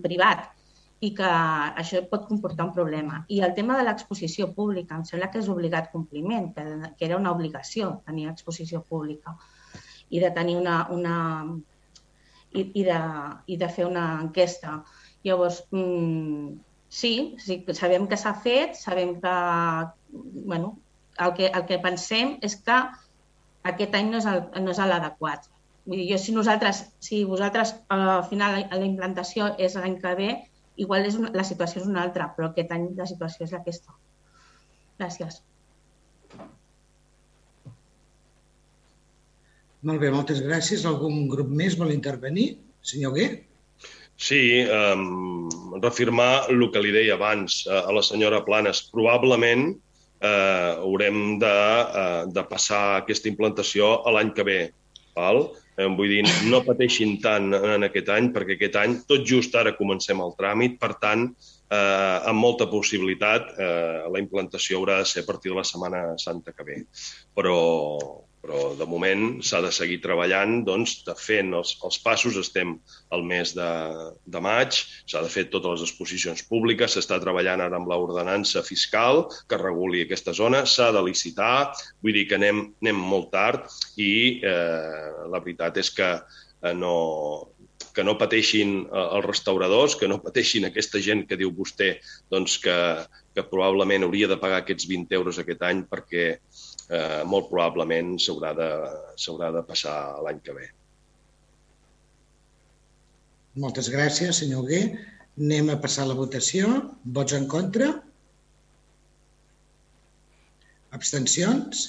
privat 0.05 0.51
i 1.01 1.15
que 1.17 1.29
això 1.81 2.03
pot 2.11 2.27
comportar 2.29 2.67
un 2.69 2.75
problema. 2.77 3.23
I 3.33 3.41
el 3.47 3.55
tema 3.57 3.79
de 3.79 3.87
l'exposició 3.87 4.51
pública, 4.53 4.99
em 4.99 5.07
sembla 5.09 5.31
que 5.33 5.41
és 5.41 5.49
obligat 5.49 5.89
compliment, 5.95 6.51
que, 6.53 6.93
que 6.99 7.09
era 7.09 7.17
una 7.17 7.33
obligació 7.33 7.95
tenir 8.05 8.29
exposició 8.29 8.83
pública 8.85 9.33
i 10.11 10.21
de 10.21 10.29
tenir 10.37 10.59
una, 10.61 10.83
una, 10.93 11.17
i, 12.53 12.65
i, 12.81 12.83
de, 12.87 13.01
i 13.47 13.57
de 13.61 13.69
fer 13.71 13.87
una 13.87 14.07
enquesta 14.25 14.81
Llavors, 15.23 15.65
mmm, 15.71 16.61
sí, 16.89 17.37
sí, 17.45 17.61
sabem 17.77 18.07
que 18.09 18.17
s'ha 18.17 18.33
fet, 18.45 18.77
sabem 18.79 19.19
que, 19.21 19.35
bueno, 20.53 20.79
el 21.19 21.35
que, 21.37 21.51
el 21.59 21.67
que 21.69 21.79
pensem 21.83 22.39
és 22.47 22.57
que 22.65 22.79
aquest 23.73 23.97
any 23.99 24.09
no 24.13 24.21
és, 24.23 24.29
el, 24.31 24.41
no 24.65 24.73
és 24.73 24.81
l'adequat. 24.93 25.51
Vull 25.85 26.01
dir, 26.01 26.07
jo, 26.13 26.21
si 26.23 26.33
nosaltres, 26.37 26.85
si 27.05 27.23
vosaltres 27.29 27.75
al 27.93 28.25
final 28.31 28.63
la 28.63 28.87
implantació 28.87 29.53
és 29.59 29.77
l'any 29.77 29.99
que 30.01 30.15
ve, 30.23 30.31
igual 30.81 31.05
és 31.05 31.21
una, 31.21 31.33
la 31.37 31.45
situació 31.45 31.83
és 31.83 31.91
una 31.91 32.05
altra, 32.07 32.31
però 32.37 32.49
aquest 32.49 32.73
any 32.77 32.89
la 32.97 33.09
situació 33.13 33.45
és 33.49 33.57
aquesta. 33.61 33.97
Gràcies. 35.01 35.43
Molt 39.89 40.03
bé, 40.03 40.11
moltes 40.13 40.43
gràcies. 40.45 40.85
Algun 40.89 41.29
grup 41.31 41.53
més 41.61 41.77
vol 41.81 41.95
intervenir? 41.95 42.51
Senyor 42.85 43.15
Gué? 43.17 43.29
Sí, 44.21 44.41
um, 44.69 45.49
reafirmar 45.81 46.51
el 46.53 46.67
que 46.73 46.83
li 46.85 46.93
deia 46.93 47.17
abans 47.17 47.63
uh, 47.67 47.87
a 47.89 47.95
la 47.97 48.03
senyora 48.05 48.43
Planes. 48.45 48.83
Probablement 48.93 49.71
uh, 49.73 50.83
haurem 50.85 51.39
de, 51.41 51.55
uh, 52.03 52.29
de 52.29 52.45
passar 52.51 52.83
aquesta 52.99 53.31
implantació 53.33 53.95
a 54.05 54.13
l'any 54.17 54.35
que 54.37 54.45
ve. 54.45 54.61
Val? 55.17 55.47
Eh, 55.81 55.89
vull 55.97 56.11
dir, 56.13 56.25
no 56.53 56.61
pateixin 56.67 57.17
tant 57.25 57.55
en 57.57 57.87
aquest 57.87 58.11
any, 58.13 58.29
perquè 58.35 58.57
aquest 58.57 58.77
any 58.81 58.99
tot 59.09 59.25
just 59.27 59.55
ara 59.57 59.73
comencem 59.79 60.21
el 60.21 60.35
tràmit, 60.39 60.77
per 60.83 60.93
tant, 61.03 61.29
eh, 61.73 62.17
amb 62.31 62.41
molta 62.43 62.69
possibilitat 62.71 63.55
eh, 63.57 64.03
la 64.13 64.21
implantació 64.21 64.81
haurà 64.81 65.01
de 65.01 65.09
ser 65.09 65.25
a 65.25 65.29
partir 65.29 65.53
de 65.53 65.61
la 65.61 65.67
Setmana 65.67 66.03
Santa 66.21 66.53
que 66.53 66.67
ve. 66.67 66.79
Però, 67.37 67.57
però 68.41 68.73
de 68.79 68.87
moment 68.89 69.25
s'ha 69.45 69.61
de 69.65 69.71
seguir 69.75 69.99
treballant, 70.05 70.61
doncs, 70.67 71.01
de 71.07 71.15
fent 71.19 71.53
els, 71.57 71.75
els 71.87 71.99
passos, 72.05 72.39
estem 72.41 72.75
al 73.15 73.25
mes 73.29 73.53
de, 73.57 73.69
de 74.25 74.43
maig, 74.45 74.81
s'ha 75.11 75.23
de 75.25 75.33
fer 75.33 75.47
totes 75.53 75.77
les 75.77 75.87
exposicions 75.89 76.43
públiques, 76.49 76.97
s'està 76.97 77.21
treballant 77.23 77.61
ara 77.65 77.81
amb 77.81 77.91
l'ordenança 77.91 78.65
fiscal 78.67 79.27
que 79.49 79.61
reguli 79.61 80.05
aquesta 80.07 80.35
zona, 80.37 80.65
s'ha 80.65 80.91
de 80.97 81.05
licitar, 81.05 81.71
vull 82.01 82.17
dir 82.17 82.27
que 82.31 82.39
anem, 82.41 82.67
anem 82.83 83.07
molt 83.13 83.31
tard 83.35 83.69
i 84.01 84.13
eh, 84.41 85.27
la 85.29 85.41
veritat 85.41 85.81
és 85.85 85.93
que 85.97 86.11
eh, 86.17 86.75
no, 86.77 86.97
que 87.95 88.05
no 88.07 88.17
pateixin 88.21 88.77
eh, 88.85 89.07
els 89.19 89.27
restauradors, 89.27 89.97
que 90.01 90.09
no 90.09 90.21
pateixin 90.23 90.69
aquesta 90.69 91.01
gent 91.03 91.27
que 91.29 91.39
diu 91.41 91.53
vostè 91.55 91.93
doncs 92.33 92.59
que, 92.65 92.77
que 93.35 93.47
probablement 93.53 94.07
hauria 94.07 94.29
de 94.31 94.39
pagar 94.41 94.63
aquests 94.63 94.89
20 94.91 95.17
euros 95.19 95.41
aquest 95.41 95.65
any 95.67 95.85
perquè 95.91 96.27
eh, 96.91 97.23
molt 97.27 97.49
probablement 97.51 98.17
s'haurà 98.19 98.53
de, 98.59 98.69
de 99.57 99.65
passar 99.69 99.97
l'any 100.25 100.43
que 100.45 100.57
ve. 100.57 100.69
Moltes 103.63 103.91
gràcies, 103.93 104.43
senyor 104.43 104.67
Gué. 104.69 104.83
Anem 105.41 105.73
a 105.73 105.79
passar 105.83 106.07
la 106.09 106.19
votació. 106.19 106.69
Vots 107.17 107.35
en 107.37 107.47
contra? 107.51 107.91
Abstencions? 110.97 111.87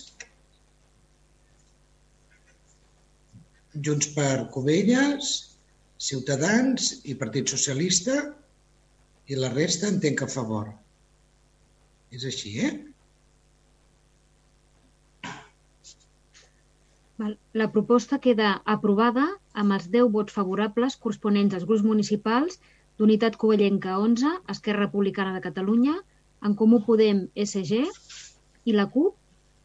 Junts 3.88 4.10
per 4.16 4.50
Covelles, 4.54 5.32
Ciutadans 6.02 6.92
i 7.08 7.16
Partit 7.18 7.50
Socialista 7.54 8.18
i 9.32 9.38
la 9.38 9.52
resta 9.54 9.88
entenc 9.88 10.26
a 10.26 10.30
favor. 10.30 10.72
És 12.12 12.26
així, 12.28 12.58
eh? 12.68 12.74
La 17.62 17.68
proposta 17.74 18.18
queda 18.24 18.52
aprovada 18.74 19.26
amb 19.64 19.76
els 19.76 19.88
10 19.96 20.08
vots 20.16 20.34
favorables 20.38 20.96
corresponents 21.04 21.58
als 21.58 21.68
grups 21.70 21.84
municipals 21.88 22.58
d'Unitat 22.98 23.38
Covellenca 23.44 23.98
11, 24.02 24.32
Esquerra 24.54 24.86
Republicana 24.88 25.36
de 25.36 25.44
Catalunya, 25.46 25.96
En 26.48 26.56
Comú 26.62 26.80
Podem 26.88 27.20
SG 27.46 27.84
i 28.66 28.74
la 28.78 28.88
CUP, 28.96 29.14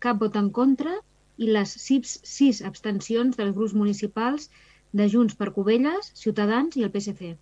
cap 0.04 0.20
vot 0.20 0.36
en 0.40 0.50
contra 0.58 0.92
i 1.40 1.48
les 1.56 1.72
6, 1.86 2.18
6 2.36 2.62
abstencions 2.70 3.40
dels 3.40 3.54
grups 3.56 3.74
municipals 3.82 4.50
de 5.00 5.08
Junts 5.12 5.36
per 5.40 5.52
Covelles, 5.56 6.12
Ciutadans 6.24 6.76
i 6.76 6.84
el 6.86 6.92
PSC. 6.92 7.34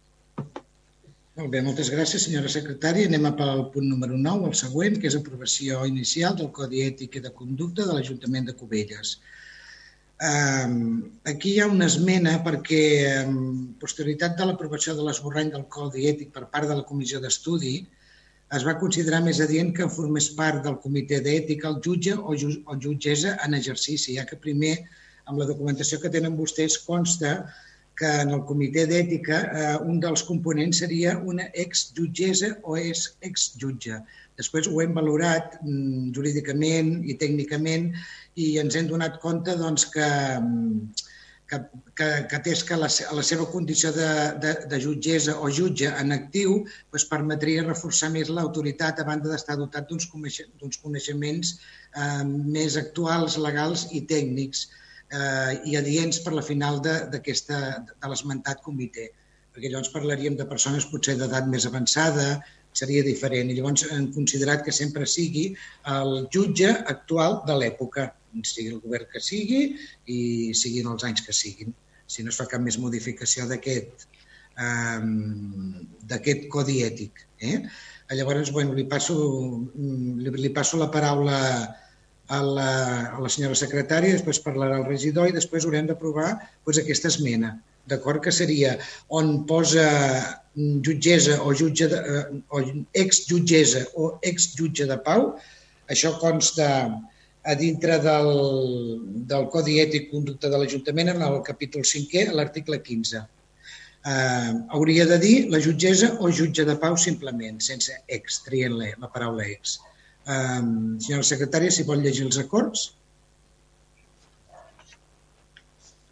Molt 1.35 1.51
bé, 1.51 1.61
moltes 1.67 1.91
gràcies, 1.91 2.29
senyora 2.29 2.51
secretària. 2.55 3.09
Anem 3.11 3.25
a 3.27 3.33
pel 3.39 3.65
punt 3.75 3.89
número 3.91 4.19
9, 4.27 4.51
el 4.53 4.59
següent, 4.59 5.01
que 5.03 5.11
és 5.11 5.17
aprovació 5.19 5.83
inicial 5.91 6.37
del 6.39 6.53
Codi 6.59 6.85
Ètic 6.87 7.19
i 7.19 7.23
de 7.25 7.33
Conducta 7.41 7.87
de 7.89 7.97
l'Ajuntament 7.97 8.47
de 8.51 8.55
Cubelles. 8.61 9.17
Aquí 10.25 11.51
hi 11.53 11.59
ha 11.61 11.67
una 11.69 11.89
esmena 11.91 12.39
perquè, 12.45 12.81
en 13.25 13.35
posterioritat 13.81 14.39
de 14.39 14.47
l'aprovació 14.49 14.95
de 14.97 15.05
l'esborrany 15.05 15.51
del 15.53 15.67
Codi 15.77 16.07
Ètic 16.11 16.31
per 16.33 16.47
part 16.55 16.71
de 16.71 16.79
la 16.79 16.87
Comissió 16.89 17.21
d'Estudi, 17.21 17.75
es 18.57 18.65
va 18.65 18.77
considerar 18.81 19.21
més 19.25 19.41
adient 19.45 19.73
que 19.77 19.91
formés 19.91 20.31
part 20.39 20.63
del 20.65 20.79
comitè 20.81 21.21
d'ètica 21.25 21.69
el 21.73 21.81
jutge 21.87 22.15
o, 22.17 22.37
ju 22.41 22.55
o 22.71 22.77
jutgessa 22.87 23.37
en 23.45 23.57
exercici, 23.59 24.17
ja 24.17 24.25
que 24.29 24.41
primer, 24.41 24.75
amb 25.27 25.41
la 25.41 25.49
documentació 25.51 26.01
que 26.01 26.13
tenen 26.17 26.37
vostès, 26.41 26.79
consta 26.89 27.37
que 27.99 28.11
en 28.25 28.33
el 28.35 28.43
comitè 28.49 28.87
d'ètica 28.91 29.41
eh, 29.45 29.77
un 29.87 30.01
dels 30.03 30.25
components 30.27 30.81
seria 30.83 31.19
una 31.33 31.47
exjutgessa 31.67 32.55
o 32.63 32.77
és 32.81 33.07
exjutge. 33.29 34.01
Després 34.39 34.67
ho 34.67 34.81
hem 34.83 34.95
valorat 34.97 35.61
mm, 35.63 36.11
jurídicament 36.17 36.97
i 37.07 37.15
tècnicament 37.21 37.93
i 38.35 38.57
ens 38.63 38.77
hem 38.77 38.89
donat 38.91 39.21
compte 39.23 39.55
doncs, 39.59 39.87
que, 39.95 40.09
que, 41.51 41.59
que, 41.95 42.09
que 42.31 42.37
atès 42.39 42.63
que 42.67 42.79
la, 42.81 42.89
la 43.19 43.25
seva 43.27 43.47
condició 43.53 43.93
de, 43.95 44.09
de, 44.43 44.55
de 44.71 44.81
jutgessa 44.83 45.37
o 45.39 45.51
jutge 45.59 45.91
en 46.03 46.15
actiu 46.17 46.57
doncs 46.93 47.07
permetria 47.11 47.67
reforçar 47.67 48.11
més 48.15 48.33
l'autoritat 48.33 49.01
a 49.01 49.09
banda 49.11 49.31
d'estar 49.31 49.59
dotat 49.61 49.91
d'uns 49.91 50.81
coneixements 50.83 51.55
eh, 51.55 52.25
més 52.25 52.79
actuals, 52.81 53.39
legals 53.39 53.87
i 53.93 54.03
tècnics 54.11 54.67
eh, 55.13 55.53
i 55.71 55.77
adients 55.79 56.23
per 56.25 56.35
la 56.35 56.43
final 56.43 56.81
de, 56.83 56.97
de 57.13 57.23
l'esmentat 58.11 58.63
comitè. 58.65 59.11
Perquè 59.55 59.71
llavors 59.71 59.93
parlaríem 59.95 60.35
de 60.35 60.49
persones 60.51 60.87
potser 60.91 61.15
d'edat 61.21 61.47
més 61.47 61.67
avançada, 61.69 62.43
seria 62.77 63.05
diferent. 63.07 63.51
I 63.51 63.57
llavors 63.59 63.87
hem 63.95 64.11
considerat 64.15 64.65
que 64.67 64.75
sempre 64.75 65.07
sigui 65.11 65.47
el 65.95 66.27
jutge 66.35 66.71
actual 66.93 67.41
de 67.49 67.57
l'època, 67.61 68.11
sigui 68.43 68.75
el 68.75 68.83
govern 68.83 69.09
que 69.13 69.23
sigui 69.23 69.63
i 70.11 70.21
siguin 70.59 70.91
els 70.91 71.07
anys 71.07 71.23
que 71.27 71.37
siguin. 71.37 71.75
Si 72.07 72.25
no 72.25 72.35
es 72.35 72.41
fa 72.41 72.49
cap 72.51 72.63
més 72.63 72.79
modificació 72.83 73.47
d'aquest 73.51 74.09
um, 74.59 75.87
d'aquest 76.11 76.49
codi 76.53 76.83
ètic. 76.87 77.25
Eh? 77.41 77.63
Llavors, 78.15 78.51
bueno, 78.53 78.75
li 78.77 78.85
passo, 78.91 79.17
li, 79.75 80.35
li 80.43 80.51
passo 80.55 80.79
la 80.81 80.91
paraula 80.93 81.39
a 82.29 82.41
la, 82.41 82.71
a 83.17 83.21
la 83.21 83.31
senyora 83.31 83.57
secretària, 83.59 84.17
després 84.17 84.43
parlarà 84.45 84.81
el 84.81 84.89
regidor 84.89 85.29
i 85.29 85.37
després 85.37 85.67
haurem 85.67 85.89
d'aprovar 85.89 86.35
doncs, 86.35 86.81
aquesta 86.81 87.11
esmena 87.13 87.55
d'acord? 87.89 88.23
Que 88.25 88.33
seria 88.33 88.79
on 89.13 89.45
posa 89.49 89.89
jutgessa 90.57 91.41
o, 91.43 91.53
jutge 91.55 91.89
de, 91.91 91.97
eh, 91.97 92.25
o 92.49 92.61
ex-jutgessa 92.95 93.87
o 93.95 94.19
ex-jutge 94.23 94.87
de 94.87 94.99
pau, 95.03 95.35
això 95.91 96.15
consta 96.21 96.69
a 97.45 97.55
dintre 97.55 97.99
del, 98.01 98.31
del 99.29 99.49
Codi 99.53 99.77
Ètic 99.83 100.09
Conducta 100.11 100.49
de 100.49 100.61
l'Ajuntament 100.61 101.13
en 101.13 101.23
el 101.27 101.41
capítol 101.45 101.85
5è, 101.85 102.29
a 102.31 102.37
l'article 102.39 102.81
15. 102.81 103.25
Eh, 104.05 104.53
hauria 104.77 105.07
de 105.09 105.19
dir 105.21 105.37
la 105.53 105.61
jutgessa 105.65 106.15
o 106.21 106.31
jutge 106.31 106.65
de 106.65 106.77
pau 106.81 106.97
simplement, 106.97 107.61
sense 107.61 107.97
ex, 108.09 108.43
trient 108.47 108.79
la, 108.81 108.91
la 109.01 109.11
paraula 109.13 109.47
ex. 109.49 109.79
Eh, 110.25 110.61
senyora 111.05 111.29
secretària, 111.29 111.73
si 111.73 111.85
vol 111.89 112.05
llegir 112.05 112.29
els 112.29 112.41
acords. 112.41 112.93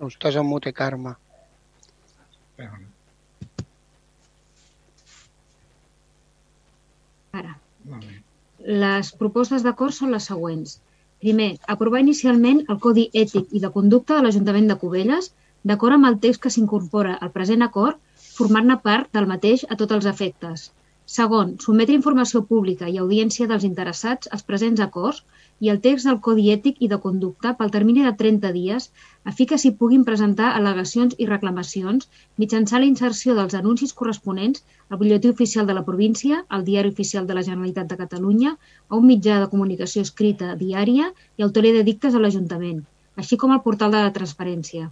Estàs 0.03 0.37
en 0.37 0.49
mute, 0.49 0.73
Carme. 0.75 1.15
Ara. 7.41 7.53
Les 8.83 9.11
propostes 9.21 9.63
d'acord 9.67 9.95
són 9.99 10.11
les 10.15 10.27
següents. 10.31 10.75
Primer, 11.25 11.49
aprovar 11.75 12.03
inicialment 12.05 12.61
el 12.75 12.81
Codi 12.87 13.05
Ètic 13.23 13.55
i 13.59 13.63
de 13.63 13.71
Conducta 13.77 14.19
de 14.19 14.27
l'Ajuntament 14.27 14.69
de 14.71 14.77
Cubelles, 14.83 15.31
d'acord 15.71 15.97
amb 15.97 16.09
el 16.11 16.19
text 16.27 16.43
que 16.45 16.53
s'incorpora 16.55 17.17
al 17.27 17.33
present 17.37 17.65
acord, 17.69 17.99
formant-ne 18.37 18.77
part 18.87 19.11
del 19.17 19.29
mateix 19.33 19.65
a 19.69 19.79
tots 19.83 19.97
els 19.99 20.09
efectes. 20.13 20.67
Segon, 21.13 21.49
sometre 21.63 21.93
informació 21.99 22.41
pública 22.51 22.87
i 22.91 22.95
audiència 23.01 23.47
dels 23.49 23.65
interessats 23.69 24.31
als 24.37 24.45
presents 24.51 24.83
acords 24.85 25.19
i 25.67 25.69
el 25.73 25.81
text 25.87 26.09
del 26.09 26.21
Codi 26.27 26.47
Ètic 26.55 26.79
i 26.87 26.89
de 26.93 26.99
Conducta 27.03 27.53
pel 27.59 27.73
termini 27.75 28.07
de 28.07 28.13
30 28.23 28.53
dies 28.55 28.87
a 29.31 29.35
fi 29.41 29.47
que 29.51 29.59
s'hi 29.61 29.73
puguin 29.83 30.07
presentar 30.07 30.55
al·legacions 30.61 31.19
i 31.25 31.29
reclamacions 31.33 32.09
mitjançant 32.45 32.85
la 32.85 32.89
inserció 32.93 33.37
dels 33.41 33.59
anuncis 33.61 33.93
corresponents 34.01 34.65
al 34.89 35.03
butlletí 35.03 35.35
oficial 35.35 35.69
de 35.69 35.77
la 35.81 35.85
província, 35.91 36.41
al 36.49 36.65
diari 36.71 36.95
oficial 36.97 37.29
de 37.29 37.37
la 37.37 37.45
Generalitat 37.51 37.93
de 37.93 38.01
Catalunya, 38.07 38.57
a 38.89 38.97
un 39.03 39.07
mitjà 39.13 39.37
de 39.45 39.53
comunicació 39.53 40.09
escrita 40.09 40.57
diària 40.65 41.13
i 41.37 41.45
al 41.45 41.53
toler 41.53 41.77
de 41.77 41.87
dictes 41.93 42.17
a 42.17 42.25
l'Ajuntament, 42.25 42.83
així 43.21 43.43
com 43.45 43.53
al 43.53 43.65
portal 43.69 43.93
de 43.93 44.05
la 44.09 44.17
transparència. 44.17 44.89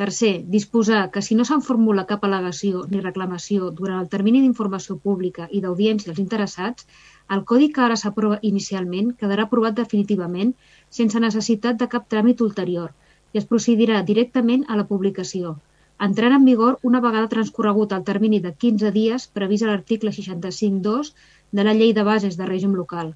Tercer, 0.00 0.42
disposar 0.52 1.02
que 1.14 1.20
si 1.22 1.36
no 1.38 1.44
se'n 1.48 1.60
formula 1.64 2.02
cap 2.12 2.24
al·legació 2.26 2.80
ni 2.92 3.02
reclamació 3.02 3.68
durant 3.80 4.00
el 4.02 4.08
termini 4.14 4.40
d'informació 4.42 4.96
pública 5.04 5.44
i 5.58 5.60
d'audiència 5.64 6.10
als 6.12 6.22
interessats, 6.22 6.86
el 7.36 7.44
codi 7.50 7.68
que 7.76 7.84
ara 7.84 7.98
s'aprova 8.00 8.38
inicialment 8.48 9.12
quedarà 9.20 9.44
aprovat 9.46 9.76
definitivament 9.78 10.50
sense 10.98 11.22
necessitat 11.24 11.78
de 11.82 11.88
cap 11.92 12.08
tràmit 12.14 12.42
ulterior 12.46 12.90
i 13.34 13.40
es 13.40 13.46
procedirà 13.52 14.00
directament 14.08 14.66
a 14.68 14.80
la 14.80 14.86
publicació, 14.88 15.54
entrant 16.08 16.34
en 16.38 16.48
vigor 16.50 16.80
una 16.90 17.02
vegada 17.04 17.30
transcorregut 17.36 17.94
el 17.96 18.02
termini 18.08 18.40
de 18.48 18.52
15 18.64 18.90
dies 18.98 19.28
previst 19.38 19.66
a 19.66 19.70
l'article 19.70 20.10
65.2 20.16 21.12
de 21.60 21.68
la 21.68 21.76
Llei 21.78 21.94
de 22.00 22.06
Bases 22.10 22.40
de 22.40 22.50
Règim 22.50 22.74
Local. 22.80 23.14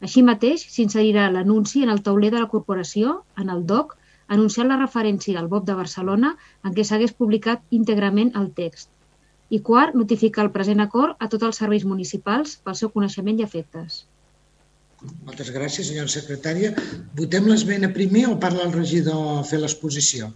Així 0.00 0.24
mateix, 0.30 0.64
s'inserirà 0.76 1.28
l'anunci 1.36 1.84
en 1.84 1.92
el 1.92 2.02
tauler 2.08 2.32
de 2.32 2.40
la 2.40 2.48
corporació, 2.54 3.18
en 3.44 3.52
el 3.56 3.62
DOC, 3.74 3.94
anunciant 4.28 4.68
la 4.68 4.78
referència 4.80 5.38
al 5.40 5.48
BOP 5.52 5.66
de 5.68 5.76
Barcelona 5.78 6.34
en 6.64 6.74
què 6.76 6.84
s'hagués 6.84 7.14
publicat 7.16 7.62
íntegrament 7.70 8.32
el 8.40 8.50
text. 8.56 8.90
I 9.50 9.60
quart, 9.60 9.94
notificar 9.94 10.46
el 10.46 10.52
present 10.54 10.80
acord 10.80 11.20
a 11.20 11.28
tots 11.28 11.44
els 11.50 11.60
serveis 11.60 11.84
municipals 11.84 12.56
pel 12.64 12.76
seu 12.78 12.90
coneixement 12.90 13.38
i 13.40 13.44
efectes. 13.44 14.04
Moltes 15.24 15.50
gràcies, 15.52 15.90
senyora 15.90 16.08
secretària. 16.08 16.70
Votem 17.18 17.50
l'esmena 17.50 17.90
primer 17.92 18.24
o 18.30 18.38
parla 18.40 18.64
el 18.64 18.72
regidor 18.72 19.20
a 19.34 19.42
fer 19.44 19.60
l'exposició? 19.60 20.30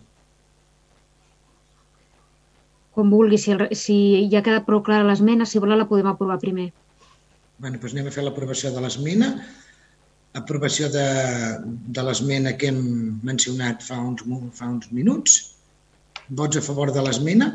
Com 2.99 3.15
vulgui, 3.15 3.39
si, 3.39 3.55
el, 3.55 3.65
si 3.79 3.97
ja 4.33 4.43
queda 4.45 4.65
prou 4.67 4.83
clara 4.85 5.07
l'esmena, 5.09 5.47
si 5.47 5.63
vol 5.63 5.73
la 5.79 5.89
podem 5.89 6.11
aprovar 6.11 6.41
primer. 6.43 6.69
Bé, 7.59 7.71
doncs 7.71 7.95
anem 7.95 8.11
a 8.11 8.15
fer 8.15 8.27
l'aprovació 8.27 8.75
de 8.75 8.83
l'esmena. 8.85 9.33
Aprovació 10.37 10.91
de, 10.93 11.07
de 11.97 12.05
l'esmena 12.05 12.53
que 12.61 12.69
hem 12.69 12.83
mencionat 13.25 13.83
fa 13.87 13.97
uns, 14.03 14.25
fa 14.59 14.69
uns 14.69 14.91
minuts. 14.93 15.39
Vots 16.29 16.61
a 16.61 16.65
favor 16.65 16.93
de 16.93 17.05
l'esmena? 17.07 17.49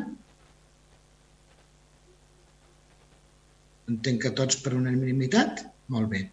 Entenc 3.92 4.22
que 4.24 4.32
tots 4.34 4.58
per 4.64 4.74
unanimitat? 4.74 5.66
Molt 5.94 6.10
bé. 6.10 6.24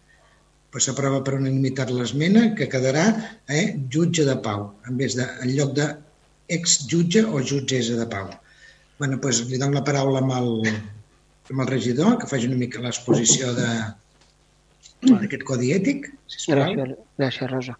Pues 0.72 0.88
s'aprova 0.88 1.20
per 1.24 1.36
unanimitat 1.38 1.92
l'esmena 1.92 2.48
que 2.58 2.70
quedarà 2.72 3.04
eh, 3.46 3.76
jutge 3.92 4.24
de 4.24 4.38
pau, 4.46 4.70
en, 4.88 4.96
vez 4.96 5.14
de, 5.18 5.28
en 5.44 5.52
lloc 5.52 5.74
de 5.76 5.90
ex-jutge 6.56 7.26
o 7.28 7.42
jutgessa 7.44 7.98
de 8.00 8.08
pau. 8.08 8.32
bueno, 9.02 9.18
pues, 9.20 9.40
li 9.50 9.58
dono 9.58 9.74
la 9.74 9.82
paraula 9.82 10.20
amb 10.22 10.32
el, 10.36 10.50
amb 11.50 11.62
el 11.64 11.66
regidor, 11.66 12.12
que 12.20 12.28
faci 12.30 12.46
una 12.46 12.58
mica 12.60 12.82
l'exposició 12.84 13.48
d'aquest 15.02 15.46
codi 15.48 15.72
ètic. 15.74 16.10
Gràcies, 16.48 16.94
gràcies, 17.18 17.50
Rosa. 17.50 17.76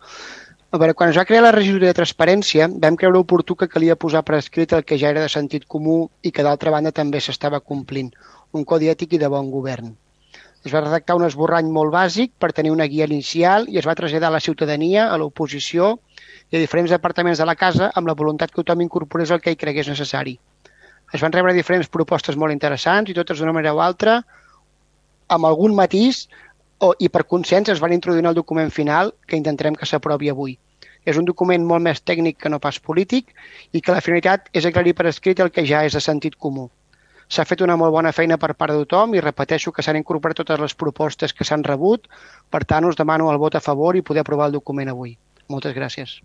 A 0.72 0.78
veure, 0.80 0.94
quan 0.96 1.10
es 1.12 1.18
va 1.20 1.26
crear 1.28 1.42
la 1.44 1.52
regidoria 1.52 1.92
de 1.92 1.98
transparència, 1.98 2.68
vam 2.82 2.96
creure 2.96 3.20
oportú 3.20 3.54
que 3.60 3.68
calia 3.68 3.96
posar 3.96 4.22
per 4.24 4.38
escrit 4.38 4.72
el 4.72 4.86
que 4.88 4.96
ja 4.98 5.10
era 5.12 5.20
de 5.20 5.28
sentit 5.28 5.66
comú 5.68 6.06
i 6.22 6.32
que 6.32 6.44
d'altra 6.46 6.72
banda 6.72 6.94
també 6.96 7.20
s'estava 7.20 7.60
complint, 7.60 8.08
un 8.56 8.64
codi 8.64 8.88
ètic 8.88 9.12
i 9.12 9.20
de 9.20 9.28
bon 9.28 9.50
govern. 9.52 9.92
Es 10.64 10.72
va 10.72 10.80
redactar 10.80 11.16
un 11.18 11.26
esborrany 11.26 11.68
molt 11.74 11.92
bàsic 11.92 12.32
per 12.38 12.52
tenir 12.56 12.70
una 12.72 12.86
guia 12.86 13.08
inicial 13.10 13.66
i 13.68 13.78
es 13.80 13.86
va 13.86 13.96
traslladar 13.98 14.30
a 14.30 14.36
la 14.36 14.40
ciutadania, 14.40 15.08
a 15.10 15.18
l'oposició 15.18 15.96
i 16.50 16.56
a 16.56 16.62
diferents 16.62 16.94
departaments 16.94 17.42
de 17.42 17.48
la 17.48 17.56
casa 17.58 17.90
amb 17.98 18.08
la 18.08 18.14
voluntat 18.14 18.52
que 18.52 18.62
tothom 18.62 18.84
incorporés 18.86 19.34
el 19.34 19.42
que 19.42 19.52
hi 19.52 19.58
cregués 19.58 19.90
necessari. 19.90 20.38
Es 21.12 21.20
van 21.20 21.34
rebre 21.34 21.52
diferents 21.52 21.90
propostes 21.92 22.38
molt 22.40 22.54
interessants 22.54 23.10
i 23.10 23.18
totes 23.18 23.42
d'una 23.42 23.52
manera 23.52 23.74
o 23.76 23.82
altra, 23.84 24.22
amb 25.28 25.48
algun 25.50 25.74
matís 25.76 26.28
o, 26.82 26.90
i 26.98 27.08
per 27.14 27.24
consens 27.30 27.70
es 27.72 27.80
van 27.82 27.94
introduir 27.94 28.24
en 28.24 28.30
el 28.32 28.38
document 28.38 28.70
final 28.74 29.14
que 29.26 29.38
intentarem 29.38 29.78
que 29.78 29.88
s'aprovi 29.88 30.30
avui. 30.32 30.58
És 31.06 31.18
un 31.18 31.26
document 31.26 31.64
molt 31.66 31.82
més 31.82 32.02
tècnic 32.02 32.38
que 32.42 32.50
no 32.50 32.60
pas 32.62 32.78
polític 32.78 33.32
i 33.72 33.80
que 33.80 33.94
la 33.94 34.02
finalitat 34.04 34.50
és 34.58 34.66
aclarir 34.66 34.94
per 34.98 35.08
escrit 35.10 35.42
el 35.42 35.50
que 35.54 35.66
ja 35.66 35.82
és 35.86 35.96
de 35.98 36.02
sentit 36.02 36.38
comú. 36.38 36.68
S'ha 37.32 37.46
fet 37.48 37.62
una 37.64 37.78
molt 37.80 37.94
bona 37.94 38.12
feina 38.12 38.36
per 38.38 38.52
part 38.58 38.74
de 38.74 38.82
tothom 38.82 39.14
i 39.16 39.22
repeteixo 39.24 39.72
que 39.72 39.82
s'han 39.82 39.98
incorporat 39.98 40.42
totes 40.42 40.60
les 40.60 40.74
propostes 40.82 41.32
que 41.32 41.46
s'han 41.48 41.64
rebut. 41.64 42.10
Per 42.50 42.62
tant, 42.68 42.84
us 42.84 42.98
demano 42.98 43.30
el 43.32 43.40
vot 43.40 43.56
a 43.56 43.64
favor 43.64 43.96
i 43.96 44.04
poder 44.04 44.26
aprovar 44.26 44.50
el 44.50 44.58
document 44.58 44.90
avui. 44.92 45.16
Moltes 45.48 45.74
gràcies. 45.78 46.18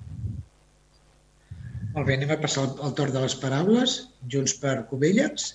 Molt 1.93 2.05
bé, 2.09 2.17
anem 2.17 2.33
a 2.35 2.41
passar 2.41 2.65
el, 2.67 2.91
torn 2.97 3.15
de 3.15 3.23
les 3.23 3.37
paraules. 3.39 3.95
Junts 4.33 4.57
per 4.61 4.75
Covelles, 4.89 5.47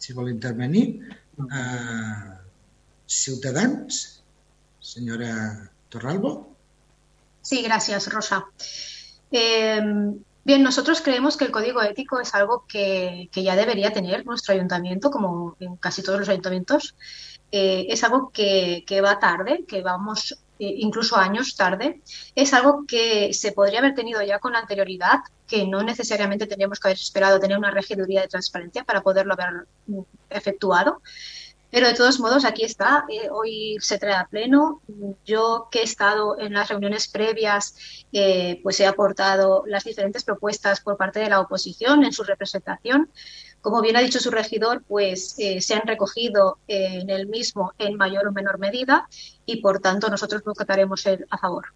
si 0.00 0.14
vol 0.16 0.30
intervenir. 0.30 0.86
Uh, 1.34 2.43
Senyora 4.80 5.70
Torralbo. 5.88 6.54
Sí, 7.40 7.62
gracias, 7.62 8.10
Rosa. 8.12 8.46
Eh, 9.30 9.80
bien, 10.44 10.62
nosotros 10.62 11.00
creemos 11.00 11.36
que 11.36 11.44
el 11.44 11.50
código 11.50 11.82
ético 11.82 12.20
es 12.20 12.34
algo 12.34 12.64
que, 12.66 13.28
que, 13.32 13.42
ya 13.42 13.56
debería 13.56 13.92
tener 13.92 14.24
nuestro 14.24 14.54
ayuntamiento, 14.54 15.10
como 15.10 15.56
en 15.60 15.76
casi 15.76 16.02
todos 16.02 16.20
los 16.20 16.28
ayuntamientos. 16.28 16.94
Eh, 17.52 17.86
es 17.88 18.02
algo 18.02 18.30
que, 18.30 18.84
que, 18.86 19.00
va 19.00 19.18
tarde, 19.18 19.64
que 19.68 19.82
vamos 19.82 20.38
eh, 20.58 20.74
incluso 20.78 21.16
años 21.16 21.56
tarde, 21.56 22.00
es 22.36 22.54
algo 22.54 22.84
que 22.86 23.34
se 23.34 23.50
podría 23.50 23.80
haber 23.80 23.94
tenido 23.94 24.22
ya 24.22 24.38
con 24.38 24.54
anterioridad, 24.54 25.18
que 25.48 25.66
no 25.66 25.82
necesariamente 25.82 26.46
tendríamos 26.46 26.78
que 26.78 26.88
haber 26.88 26.98
esperado 26.98 27.40
tener 27.40 27.58
una 27.58 27.72
regiduría 27.72 28.22
de 28.22 28.28
transparencia 28.28 28.84
para 28.84 29.02
poderlo 29.02 29.34
haber 29.34 29.66
mm, 29.88 30.00
efectuado. 30.30 31.02
Pero 31.74 31.88
de 31.88 31.94
todos 31.94 32.20
modos, 32.20 32.44
aquí 32.44 32.62
está. 32.62 33.04
Eh, 33.08 33.28
hoy 33.32 33.78
se 33.80 33.98
trae 33.98 34.14
a 34.14 34.28
pleno. 34.28 34.80
Yo 35.24 35.66
que 35.72 35.80
he 35.80 35.82
estado 35.82 36.38
en 36.38 36.52
las 36.52 36.68
reuniones 36.68 37.08
previas, 37.08 37.74
eh, 38.12 38.60
pues 38.62 38.78
he 38.78 38.86
aportado 38.86 39.64
las 39.66 39.82
diferentes 39.82 40.22
propuestas 40.22 40.80
por 40.80 40.96
parte 40.96 41.18
de 41.18 41.28
la 41.28 41.40
oposición 41.40 42.04
en 42.04 42.12
su 42.12 42.22
representación. 42.22 43.10
Como 43.60 43.82
bien 43.82 43.96
ha 43.96 44.00
dicho 44.02 44.20
su 44.20 44.30
regidor, 44.30 44.84
pues 44.86 45.34
eh, 45.38 45.60
se 45.60 45.74
han 45.74 45.82
recogido 45.84 46.58
eh, 46.68 47.00
en 47.02 47.10
el 47.10 47.26
mismo 47.26 47.72
en 47.76 47.96
mayor 47.96 48.28
o 48.28 48.32
menor 48.32 48.60
medida 48.60 49.08
y, 49.44 49.60
por 49.60 49.80
tanto, 49.80 50.08
nosotros 50.08 50.44
votaremos 50.44 51.04
el, 51.06 51.26
a 51.28 51.38
favor. 51.38 51.74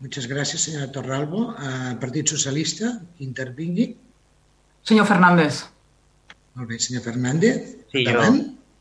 Muchas 0.00 0.26
gracias, 0.26 0.60
señora 0.60 0.92
Torralbo. 0.92 1.54
Uh, 1.56 1.98
Partit 1.98 2.28
Socialista, 2.28 3.00
intervingui. 3.20 3.96
Senyor 4.82 5.06
Fernández. 5.06 5.71
Molt 6.54 6.68
bé, 6.68 6.78
senyor 6.78 7.06
Fernández. 7.06 7.76
Sí, 7.92 8.04
jo. 8.08 8.26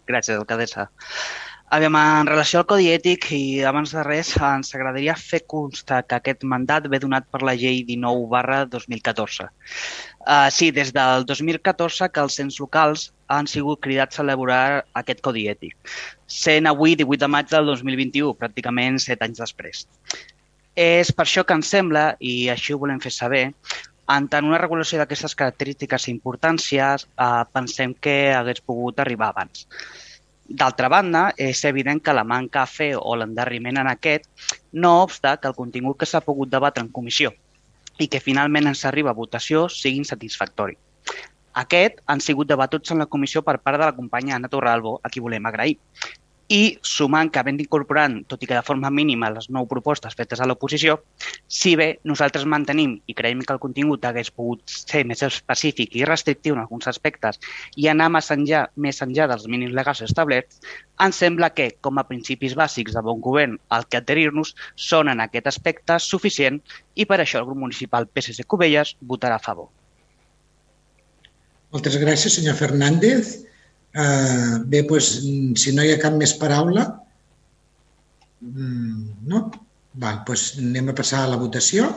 Gràcies, 0.09 0.36
alcaldessa. 0.38 0.89
Aviam, 1.72 1.95
en 1.95 2.28
relació 2.28 2.59
al 2.59 2.65
Codi 2.67 2.89
Ètic 2.91 3.30
i 3.32 3.61
abans 3.63 3.93
de 3.95 4.01
res, 4.03 4.34
ens 4.43 4.74
agradaria 4.76 5.13
fer 5.15 5.39
constar 5.53 6.01
que 6.03 6.17
aquest 6.17 6.43
mandat 6.43 6.89
ve 6.91 6.99
donat 6.99 7.30
per 7.32 7.39
la 7.47 7.53
llei 7.55 7.80
19 7.88 8.26
barra 8.34 8.65
2014. 8.74 9.47
Uh, 10.19 10.49
sí, 10.51 10.67
des 10.76 10.91
del 10.91 11.24
2014 11.30 12.09
que 12.11 12.26
els 12.26 12.36
ens 12.43 12.59
locals 12.59 13.07
han 13.32 13.47
sigut 13.47 13.80
cridats 13.88 14.19
a 14.19 14.26
elaborar 14.26 14.84
aquest 14.99 15.24
Codi 15.24 15.45
Ètic, 15.53 15.95
sent 16.28 16.67
avui 16.67 16.97
18 16.99 17.24
de 17.24 17.32
maig 17.38 17.47
del 17.55 17.72
2021, 17.72 18.36
pràcticament 18.43 18.99
7 18.99 19.30
anys 19.30 19.39
després. 19.45 19.88
És 20.76 21.15
per 21.15 21.24
això 21.24 21.45
que 21.47 21.55
ens 21.55 21.72
sembla, 21.72 22.17
i 22.19 22.49
així 22.51 22.76
ho 22.76 22.84
volem 22.84 22.99
fer 22.99 23.15
saber, 23.15 23.45
en 24.09 24.27
tant 24.27 24.47
una 24.47 24.59
regulació 24.61 24.99
d'aquestes 24.99 25.35
característiques 25.35 26.07
i 26.07 26.11
importàncies, 26.11 27.05
eh, 27.05 27.43
pensem 27.53 27.93
que 27.93 28.33
hagués 28.33 28.61
pogut 28.61 28.99
arribar 28.99 29.29
abans. 29.29 29.67
D'altra 30.47 30.89
banda, 30.89 31.33
és 31.37 31.63
evident 31.65 32.01
que 32.03 32.13
la 32.13 32.25
manca 32.27 32.63
a 32.63 32.67
fer 32.67 32.95
o 32.97 33.15
l'endarriment 33.15 33.77
en 33.77 33.87
aquest 33.87 34.27
no 34.73 35.01
obsta 35.03 35.37
que 35.37 35.47
el 35.47 35.55
contingut 35.55 35.99
que 35.99 36.05
s'ha 36.05 36.21
pogut 36.21 36.49
debatre 36.49 36.83
en 36.83 36.89
comissió 36.91 37.31
i 37.99 38.07
que 38.07 38.19
finalment 38.19 38.67
ens 38.67 38.83
arriba 38.85 39.11
a 39.11 39.19
votació 39.19 39.69
siguin 39.69 40.03
satisfactori. 40.03 40.77
Aquest 41.53 42.01
han 42.07 42.21
sigut 42.21 42.47
debatuts 42.47 42.91
en 42.91 42.99
la 43.03 43.05
comissió 43.05 43.43
per 43.43 43.59
part 43.59 43.79
de 43.79 43.85
la 43.85 43.95
companya 43.95 44.35
Anna 44.35 44.49
Torralbo, 44.49 44.99
a 45.03 45.09
qui 45.09 45.19
volem 45.19 45.45
agrair 45.45 45.77
i 46.51 46.77
sumant 46.83 47.29
que 47.31 47.39
havent 47.39 47.61
incorporant, 47.63 48.17
tot 48.27 48.41
i 48.43 48.47
que 48.49 48.57
de 48.57 48.63
forma 48.67 48.89
mínima, 48.91 49.29
les 49.31 49.47
nou 49.55 49.67
propostes 49.71 50.17
fetes 50.19 50.41
a 50.41 50.47
l'oposició, 50.49 50.97
si 51.47 51.77
bé 51.79 51.87
nosaltres 52.11 52.43
mantenim 52.53 52.97
i 53.07 53.15
creiem 53.15 53.43
que 53.47 53.55
el 53.55 53.61
contingut 53.63 54.03
hagués 54.05 54.33
pogut 54.35 54.61
ser 54.67 55.05
més 55.07 55.23
específic 55.23 55.95
i 55.95 56.03
restrictiu 56.07 56.57
en 56.57 56.63
alguns 56.65 56.89
aspectes 56.91 57.39
i 57.79 57.87
anar 57.87 58.09
més 58.11 58.27
enllà, 58.35 58.65
més 58.75 58.99
enllà 59.05 59.29
dels 59.31 59.47
mínims 59.47 59.75
legals 59.77 60.03
establerts, 60.03 60.59
ens 60.99 61.21
sembla 61.23 61.53
que, 61.55 61.69
com 61.79 62.01
a 62.01 62.05
principis 62.09 62.57
bàsics 62.59 62.97
de 62.97 63.03
bon 63.05 63.21
govern 63.23 63.55
al 63.69 63.87
que 63.87 64.01
adherir-nos, 64.01 64.51
són 64.75 65.11
en 65.13 65.23
aquest 65.23 65.47
aspecte 65.53 65.99
suficient 66.03 66.59
i 66.95 67.07
per 67.07 67.21
això 67.21 67.39
el 67.39 67.47
grup 67.47 67.63
municipal 67.63 68.09
PSC 68.11 68.43
Cubelles 68.43 68.97
votarà 69.01 69.39
a 69.39 69.45
favor. 69.45 69.71
Moltes 71.71 71.95
gràcies, 71.95 72.35
senyor 72.35 72.59
Fernández. 72.59 73.37
Uh, 73.91 74.61
bé, 74.71 74.85
doncs, 74.87 75.09
si 75.59 75.73
no 75.75 75.83
hi 75.83 75.91
ha 75.91 75.99
cap 75.99 76.13
més 76.15 76.31
paraula, 76.39 76.85
mm, 78.39 79.01
no? 79.27 79.41
Val, 79.99 80.21
doncs 80.27 80.45
anem 80.61 80.91
a 80.91 80.95
passar 80.95 81.25
a 81.25 81.31
la 81.33 81.39
votació. 81.41 81.89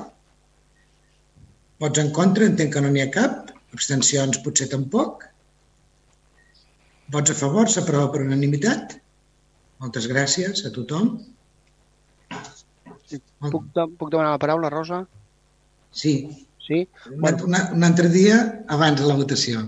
Vots 1.83 2.03
en 2.03 2.11
contra? 2.17 2.49
Entenc 2.51 2.75
que 2.75 2.83
no 2.83 2.91
n'hi 2.91 3.05
ha 3.05 3.13
cap. 3.15 3.53
Abstencions 3.77 4.41
potser 4.43 4.67
tampoc. 4.73 5.23
Vots 7.15 7.31
a 7.31 7.39
favor? 7.39 7.71
S'aprova 7.71 8.11
per 8.11 8.25
unanimitat? 8.25 8.97
Moltes 9.83 10.09
gràcies 10.11 10.65
a 10.67 10.73
tothom. 10.75 11.15
Puc, 13.45 13.65
puc 13.75 14.11
demanar 14.11 14.33
la 14.33 14.43
paraula, 14.43 14.71
Rosa? 14.73 15.05
Sí. 15.93 16.17
Sí? 16.65 16.81
Un, 17.13 17.27
un, 17.29 17.57
un 17.77 17.87
altre 17.87 18.09
dia 18.09 18.39
abans 18.73 19.01
de 19.01 19.07
la 19.07 19.19
votació. 19.19 19.67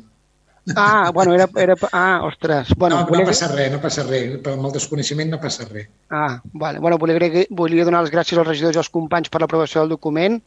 Ah, 0.74 1.10
bueno, 1.14 1.34
era... 1.34 1.48
era 1.56 1.74
ah, 1.92 2.20
ostres. 2.24 2.74
Bueno, 2.76 3.00
no, 3.00 3.06
volia... 3.06 3.24
no 3.24 3.30
passa 3.30 3.48
res, 3.52 3.70
no 3.70 3.80
passa 3.80 4.02
res. 4.06 4.38
Per 4.42 4.54
amb 4.56 4.66
el 4.66 4.72
desconeixement 4.74 5.30
no 5.30 5.38
passa 5.42 5.66
res. 5.68 5.86
Ah, 6.10 6.40
vale. 6.52 6.80
Bueno, 6.80 6.98
volia, 6.98 7.44
volia 7.50 7.84
donar 7.86 8.02
les 8.02 8.14
gràcies 8.14 8.40
als 8.40 8.48
regidors 8.48 8.74
i 8.74 8.82
als 8.82 8.90
companys 8.90 9.30
per 9.30 9.42
l'aprovació 9.42 9.84
del 9.84 9.94
document, 9.94 10.40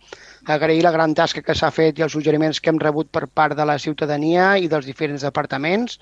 agrair 0.45 0.83
la 0.83 0.91
gran 0.95 1.15
tasca 1.15 1.45
que 1.45 1.55
s'ha 1.55 1.71
fet 1.71 1.99
i 1.99 2.07
els 2.07 2.17
suggeriments 2.17 2.59
que 2.59 2.73
hem 2.73 2.81
rebut 2.81 3.07
per 3.11 3.27
part 3.27 3.55
de 3.55 3.65
la 3.65 3.79
ciutadania 3.79 4.57
i 4.57 4.67
dels 4.67 4.89
diferents 4.89 5.23
departaments, 5.23 6.01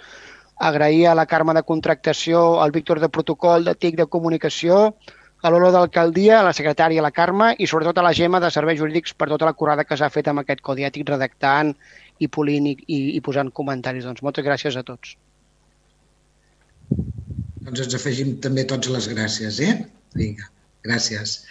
agrair 0.57 1.11
a 1.11 1.15
la 1.15 1.28
Carme 1.30 1.53
de 1.53 1.63
Contractació, 1.63 2.61
al 2.63 2.74
Víctor 2.74 2.99
de 2.99 3.09
Protocol, 3.13 3.65
de 3.65 3.76
TIC 3.76 4.01
de 4.01 4.09
Comunicació, 4.09 4.95
a 5.45 5.51
l'Olo 5.53 5.70
d'Alcaldia, 5.72 6.39
a 6.39 6.47
la 6.47 6.53
secretària, 6.57 7.03
la 7.05 7.13
Carme, 7.13 7.51
i 7.61 7.68
sobretot 7.70 7.99
a 8.01 8.05
la 8.07 8.13
Gemma 8.18 8.41
de 8.41 8.49
Serveis 8.49 8.80
Jurídics 8.80 9.13
per 9.13 9.30
tota 9.30 9.45
la 9.45 9.53
curada 9.53 9.86
que 9.86 9.97
s'ha 9.97 10.09
fet 10.09 10.28
amb 10.28 10.41
aquest 10.41 10.63
codi 10.65 10.88
ètic 10.88 11.05
redactant 11.11 11.76
i 12.20 12.28
polint 12.28 12.68
i, 12.72 12.76
i, 12.88 12.99
i 13.18 13.24
posant 13.26 13.51
comentaris. 13.59 14.05
Doncs 14.07 14.24
moltes 14.26 14.45
gràcies 14.45 14.78
a 14.80 14.84
tots. 14.88 15.15
Doncs 17.68 17.84
ens 17.84 17.97
afegim 17.97 18.38
també 18.43 18.63
tots 18.70 18.89
les 18.93 19.09
gràcies, 19.11 19.59
eh? 19.63 19.74
Vinga, 20.18 20.47
gràcies. 20.88 21.41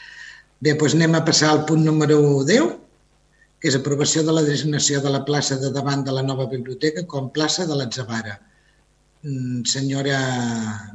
Bé, 0.65 0.73
doncs 0.73 0.97
anem 0.97 1.17
a 1.19 1.25
passar 1.27 1.53
al 1.53 1.65
punt 1.69 1.85
número 1.85 2.19
10, 2.49 2.73
que 3.61 3.71
és 3.71 3.77
aprovació 3.79 4.25
de 4.25 4.35
la 4.37 4.45
designació 4.47 5.03
de 5.05 5.13
la 5.13 5.23
plaça 5.29 5.59
de 5.61 5.71
davant 5.75 6.05
de 6.07 6.15
la 6.17 6.25
nova 6.25 6.49
biblioteca 6.51 7.05
com 7.13 7.31
plaça 7.37 7.69
de 7.69 7.77
l'Atzavara. 7.77 8.39
Mm, 9.27 9.63
senyora, 9.69 10.19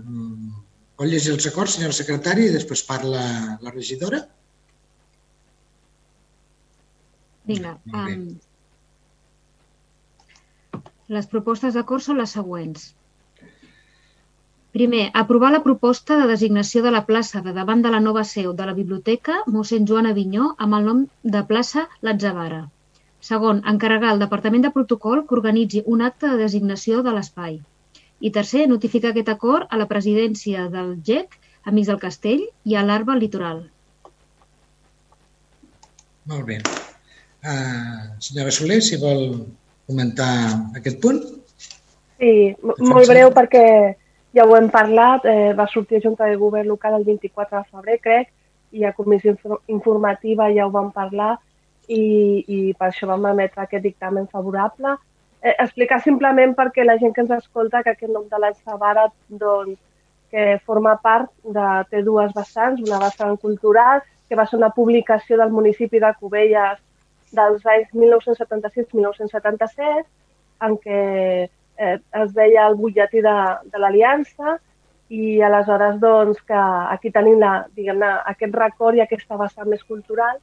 mm, 0.01 0.51
vol 0.97 1.13
llegir 1.13 1.33
els 1.35 1.47
acords, 1.49 1.77
senyora 1.77 1.97
secretària, 1.97 2.49
i 2.49 2.55
després 2.57 2.85
parla 2.89 3.23
la 3.61 3.73
regidora? 3.75 4.21
Vinga, 7.49 7.75
um, 7.93 8.25
les 11.11 11.27
propostes 11.31 11.75
d'acord 11.75 12.03
són 12.03 12.19
les 12.21 12.33
següents. 12.37 12.83
Primer, 14.75 15.09
aprovar 15.21 15.49
la 15.51 15.63
proposta 15.63 16.15
de 16.19 16.27
designació 16.29 16.81
de 16.85 16.93
la 16.95 17.01
plaça 17.07 17.41
de 17.47 17.51
davant 17.57 17.81
de 17.83 17.89
la 17.91 17.99
nova 18.03 18.23
seu 18.29 18.53
de 18.59 18.67
la 18.69 18.75
Biblioteca 18.77 19.41
mossèn 19.55 19.87
Joan 19.89 20.07
Avinyó 20.11 20.53
amb 20.65 20.77
el 20.77 20.87
nom 20.87 21.01
de 21.35 21.41
plaça 21.49 21.83
Latzavara. 22.07 22.61
Segon, 23.31 23.59
encarregar 23.73 24.13
al 24.13 24.23
Departament 24.23 24.63
de 24.65 24.71
Protocol 24.77 25.25
que 25.27 25.37
organitzi 25.39 25.83
un 25.95 26.05
acte 26.07 26.31
de 26.31 26.39
designació 26.45 27.03
de 27.07 27.11
l'espai. 27.17 27.59
I 28.21 28.31
tercer, 28.31 28.63
notificar 28.71 29.11
aquest 29.11 29.35
acord 29.35 29.67
a 29.69 29.81
la 29.81 29.89
presidència 29.91 30.69
del 30.71 30.95
GEC, 31.09 31.35
Amics 31.67 31.91
del 31.91 31.99
Castell, 32.07 32.47
i 32.63 32.79
a 32.79 32.85
l'Arba 32.87 33.19
Litoral. 33.19 33.65
Molt 36.31 36.47
bé. 36.47 36.61
Uh, 37.41 38.15
senyora 38.23 38.53
Soler, 38.55 38.79
si 38.85 38.97
vol 39.01 39.25
comentar 39.91 40.31
aquest 40.79 41.01
punt? 41.03 41.21
Sí, 42.21 42.33
molt 42.61 43.09
breu 43.09 43.31
perquè 43.35 43.65
ja 44.35 44.45
ho 44.47 44.55
hem 44.55 44.69
parlat, 44.71 45.25
eh, 45.25 45.53
va 45.57 45.67
sortir 45.67 45.99
a 45.99 46.03
Junta 46.05 46.27
de 46.29 46.37
Govern 46.39 46.69
local 46.71 46.95
el 46.99 47.05
24 47.07 47.57
de 47.57 47.63
febrer, 47.71 47.99
crec, 47.99 48.29
i 48.71 48.85
a 48.85 48.93
comissió 48.95 49.35
informativa 49.67 50.47
ja 50.55 50.65
ho 50.67 50.71
vam 50.71 50.91
parlar 50.95 51.33
i, 51.87 52.43
i 52.47 52.59
per 52.77 52.87
això 52.87 53.09
vam 53.09 53.25
emetre 53.33 53.65
aquest 53.65 53.83
dictamen 53.83 54.29
favorable. 54.31 54.95
Eh, 55.41 55.55
explicar 55.57 55.99
simplement 56.03 56.53
perquè 56.55 56.85
la 56.85 56.97
gent 57.01 57.13
que 57.15 57.25
ens 57.25 57.33
escolta 57.35 57.81
que 57.83 57.95
aquest 57.95 58.13
nom 58.13 58.27
de 58.29 58.39
l'Alçavara 58.39 59.09
doncs, 59.27 59.79
que 60.31 60.61
forma 60.63 60.95
part 61.03 61.27
de, 61.43 61.67
té 61.91 62.05
dues 62.07 62.31
vessants, 62.37 62.79
una 62.85 63.01
vessant 63.01 63.35
cultural, 63.41 63.99
que 64.29 64.37
va 64.39 64.45
ser 64.47 64.61
una 64.61 64.71
publicació 64.71 65.35
del 65.41 65.51
municipi 65.51 65.99
de 65.99 66.13
Cubelles 66.21 66.79
dels 67.35 67.65
anys 67.65 67.89
1976-1977, 67.95 70.05
en 70.67 70.77
què 70.83 70.99
eh, 71.77 71.97
es 72.23 72.29
veia 72.37 72.67
el 72.69 72.75
butlletí 72.79 73.19
de, 73.25 73.37
de 73.71 73.77
l'Aliança 73.81 74.47
i 75.11 75.41
aleshores 75.43 75.99
doncs, 75.99 76.39
que 76.47 76.61
aquí 76.95 77.11
tenim 77.11 77.41
la, 77.41 77.65
aquest 78.31 78.53
record 78.55 78.95
i 78.95 79.03
aquesta 79.03 79.39
vessant 79.39 79.67
més 79.67 79.83
cultural 79.83 80.37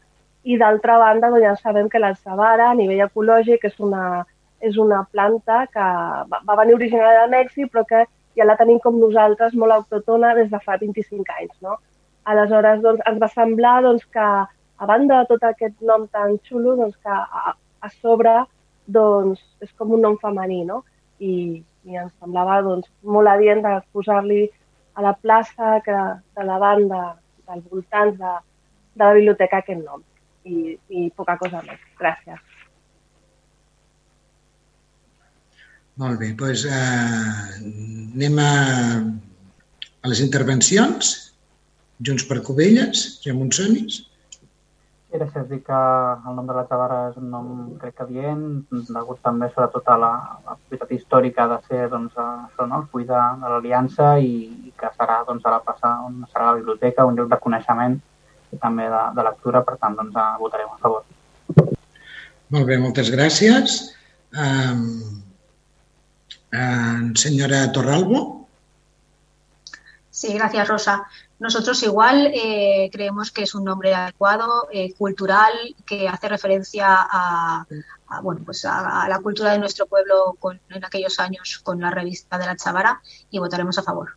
i 0.45 0.59
d'altra 0.61 0.99
banda 1.01 1.31
doncs, 1.33 1.45
ja 1.45 1.55
sabem 1.57 1.89
que 1.89 2.03
l'alçavara 2.03 2.71
a 2.71 2.77
nivell 2.77 3.07
ecològic 3.07 3.65
és 3.71 3.77
una, 3.81 4.25
és 4.61 4.77
una 4.77 5.05
planta 5.13 5.65
que 5.73 5.87
va, 6.33 6.43
va 6.45 6.59
venir 6.61 6.77
originària 6.77 7.25
de 7.25 7.33
Mèxic 7.37 7.73
però 7.73 7.85
que 7.89 8.05
ja 8.39 8.47
la 8.47 8.59
tenim 8.59 8.79
com 8.83 9.01
nosaltres 9.01 9.55
molt 9.55 9.75
autòtona 9.79 10.35
des 10.37 10.51
de 10.53 10.61
fa 10.65 10.77
25 10.81 11.25
anys. 11.39 11.55
No? 11.65 11.79
Aleshores 12.29 12.83
doncs, 12.85 13.03
ens 13.09 13.23
va 13.23 13.31
semblar 13.33 13.79
doncs, 13.87 14.05
que 14.15 14.29
a 14.79 14.87
banda 14.87 15.23
de 15.23 15.29
tot 15.33 15.45
aquest 15.45 15.81
nom 15.83 16.07
tan 16.15 16.39
xulo, 16.47 16.77
doncs, 16.79 16.97
que 17.03 17.15
a, 17.15 17.55
a 17.55 17.89
sobre 17.99 18.35
doncs, 18.87 19.43
és 19.65 19.71
com 19.79 19.93
un 19.97 20.05
nom 20.07 20.17
femení, 20.23 20.63
no? 20.69 20.83
I, 21.19 21.61
i 21.89 21.99
ens 21.99 22.13
semblava 22.19 22.61
doncs, 22.67 22.89
molt 23.03 23.31
adient 23.31 23.65
de 23.67 23.75
posar-li 23.93 24.45
a 24.95 25.05
la 25.05 25.15
plaça 25.19 25.79
que, 25.85 25.97
de 26.39 26.47
la 26.47 26.59
banda 26.63 27.03
dels 27.49 27.65
voltants 27.71 28.19
de, 28.19 28.35
de 28.95 29.05
la 29.05 29.17
biblioteca 29.19 29.63
aquest 29.63 29.83
nom. 29.83 30.05
I, 30.49 30.79
i 30.89 31.09
poca 31.17 31.37
cosa 31.41 31.61
més. 31.67 31.81
Gràcies. 32.01 32.41
Molt 35.99 36.21
bé, 36.23 36.31
doncs 36.39 36.63
eh, 36.71 37.57
anem 38.15 38.39
a, 38.39 38.53
a 40.03 40.11
les 40.13 40.23
intervencions. 40.25 41.17
Junts 42.07 42.25
per 42.31 42.39
Covelles, 42.47 43.19
ja 43.25 43.35
Monsonis. 43.35 44.05
Sí, 45.09 45.17
gràcies. 45.17 45.45
Dic 45.49 45.63
que 45.65 45.77
el 46.29 46.35
nom 46.37 46.47
de 46.49 46.53
la 46.53 46.67
Xavara 46.69 46.99
és 47.09 47.15
un 47.17 47.31
nom, 47.33 47.47
crec 47.81 47.95
que 47.97 48.07
dient, 48.11 48.43
degut 48.93 49.23
també 49.25 49.47
sobretot 49.49 49.87
a 49.89 49.97
la, 49.97 50.11
la 50.45 50.57
propietat 50.59 50.91
històrica 50.93 51.47
de 51.49 51.57
ser 51.69 51.87
doncs, 51.89 52.13
això, 52.19 52.67
no? 52.69 52.83
el 52.83 52.91
full 52.93 53.07
de, 53.09 53.21
de 53.41 53.53
l'Aliança 53.53 54.11
i, 54.21 54.35
i 54.69 54.73
que 54.77 54.91
serà 54.99 55.23
doncs, 55.25 55.47
a 55.49 55.55
la 55.55 55.63
plaça 55.65 55.95
on 56.05 56.19
serà 56.29 56.51
la 56.51 56.59
biblioteca, 56.59 57.07
un 57.09 57.17
lloc 57.17 57.31
de 57.33 57.39
coneixement 57.41 57.97
i 58.53 58.59
també 58.61 58.91
de, 58.93 59.01
de 59.17 59.25
lectura, 59.31 59.63
per 59.65 59.79
tant 59.81 59.97
doncs, 59.97 60.19
votarem 60.43 60.75
a 60.75 60.83
favor. 60.83 61.07
Molt 62.53 62.69
bé, 62.69 62.77
moltes 62.81 63.09
gràcies. 63.13 63.79
Um, 64.37 64.85
uh, 66.53 67.01
senyora 67.17 67.65
Torralbo. 67.73 68.27
Sí, 70.11 70.35
gracias, 70.37 70.69
Rosa. 70.69 70.99
Nosotros 71.39 71.83
igual 71.85 72.33
eh, 72.35 72.91
creemos 72.93 73.31
que 73.31 73.45
es 73.45 73.55
un 73.55 73.65
nombre 73.65 73.95
adecuado, 73.95 74.69
eh, 74.73 74.93
cultural, 74.95 75.53
que 75.87 76.09
hace 76.09 76.29
referencia 76.29 76.87
a, 76.89 77.65
a 78.09 78.21
bueno, 78.21 78.43
pues 78.45 78.65
a, 78.65 79.05
a, 79.05 79.09
la 79.09 79.21
cultura 79.21 79.53
de 79.53 79.59
nuestro 79.59 79.87
pueblo 79.87 80.37
con, 80.41 80.61
en 80.69 80.85
aquellos 80.85 81.21
años 81.21 81.61
con 81.63 81.81
la 81.81 81.91
revista 81.91 82.39
de 82.39 82.47
la 82.47 82.57
Chavara 82.57 83.01
y 83.31 83.39
votaremos 83.39 83.79
a 83.79 83.83
favor. 83.83 84.17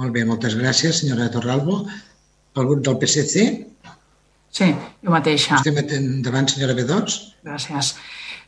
Molt 0.00 0.14
bé, 0.14 0.22
moltes 0.24 0.54
gràcies, 0.56 1.02
senyora 1.02 1.28
Torralbo. 1.32 1.82
El 2.56 2.68
grup 2.68 2.80
del 2.86 2.96
PSC? 2.96 3.42
Sí, 4.52 4.68
jo 5.04 5.12
mateixa. 5.12 5.58
Estem 5.58 5.80
endavant, 5.82 6.48
senyora 6.48 6.76
B2. 6.78 7.18
Gràcies. 7.44 7.92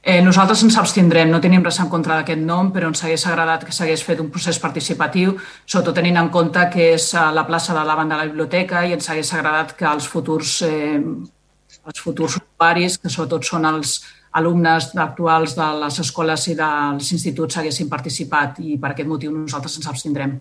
Eh, 0.07 0.21
nosaltres 0.21 0.61
ens 0.67 0.75
abstindrem, 0.77 1.31
no 1.33 1.39
tenim 1.41 1.63
res 1.65 1.79
en 1.81 1.89
contra 1.89 2.19
d'aquest 2.19 2.43
nom, 2.45 2.67
però 2.75 2.91
ens 2.91 3.01
hagués 3.07 3.23
agradat 3.25 3.63
que 3.65 3.73
s'hagués 3.73 4.03
fet 4.05 4.19
un 4.21 4.27
procés 4.29 4.59
participatiu, 4.61 5.33
sobretot 5.65 5.97
tenint 5.97 6.21
en 6.21 6.29
compte 6.35 6.61
que 6.75 6.91
és 6.99 7.07
a 7.17 7.31
la 7.33 7.47
plaça 7.49 7.73
de 7.73 7.85
davant 7.89 8.13
de 8.13 8.19
la 8.19 8.27
biblioteca 8.29 8.83
i 8.85 8.93
ens 8.99 9.09
hagués 9.09 9.33
agradat 9.33 9.73
que 9.79 9.89
els 9.89 10.11
futurs, 10.13 10.59
eh, 10.69 11.01
els 11.01 12.05
futurs 12.05 12.37
usuaris, 12.43 12.99
que 13.01 13.09
sobretot 13.09 13.49
són 13.49 13.65
els 13.73 13.97
alumnes 14.37 14.93
actuals 15.09 15.57
de 15.57 15.73
les 15.87 15.99
escoles 16.07 16.47
i 16.53 16.61
dels 16.61 17.13
instituts, 17.17 17.57
haguessin 17.57 17.89
participat 17.89 18.61
i 18.61 18.77
per 18.77 18.93
aquest 18.93 19.09
motiu 19.09 19.33
nosaltres 19.33 19.81
ens 19.81 19.89
abstindrem. 19.89 20.39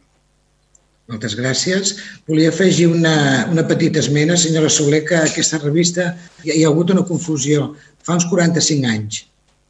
Moltes 1.07 1.39
gràcies. 1.39 1.97
Volia 2.27 2.51
afegir 2.51 2.91
una, 2.91 3.47
una 3.47 3.63
petita 3.63 4.03
esmena, 4.03 4.35
senyora 4.35 4.67
Soler, 4.67 5.05
que 5.07 5.23
aquesta 5.23 5.63
revista 5.63 6.17
hi 6.43 6.51
ha, 6.51 6.55
hi 6.55 6.63
ha 6.63 6.71
hagut 6.73 6.91
una 6.91 7.07
confusió 7.07 7.77
fa 8.03 8.19
uns 8.19 8.27
45 8.27 8.91
anys 8.91 9.27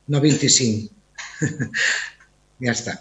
no 0.07 0.21
25. 0.23 0.89
ja 2.63 2.73
està. 2.73 2.97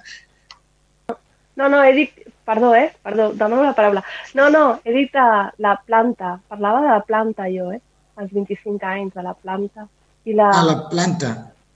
No, 1.56 1.68
no, 1.68 1.82
he 1.84 1.94
dit... 1.96 2.28
Perdó, 2.42 2.74
eh? 2.74 2.90
Perdó, 3.06 3.30
demano 3.38 3.62
la 3.62 3.74
paraula. 3.78 4.02
No, 4.34 4.48
no, 4.50 4.80
he 4.82 4.92
dit 4.92 5.14
uh, 5.14 5.52
la 5.62 5.76
planta. 5.86 6.40
Parlava 6.50 6.80
de 6.82 6.88
la 6.90 7.02
planta 7.06 7.46
jo, 7.46 7.70
eh? 7.70 7.78
Els 8.18 8.32
25 8.34 8.82
anys 8.82 9.14
de 9.14 9.22
la 9.22 9.34
planta. 9.38 9.86
I 10.26 10.34
la... 10.34 10.50
Ah, 10.50 10.64
la 10.66 10.76
planta. 10.90 11.30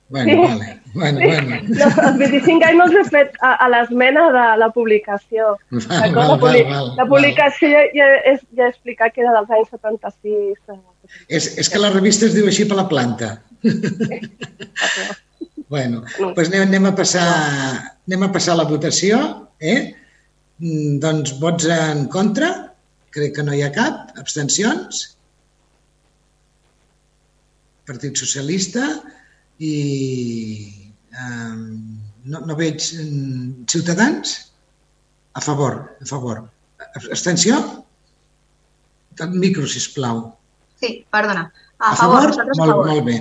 Bueno, 0.08 0.30
sí. 0.30 0.36
vale. 0.36 0.80
Bueno, 0.94 1.20
sí. 1.20 1.26
bueno. 1.26 1.56
No, 1.68 1.86
els 2.08 2.18
25 2.18 2.64
anys 2.64 2.78
no 2.78 2.84
els 2.86 2.98
he 2.98 3.04
fet 3.10 3.38
a, 3.42 3.52
a 3.62 3.68
l'esmena 3.70 4.26
de 4.34 4.44
la 4.58 4.68
publicació. 4.74 5.54
Val, 5.70 6.14
val, 6.14 6.30
la, 6.32 6.36
publi 6.42 6.62
val, 6.62 6.74
val, 6.74 6.92
la 6.98 7.06
publicació 7.10 7.70
ja, 7.72 7.82
ja, 7.94 8.10
he, 8.30 8.36
ja 8.58 8.68
he 8.68 8.70
explicat 8.74 9.14
que 9.14 9.24
era 9.24 9.34
dels 9.34 9.50
anys 9.58 9.72
76. 9.74 10.78
És, 11.26 11.50
és 11.58 11.70
que 11.70 11.82
la 11.82 11.90
revista 11.94 12.26
es 12.26 12.34
diu 12.38 12.46
així 12.50 12.68
per 12.70 12.78
la 12.78 12.86
planta. 12.90 13.36
bueno, 15.72 16.02
doncs 16.20 16.48
anem, 16.48 16.66
anem, 16.68 16.88
a 16.90 16.94
passar, 16.96 17.26
anem 18.06 18.26
a 18.26 18.32
passar 18.34 18.56
la 18.58 18.68
votació. 18.70 19.20
Eh? 19.60 19.92
Mm, 20.62 20.96
doncs 21.02 21.36
vots 21.42 21.68
en 21.72 22.06
contra? 22.12 22.50
Crec 23.14 23.36
que 23.36 23.44
no 23.46 23.54
hi 23.56 23.62
ha 23.64 23.74
cap. 23.74 24.12
Abstencions? 24.20 25.04
Partit 27.86 28.18
Socialista 28.18 28.82
i 29.62 29.74
eh, 31.14 31.56
no, 32.26 32.42
no 32.42 32.58
veig 32.58 32.82
Ciutadans? 33.70 34.40
A 35.36 35.42
favor, 35.44 35.82
a 36.00 36.06
favor. 36.08 36.40
Abstenció? 36.96 37.60
El 39.20 39.36
micro, 39.40 39.66
sisplau. 39.68 40.22
Sí, 40.80 41.04
perdona. 41.12 41.50
A, 41.78 41.90
a 41.92 41.96
favor? 41.96 42.30
favor? 42.32 42.52
Molt, 42.56 42.60
a 42.60 42.66
favor. 42.72 42.86
molt 42.90 43.04
bé. 43.08 43.16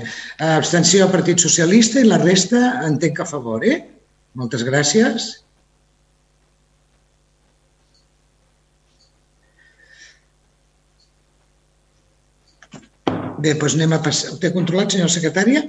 Abstenció 0.55 1.05
al 1.05 1.11
Partit 1.11 1.41
Socialista 1.43 1.99
i 1.99 2.07
la 2.07 2.21
resta 2.21 2.61
entenc 2.87 3.17
que 3.17 3.25
a 3.25 3.31
favor, 3.31 3.65
eh? 3.67 3.79
Moltes 4.39 4.63
gràcies. 4.67 5.31
Bé, 13.45 13.51
doncs 13.59 13.75
anem 13.77 13.93
a 13.95 14.01
passar... 14.05 14.31
Ho 14.33 14.39
té 14.41 14.51
controlat, 14.55 14.95
senyora 14.95 15.11
secretària? 15.11 15.65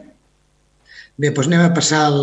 Bé, 1.17 1.31
doncs 1.33 1.47
anem 1.49 1.63
a 1.65 1.73
passar 1.73 1.99
al, 2.11 2.19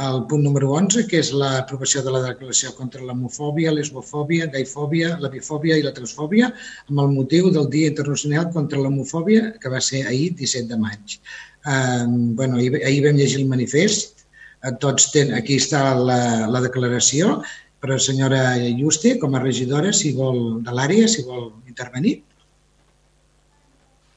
al 0.00 0.22
punt 0.28 0.40
número 0.46 0.70
11, 0.72 1.02
que 1.10 1.18
és 1.20 1.28
l'aprovació 1.36 2.00
de 2.06 2.12
la 2.14 2.22
declaració 2.24 2.70
contra 2.72 3.04
l'homofòbia, 3.04 3.72
l'esbofòbia, 3.76 4.46
gaifòbia, 4.54 5.10
la 5.20 5.28
bifòbia 5.34 5.76
i 5.76 5.84
la 5.84 5.92
transfòbia, 5.98 6.48
amb 6.88 7.02
el 7.02 7.12
motiu 7.12 7.50
del 7.52 7.68
Dia 7.74 7.90
Internacional 7.92 8.48
contra 8.54 8.80
l'Homofòbia, 8.80 9.50
que 9.60 9.74
va 9.74 9.82
ser 9.90 10.06
ahir, 10.08 10.30
17 10.40 10.72
de 10.72 10.80
maig. 10.86 11.18
Eh, 11.18 12.06
bueno, 12.40 12.56
ahir, 12.62 12.80
ahir 12.80 13.04
vam 13.04 13.20
llegir 13.20 13.42
el 13.42 13.52
manifest, 13.52 14.24
eh, 14.62 14.72
tots 14.86 15.10
ten, 15.12 15.36
aquí 15.36 15.60
està 15.60 15.84
la, 15.92 16.18
la 16.48 16.64
declaració, 16.64 17.42
però 17.84 18.00
senyora 18.00 18.56
Juste, 18.80 19.18
com 19.20 19.36
a 19.36 19.44
regidora, 19.44 19.92
si 19.92 20.16
vol 20.16 20.62
de 20.64 20.72
l'àrea, 20.72 21.12
si 21.12 21.28
vol 21.28 21.50
intervenir. 21.68 22.22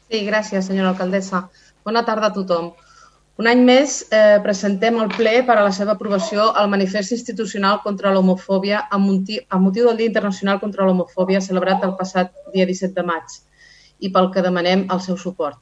Sí, 0.08 0.24
gràcies, 0.32 0.72
senyora 0.72 0.95
alcaldessa. 0.95 1.49
Bona 1.84 2.08
tarda 2.08 2.32
a 2.32 2.39
tothom. 2.39 2.72
Un 3.38 3.45
any 3.45 3.59
més 3.61 3.99
eh, 4.09 4.39
presentem 4.41 4.95
al 4.97 5.11
ple 5.13 5.31
per 5.45 5.55
a 5.59 5.63
la 5.65 5.73
seva 5.75 5.93
aprovació 5.93 6.47
el 6.57 6.69
manifest 6.71 7.13
institucional 7.13 7.83
contra 7.83 8.09
l'homofòbia 8.13 8.79
amb 8.95 9.11
amb 9.11 9.61
motiu 9.61 9.85
del 9.85 9.99
Dia 9.99 10.09
Internacional 10.09 10.57
contra 10.63 10.88
l'Homofòbia 10.88 11.41
celebrat 11.47 11.85
el 11.85 11.93
passat 11.99 12.31
dia 12.55 12.65
17 12.65 12.95
de 12.95 13.03
maig 13.05 13.35
i 13.99 14.09
pel 14.15 14.31
que 14.33 14.41
demanem 14.41 14.88
el 14.95 15.03
seu 15.05 15.19
suport. 15.21 15.59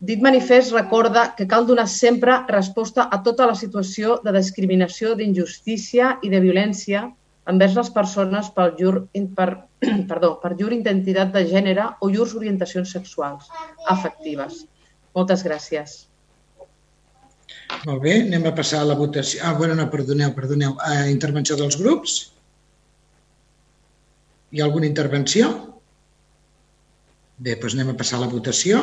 Dit 0.00 0.24
manifest 0.24 0.72
recorda 0.72 1.26
que 1.36 1.48
cal 1.50 1.68
donar 1.68 1.86
sempre 1.88 2.38
resposta 2.48 3.06
a 3.10 3.20
tota 3.28 3.50
la 3.52 3.58
situació 3.60 4.16
de 4.24 4.32
discriminació, 4.38 5.12
d'injustícia 5.20 6.18
i 6.22 6.32
de 6.32 6.40
violència 6.40 7.04
envers 7.52 7.76
les 7.76 7.92
persones 7.92 8.48
per 8.56 8.70
llur, 8.80 8.94
per, 9.36 9.50
perdó, 10.08 10.32
per 10.40 10.54
llur 10.56 10.72
identitat 10.72 11.36
de 11.36 11.44
gènere 11.52 11.90
o 12.00 12.08
llurs 12.08 12.34
orientacions 12.40 12.96
sexuals 12.96 13.52
afectives. 13.92 14.64
Moltes 15.12 15.44
gràcies. 15.44 16.13
Molt 17.82 18.00
bé, 18.04 18.14
anem 18.22 18.46
a 18.48 18.54
passar 18.56 18.80
a 18.82 18.88
la 18.88 18.96
votació. 18.98 19.42
Ah, 19.44 19.52
bueno, 19.58 19.74
no, 19.78 19.88
perdoneu, 19.92 20.32
perdoneu. 20.36 20.76
A 20.80 21.08
intervenció 21.10 21.56
dels 21.60 21.76
grups? 21.80 22.16
Hi 24.54 24.62
ha 24.62 24.68
alguna 24.68 24.88
intervenció? 24.88 25.50
Bé, 27.42 27.56
doncs 27.58 27.74
anem 27.76 27.90
a 27.92 27.96
passar 27.98 28.20
a 28.20 28.24
la 28.24 28.30
votació. 28.32 28.80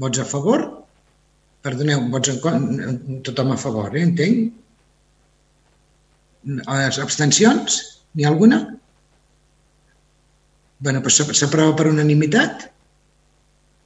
Vots 0.00 0.18
a 0.22 0.26
favor? 0.26 0.64
Perdoneu, 1.64 2.06
vots 2.12 2.32
en 2.32 2.40
contra? 2.44 2.94
Tothom 3.28 3.52
a 3.54 3.58
favor, 3.60 3.92
eh? 3.94 4.02
entenc? 4.08 4.54
Les 6.48 6.98
abstencions? 7.04 7.78
N'hi 8.14 8.26
ha 8.26 8.32
alguna? 8.32 8.62
Bé, 10.80 10.92
doncs 10.96 11.22
s'aprova 11.38 11.76
per 11.78 11.86
unanimitat. 11.92 12.68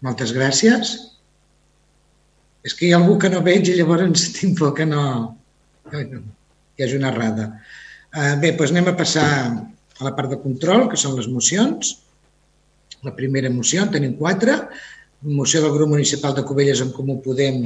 Moltes 0.07 0.33
gràcies. 0.35 0.97
És 2.69 2.77
que 2.77 2.87
hi 2.87 2.93
ha 2.93 3.01
algú 3.01 3.17
que 3.23 3.31
no 3.33 3.41
veig 3.45 3.71
i 3.71 3.79
llavors 3.79 4.29
tinc 4.37 4.59
por 4.61 4.75
que 4.77 4.87
no, 4.89 5.03
que 5.91 6.05
hi 6.05 6.85
hagi 6.85 7.01
una 7.01 7.13
errada. 7.15 7.51
Uh, 8.13 8.37
bé, 8.43 8.53
doncs 8.57 8.75
anem 8.75 8.93
a 8.93 8.97
passar 8.99 9.27
a 9.99 10.07
la 10.07 10.15
part 10.17 10.31
de 10.33 10.41
control, 10.43 10.87
que 10.93 11.01
són 11.01 11.17
les 11.19 11.29
mocions. 11.33 11.97
La 13.07 13.15
primera 13.17 13.51
moció, 13.51 13.83
en 13.85 13.93
tenim 13.95 14.15
quatre. 14.21 14.57
Moció 15.27 15.63
del 15.65 15.75
grup 15.75 15.91
municipal 15.91 16.35
de 16.37 16.45
Cubelles 16.47 16.81
en 16.85 16.93
Comú 16.95 17.19
Podem 17.25 17.65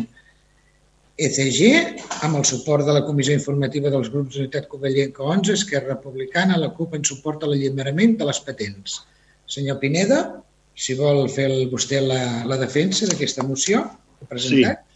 ECG, 1.22 1.98
amb 2.24 2.38
el 2.38 2.46
suport 2.48 2.86
de 2.86 2.94
la 2.96 3.02
Comissió 3.04 3.34
Informativa 3.36 3.90
dels 3.92 4.08
grups 4.12 4.38
Unitat 4.40 4.68
Covellenca 4.70 5.22
11, 5.22 5.58
Esquerra 5.58 5.92
Republicana, 5.92 6.56
la 6.60 6.72
CUP 6.76 6.96
en 6.96 7.04
suport 7.04 7.44
a 7.44 7.50
l'alliberament 7.50 8.16
de 8.20 8.28
les 8.30 8.40
patents. 8.46 9.02
Senyor 9.50 9.78
Pineda, 9.82 10.22
si 10.74 10.96
vol 10.96 11.26
fer 11.28 11.50
el, 11.50 11.66
vostè 11.72 12.00
la, 12.00 12.22
la 12.48 12.58
defensa 12.60 13.08
d'aquesta 13.10 13.44
moció 13.44 13.84
que 13.84 14.24
ha 14.24 14.30
presentat. 14.30 14.80
Sí. 14.80 14.91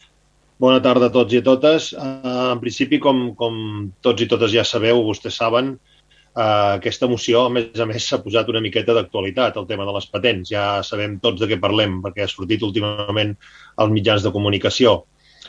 Bona 0.56 0.78
tarda 0.80 1.10
a 1.10 1.12
tots 1.12 1.34
i 1.36 1.42
a 1.42 1.44
totes. 1.44 1.90
Uh, 1.92 2.54
en 2.54 2.60
principi, 2.62 2.96
com, 3.02 3.26
com 3.36 3.56
tots 4.04 4.24
i 4.24 4.28
totes 4.30 4.54
ja 4.54 4.62
sabeu, 4.64 5.02
vostès 5.04 5.36
saben, 5.36 5.74
uh, 5.76 6.76
aquesta 6.78 7.08
moció, 7.10 7.42
a 7.44 7.50
més 7.52 7.76
a 7.76 7.84
més, 7.88 8.06
s'ha 8.06 8.22
posat 8.24 8.48
una 8.48 8.62
miqueta 8.64 8.94
d'actualitat, 8.96 9.58
el 9.60 9.66
tema 9.68 9.84
de 9.84 9.92
les 9.98 10.06
patents. 10.08 10.48
Ja 10.48 10.78
sabem 10.86 11.18
tots 11.20 11.42
de 11.42 11.50
què 11.50 11.58
parlem, 11.60 11.98
perquè 12.06 12.24
ha 12.24 12.30
sortit 12.32 12.64
últimament 12.64 13.34
als 13.76 13.92
mitjans 13.92 14.24
de 14.24 14.32
comunicació. 14.32 14.94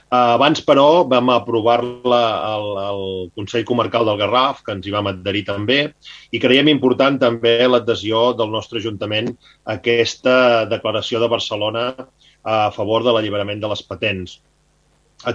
Uh, 0.09 0.33
abans, 0.33 0.59
però, 0.67 1.05
vam 1.07 1.31
aprovar-la 1.37 2.19
al, 2.49 2.67
al 2.83 3.01
Consell 3.39 3.63
Comarcal 3.71 4.11
del 4.11 4.19
Garraf, 4.19 4.59
que 4.67 4.75
ens 4.75 4.91
hi 4.91 4.95
vam 4.97 5.07
adherir 5.13 5.45
també, 5.47 5.79
i 6.35 6.43
creiem 6.43 6.73
important 6.73 7.15
també 7.23 7.55
l'adhesió 7.63 8.33
del 8.35 8.51
nostre 8.51 8.83
Ajuntament 8.83 9.31
a 9.31 9.79
aquesta 9.79 10.67
declaració 10.67 11.23
de 11.23 11.31
Barcelona 11.31 11.87
a 12.43 12.59
favor 12.75 13.07
de 13.07 13.15
l'alliberament 13.15 13.63
de 13.63 13.71
les 13.71 13.87
patents 13.87 14.37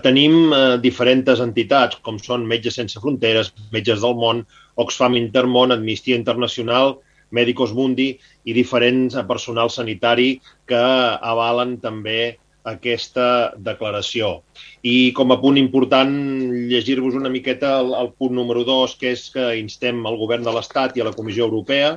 tenim 0.02 0.52
eh, 0.52 0.76
diferents 0.82 1.40
entitats, 1.42 1.98
com 2.02 2.18
són 2.22 2.46
Metges 2.46 2.78
Sense 2.78 3.00
Fronteres, 3.00 3.52
Metges 3.72 4.02
del 4.04 4.14
Món, 4.14 4.44
Oxfam 4.76 5.16
Intermón, 5.18 5.72
Amnistia 5.72 6.16
Internacional, 6.16 6.98
Medicos 7.32 7.72
Mundi 7.72 8.12
i 8.44 8.54
diferents 8.54 9.16
eh, 9.16 9.24
personal 9.26 9.70
sanitari 9.70 10.36
que 10.68 10.84
avalen 11.32 11.78
també 11.82 12.36
aquesta 12.62 13.26
declaració. 13.58 14.42
I 14.86 15.10
com 15.18 15.34
a 15.34 15.40
punt 15.42 15.58
important, 15.58 16.12
llegir-vos 16.70 17.18
una 17.18 17.32
miqueta 17.32 17.80
el, 17.80 17.90
el 17.98 18.12
punt 18.14 18.36
número 18.38 18.62
2, 18.68 18.94
que 19.00 19.10
és 19.16 19.26
que 19.34 19.48
instem 19.58 20.06
al 20.06 20.18
govern 20.20 20.46
de 20.46 20.54
l'Estat 20.54 20.96
i 20.96 21.02
a 21.02 21.08
la 21.10 21.16
Comissió 21.16 21.48
Europea 21.48 21.96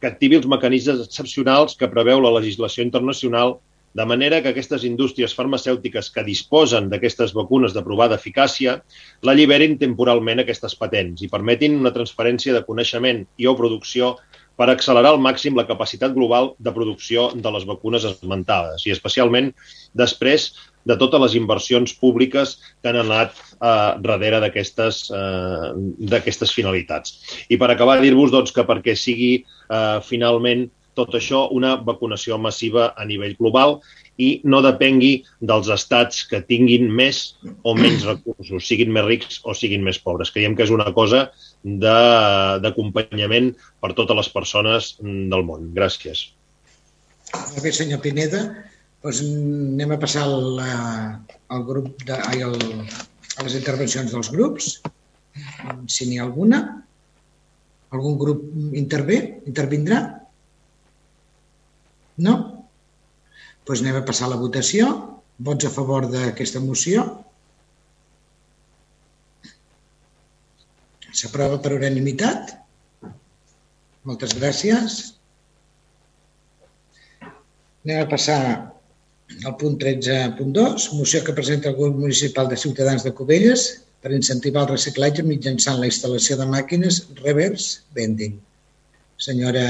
que 0.00 0.10
activi 0.10 0.36
els 0.36 0.46
mecanismes 0.50 1.00
excepcionals 1.06 1.78
que 1.80 1.88
preveu 1.90 2.20
la 2.20 2.34
legislació 2.36 2.84
internacional 2.84 3.56
de 3.94 4.04
manera 4.10 4.42
que 4.42 4.50
aquestes 4.50 4.84
indústries 4.84 5.34
farmacèutiques 5.38 6.10
que 6.14 6.26
disposen 6.26 6.90
d'aquestes 6.90 7.34
vacunes 7.36 7.74
de 7.74 7.82
provada 7.86 8.18
eficàcia 8.18 8.80
l'alliberin 9.22 9.78
temporalment 9.78 10.42
aquestes 10.42 10.74
patents 10.80 11.22
i 11.22 11.30
permetin 11.30 11.78
una 11.78 11.94
transferència 11.94 12.56
de 12.56 12.64
coneixement 12.66 13.22
i 13.38 13.46
o 13.46 13.54
producció 13.58 14.16
per 14.58 14.68
accelerar 14.70 15.14
al 15.14 15.22
màxim 15.22 15.56
la 15.58 15.66
capacitat 15.66 16.14
global 16.14 16.52
de 16.58 16.74
producció 16.74 17.30
de 17.34 17.54
les 17.54 17.66
vacunes 17.70 18.06
esmentades 18.10 18.86
i 18.86 18.94
especialment 18.94 19.50
després 19.94 20.52
de 20.84 20.96
totes 21.00 21.22
les 21.22 21.34
inversions 21.38 21.94
públiques 21.96 22.58
que 22.82 22.90
han 22.90 23.00
anat 23.00 23.34
eh, 23.34 23.90
darrere 24.04 24.40
d'aquestes 24.42 25.04
eh, 25.10 26.52
finalitats. 26.54 27.16
I 27.48 27.56
per 27.56 27.70
acabar, 27.72 28.00
dir-vos 28.02 28.34
doncs, 28.34 28.52
que 28.52 28.66
perquè 28.68 28.94
sigui 28.98 29.32
eh, 29.40 30.00
finalment 30.04 30.68
tot 30.98 31.14
això 31.18 31.46
una 31.54 31.74
vacunació 31.76 32.38
massiva 32.38 32.92
a 32.96 33.04
nivell 33.08 33.36
global 33.38 33.78
i 34.22 34.28
no 34.46 34.60
depengui 34.62 35.24
dels 35.42 35.68
estats 35.74 36.22
que 36.30 36.40
tinguin 36.46 36.86
més 36.90 37.34
o 37.62 37.74
menys 37.78 38.06
recursos, 38.10 38.66
siguin 38.66 38.92
més 38.94 39.06
rics 39.08 39.40
o 39.44 39.54
siguin 39.58 39.84
més 39.86 39.98
pobres. 39.98 40.30
Creiem 40.34 40.54
que 40.56 40.66
és 40.66 40.74
una 40.74 40.92
cosa 40.96 41.26
d'acompanyament 41.64 43.52
per 43.82 43.94
totes 43.98 44.20
les 44.20 44.30
persones 44.30 44.94
del 45.02 45.44
món. 45.46 45.72
Gràcies. 45.76 46.28
Molt 47.34 47.62
bé, 47.64 47.74
senyor 47.74 48.02
Pineda. 48.04 48.44
Doncs 49.04 49.20
anem 49.20 49.90
a 49.92 50.00
passar 50.00 50.22
al, 50.24 50.60
al 51.52 51.64
grup 51.68 51.90
de, 52.08 52.16
ai, 52.30 52.40
al, 52.46 52.54
a 53.36 53.44
les 53.44 53.56
intervencions 53.58 54.14
dels 54.14 54.30
grups, 54.32 54.78
si 55.90 56.06
n'hi 56.08 56.20
ha 56.20 56.24
alguna. 56.24 56.62
Algun 57.94 58.16
grup 58.18 58.44
intervé? 58.74 59.18
Intervindrà? 59.50 60.00
No? 62.22 62.34
Doncs 63.66 63.82
anem 63.82 63.98
a 64.00 64.06
passar 64.06 64.30
la 64.30 64.40
votació. 64.40 64.90
Vots 65.46 65.66
a 65.66 65.72
favor 65.74 66.06
d'aquesta 66.10 66.60
moció? 66.62 67.04
S'aprova 71.14 71.58
per 71.62 71.74
unanimitat? 71.74 72.54
Moltes 74.06 74.34
gràcies. 74.38 75.00
Anem 77.84 78.00
a 78.02 78.08
passar 78.10 78.38
al 79.48 79.54
punt 79.60 79.76
13.2, 79.80 80.88
moció 80.98 81.22
que 81.24 81.34
presenta 81.36 81.70
el 81.70 81.78
grup 81.78 81.98
municipal 81.98 82.48
de 82.50 82.58
Ciutadans 82.60 83.04
de 83.06 83.12
Cubelles 83.16 83.66
per 84.04 84.12
incentivar 84.12 84.64
el 84.64 84.74
reciclatge 84.74 85.24
mitjançant 85.26 85.80
la 85.80 85.88
instal·lació 85.90 86.36
de 86.40 86.46
màquines 86.50 87.00
reverse 87.22 87.80
vending. 87.96 88.36
Senyora 89.16 89.64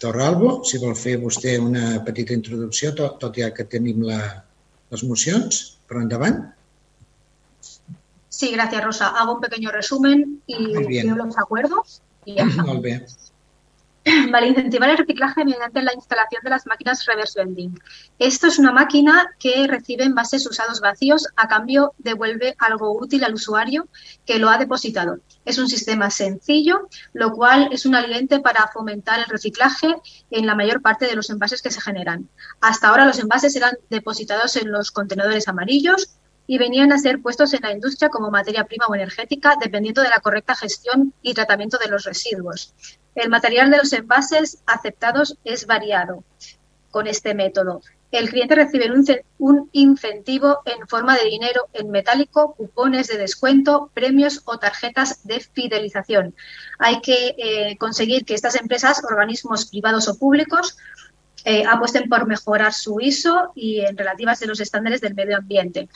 Torralbo, 0.00 0.62
si 0.64 0.78
vol 0.78 0.94
fer 0.96 1.16
vostè 1.20 1.56
una 1.60 2.00
petita 2.06 2.32
introducció, 2.32 2.94
tot, 2.96 3.18
tot 3.20 3.36
ja 3.36 3.50
que 3.52 3.66
tenim 3.68 4.02
la, 4.06 4.20
les 4.90 5.04
mocions, 5.04 5.60
però 5.90 6.02
endavant. 6.04 6.40
Sí, 8.28 8.52
gracias, 8.52 8.84
Rosa. 8.84 9.08
Hago 9.08 9.34
un 9.34 9.40
pequeño 9.40 9.70
resumen 9.70 10.40
y 10.46 10.56
leo 10.56 11.16
los 11.16 11.36
acuerdos. 11.36 12.00
Y 12.24 12.34
ya 12.36 12.44
está. 12.48 12.64
Molt 12.64 12.82
bé. 12.82 12.94
Vale, 14.32 14.48
incentivar 14.48 14.88
el 14.88 14.96
reciclaje 14.96 15.44
mediante 15.44 15.82
la 15.82 15.92
instalación 15.92 16.40
de 16.42 16.50
las 16.50 16.66
máquinas 16.66 17.04
reverse 17.04 17.38
vending. 17.38 17.78
Esto 18.18 18.46
es 18.46 18.58
una 18.58 18.72
máquina 18.72 19.34
que 19.38 19.66
recibe 19.66 20.04
envases 20.04 20.46
usados 20.46 20.80
vacíos, 20.80 21.28
a 21.36 21.48
cambio 21.48 21.92
devuelve 21.98 22.54
algo 22.58 22.92
útil 22.98 23.24
al 23.24 23.34
usuario 23.34 23.88
que 24.24 24.38
lo 24.38 24.48
ha 24.48 24.56
depositado. 24.56 25.18
Es 25.44 25.58
un 25.58 25.68
sistema 25.68 26.10
sencillo, 26.10 26.88
lo 27.12 27.32
cual 27.32 27.68
es 27.72 27.84
un 27.84 27.94
aliente 27.94 28.40
para 28.40 28.68
fomentar 28.68 29.18
el 29.18 29.26
reciclaje 29.26 29.94
en 30.30 30.46
la 30.46 30.54
mayor 30.54 30.80
parte 30.80 31.06
de 31.06 31.14
los 31.14 31.28
envases 31.28 31.60
que 31.60 31.70
se 31.70 31.80
generan. 31.80 32.28
Hasta 32.60 32.88
ahora 32.88 33.04
los 33.04 33.18
envases 33.18 33.54
eran 33.54 33.76
depositados 33.90 34.56
en 34.56 34.72
los 34.72 34.92
contenedores 34.92 35.46
amarillos 35.46 36.19
y 36.50 36.58
venían 36.58 36.90
a 36.90 36.98
ser 36.98 37.22
puestos 37.22 37.54
en 37.54 37.60
la 37.62 37.70
industria 37.70 38.08
como 38.08 38.28
materia 38.28 38.64
prima 38.64 38.86
o 38.88 38.94
energética, 38.96 39.54
dependiendo 39.60 40.02
de 40.02 40.08
la 40.08 40.18
correcta 40.18 40.56
gestión 40.56 41.14
y 41.22 41.32
tratamiento 41.32 41.78
de 41.78 41.86
los 41.86 42.02
residuos. 42.02 42.74
El 43.14 43.30
material 43.30 43.70
de 43.70 43.76
los 43.76 43.92
envases 43.92 44.60
aceptados 44.66 45.38
es 45.44 45.66
variado 45.66 46.24
con 46.90 47.06
este 47.06 47.34
método. 47.34 47.82
El 48.10 48.30
cliente 48.30 48.56
recibe 48.56 48.90
un, 49.38 49.68
incentivo 49.70 50.58
en 50.64 50.88
forma 50.88 51.16
de 51.16 51.26
dinero 51.26 51.68
en 51.72 51.92
metálico, 51.92 52.56
cupones 52.56 53.06
de 53.06 53.18
descuento, 53.18 53.88
premios 53.94 54.42
o 54.44 54.58
tarjetas 54.58 55.24
de 55.24 55.38
fidelización. 55.38 56.34
Hay 56.80 57.00
que 57.00 57.36
eh, 57.38 57.76
conseguir 57.78 58.24
que 58.24 58.34
estas 58.34 58.56
empresas, 58.56 59.04
organismos 59.08 59.66
privados 59.66 60.08
o 60.08 60.18
públicos, 60.18 60.76
eh, 61.44 61.62
apuesten 61.64 62.08
por 62.08 62.26
mejorar 62.26 62.72
su 62.72 63.00
ISO 63.00 63.52
y 63.54 63.82
en 63.82 63.96
relativas 63.96 64.40
de 64.40 64.48
los 64.48 64.58
estándares 64.58 65.00
del 65.00 65.14
medio 65.14 65.36
ambiente. 65.36 65.88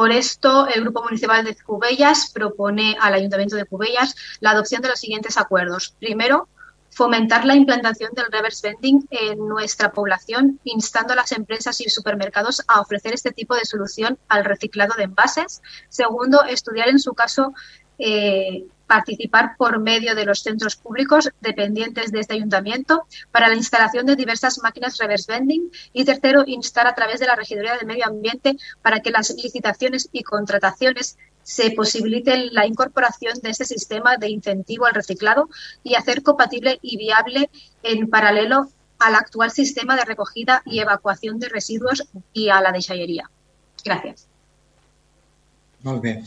Por 0.00 0.12
esto, 0.12 0.66
el 0.66 0.80
Grupo 0.80 1.02
Municipal 1.02 1.44
de 1.44 1.54
Cubellas 1.54 2.30
propone 2.32 2.96
al 2.98 3.12
Ayuntamiento 3.12 3.54
de 3.56 3.66
Cubellas 3.66 4.16
la 4.40 4.52
adopción 4.52 4.80
de 4.80 4.88
los 4.88 4.98
siguientes 4.98 5.36
acuerdos. 5.36 5.94
Primero, 6.00 6.48
fomentar 6.88 7.44
la 7.44 7.54
implantación 7.54 8.10
del 8.14 8.32
reverse 8.32 8.66
vending 8.66 9.06
en 9.10 9.46
nuestra 9.46 9.92
población, 9.92 10.58
instando 10.64 11.12
a 11.12 11.16
las 11.16 11.32
empresas 11.32 11.82
y 11.82 11.90
supermercados 11.90 12.62
a 12.66 12.80
ofrecer 12.80 13.12
este 13.12 13.32
tipo 13.32 13.54
de 13.54 13.66
solución 13.66 14.18
al 14.28 14.46
reciclado 14.46 14.94
de 14.96 15.04
envases. 15.04 15.60
Segundo, 15.90 16.44
estudiar 16.44 16.88
en 16.88 16.98
su 16.98 17.12
caso 17.12 17.52
eh, 18.00 18.64
participar 18.86 19.56
por 19.56 19.78
medio 19.78 20.16
de 20.16 20.24
los 20.24 20.42
centros 20.42 20.74
públicos 20.74 21.30
dependientes 21.40 22.10
de 22.10 22.18
este 22.18 22.34
ayuntamiento 22.34 23.06
para 23.30 23.48
la 23.48 23.54
instalación 23.54 24.04
de 24.04 24.16
diversas 24.16 24.58
máquinas 24.64 24.98
reverse 24.98 25.30
vending 25.30 25.70
y 25.92 26.04
tercero, 26.04 26.42
instar 26.44 26.88
a 26.88 26.94
través 26.96 27.20
de 27.20 27.26
la 27.26 27.36
Regiduría 27.36 27.76
del 27.76 27.86
Medio 27.86 28.06
Ambiente 28.06 28.56
para 28.82 28.98
que 28.98 29.12
las 29.12 29.30
licitaciones 29.30 30.08
y 30.10 30.24
contrataciones 30.24 31.18
se 31.44 31.70
posibilite 31.70 32.50
la 32.50 32.66
incorporación 32.66 33.38
de 33.40 33.50
este 33.50 33.64
sistema 33.64 34.16
de 34.16 34.28
incentivo 34.28 34.86
al 34.86 34.94
reciclado 34.94 35.48
y 35.84 35.94
hacer 35.94 36.24
compatible 36.24 36.80
y 36.82 36.96
viable 36.96 37.48
en 37.84 38.10
paralelo 38.10 38.70
al 38.98 39.14
actual 39.14 39.52
sistema 39.52 39.94
de 39.94 40.04
recogida 40.04 40.62
y 40.66 40.80
evacuación 40.80 41.38
de 41.38 41.48
residuos 41.48 42.08
y 42.32 42.48
a 42.48 42.60
la 42.60 42.72
deixallería. 42.72 43.30
Gracias. 43.84 44.26
Molt 45.82 46.02
bé. 46.02 46.24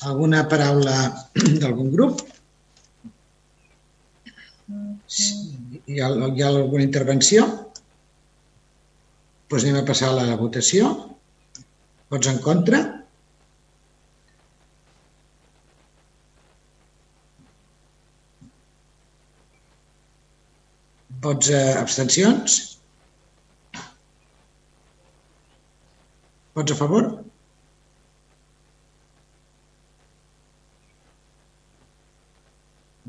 Alguna 0.00 0.46
paraula 0.48 0.94
d'algun 1.60 1.90
grup? 1.92 2.22
Hi 4.70 5.98
ha, 6.00 6.08
hi 6.08 6.42
ha 6.42 6.48
alguna 6.48 6.86
intervenció? 6.86 7.44
Doncs 9.50 9.66
anem 9.66 9.80
a 9.82 9.86
passar 9.90 10.12
a 10.12 10.16
la 10.16 10.38
votació. 10.40 10.88
Vots 12.14 12.30
en 12.32 12.40
contra? 12.46 12.80
Vots 21.26 21.50
eh, 21.52 21.64
abstencions? 21.82 22.60
Vots 26.56 26.72
a 26.72 26.78
favor? 26.78 27.10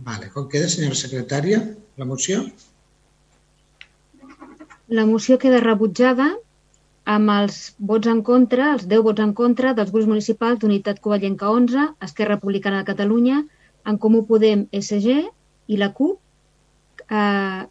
Vale, 0.05 0.29
com 0.33 0.47
queda, 0.49 0.69
senyora 0.71 0.97
secretària, 0.97 1.59
la 2.01 2.07
moció? 2.09 2.41
La 4.89 5.05
moció 5.05 5.37
queda 5.41 5.59
rebutjada 5.61 6.31
amb 7.15 7.33
els 7.33 7.59
vots 7.91 8.09
en 8.09 8.21
contra, 8.25 8.71
els 8.75 8.87
10 8.89 9.03
vots 9.07 9.23
en 9.23 9.33
contra 9.37 9.73
dels 9.77 9.91
grups 9.93 10.09
municipals 10.09 10.61
d'Unitat 10.61 11.01
Covellenca 11.05 11.49
11, 11.49 11.85
Esquerra 12.07 12.37
Republicana 12.37 12.81
de 12.81 12.89
Catalunya, 12.89 13.43
En 13.85 13.97
Comú 13.97 14.23
Podem, 14.29 14.65
SG 14.77 15.19
i 15.67 15.77
la 15.77 15.91
CUP, 15.97 16.19
eh, 17.09 17.61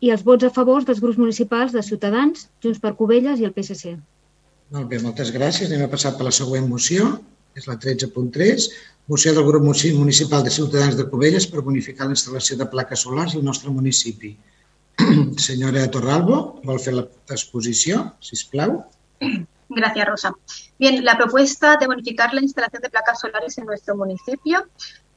i 0.00 0.12
els 0.12 0.24
vots 0.28 0.44
a 0.44 0.52
favor 0.58 0.84
dels 0.84 1.00
grups 1.04 1.18
municipals 1.20 1.72
de 1.72 1.82
Ciutadans, 1.84 2.48
Junts 2.62 2.80
per 2.84 2.94
Covelles 3.00 3.40
i 3.40 3.48
el 3.48 3.52
PSC. 3.56 3.96
Molt 4.76 4.88
bé, 4.92 5.00
moltes 5.02 5.32
gràcies. 5.34 5.70
Anem 5.70 5.86
a 5.86 5.92
passar 5.92 6.16
per 6.16 6.26
la 6.28 6.34
següent 6.34 6.68
moció, 6.68 7.16
és 7.56 7.66
la 7.68 7.78
13.3, 7.80 8.68
moció 9.08 9.32
del 9.34 9.46
grup 9.46 9.64
municipal 9.64 10.44
de 10.44 10.50
Ciutadans 10.50 10.96
de 10.96 11.08
Covelles 11.08 11.46
per 11.46 11.64
bonificar 11.64 12.06
la 12.06 12.16
instal·lació 12.16 12.58
de 12.60 12.68
plaques 12.68 13.06
solars 13.06 13.34
al 13.34 13.44
nostre 13.44 13.70
municipi. 13.70 14.36
Senyora 15.46 15.86
Torralbo, 15.92 16.60
vol 16.64 16.80
fer 16.80 16.94
l'exposició, 16.96 18.04
si 18.20 18.36
plau. 18.50 18.82
Gracias, 19.68 20.06
Rosa. 20.06 20.32
Bien, 20.78 21.04
la 21.04 21.16
propuesta 21.16 21.76
de 21.76 21.86
bonificar 21.86 22.32
la 22.34 22.42
instalación 22.42 22.82
de 22.82 22.90
placas 22.90 23.20
solares 23.20 23.58
en 23.58 23.66
nuestro 23.66 23.96
municipio 23.96 24.66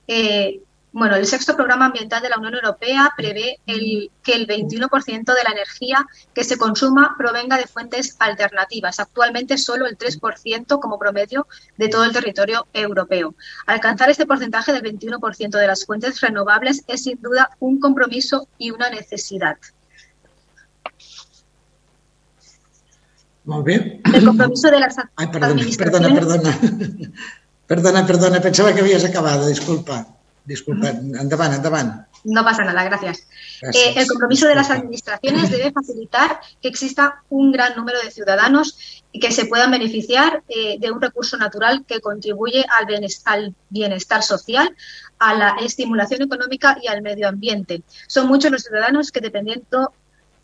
eh, 0.07 0.61
Bueno, 0.91 1.15
el 1.15 1.27
sexto 1.27 1.55
programa 1.55 1.85
ambiental 1.85 2.21
de 2.21 2.29
la 2.29 2.37
Unión 2.37 2.55
Europea 2.55 3.13
prevé 3.15 3.59
el, 3.67 4.09
que 4.23 4.33
el 4.33 4.47
21% 4.47 5.23
de 5.23 5.43
la 5.43 5.51
energía 5.51 6.07
que 6.33 6.43
se 6.43 6.57
consuma 6.57 7.15
provenga 7.15 7.57
de 7.57 7.67
fuentes 7.67 8.15
alternativas. 8.17 8.99
Actualmente 8.99 9.59
solo 9.59 9.85
el 9.85 9.97
3% 9.97 10.79
como 10.79 10.97
promedio 10.97 11.47
de 11.77 11.89
todo 11.89 12.05
el 12.05 12.11
territorio 12.11 12.65
europeo. 12.73 13.35
Alcanzar 13.67 14.09
este 14.09 14.25
porcentaje 14.25 14.73
del 14.73 14.81
21% 14.81 15.49
de 15.49 15.67
las 15.67 15.85
fuentes 15.85 16.19
renovables 16.21 16.83
es 16.87 17.03
sin 17.03 17.21
duda 17.21 17.51
un 17.59 17.79
compromiso 17.79 18.47
y 18.57 18.71
una 18.71 18.89
necesidad. 18.89 19.57
Molt 23.45 23.65
bé. 23.65 24.01
El 24.13 24.25
compromiso 24.25 24.69
de 24.69 24.79
las 24.79 24.97
Ai, 25.15 25.31
perdona, 25.31 25.63
perdona, 25.77 26.13
perdona. 26.13 26.59
Perdona, 27.69 28.03
perdona, 28.03 28.41
pensava 28.41 28.73
que 28.73 28.81
havies 28.81 29.05
acabado, 29.05 29.45
disculpa. 29.45 30.18
Disculpa, 30.49 30.89
endavant, 30.89 31.53
endavant. 31.53 31.91
No 32.23 32.43
pasa 32.43 32.63
nada, 32.63 32.83
gracias. 32.83 33.27
Gracias. 33.61 33.85
Eh, 33.85 33.93
el 33.99 34.07
compromiso 34.07 34.47
de 34.47 34.55
las 34.55 34.71
administraciones 34.71 35.51
debe 35.51 35.71
facilitar 35.71 36.39
que 36.59 36.67
exista 36.67 37.21
un 37.29 37.51
gran 37.51 37.75
número 37.75 37.99
de 38.01 38.09
ciudadanos 38.09 39.03
y 39.11 39.19
que 39.19 39.31
se 39.31 39.45
puedan 39.45 39.69
beneficiar 39.69 40.41
eh, 40.49 40.77
de 40.79 40.91
un 40.91 40.99
recurso 40.99 41.37
natural 41.37 41.85
que 41.87 42.01
contribuye 42.01 42.65
al 42.79 42.87
bienestar, 42.87 43.33
al 43.35 43.55
bienestar 43.69 44.23
social, 44.23 44.75
a 45.19 45.35
la 45.35 45.55
estimulación 45.61 46.23
económica 46.23 46.77
y 46.81 46.87
al 46.87 47.03
medio 47.03 47.27
ambiente. 47.27 47.83
Son 48.07 48.27
muchos 48.27 48.51
los 48.51 48.63
ciudadanos 48.63 49.11
que, 49.11 49.21
dependiendo 49.21 49.93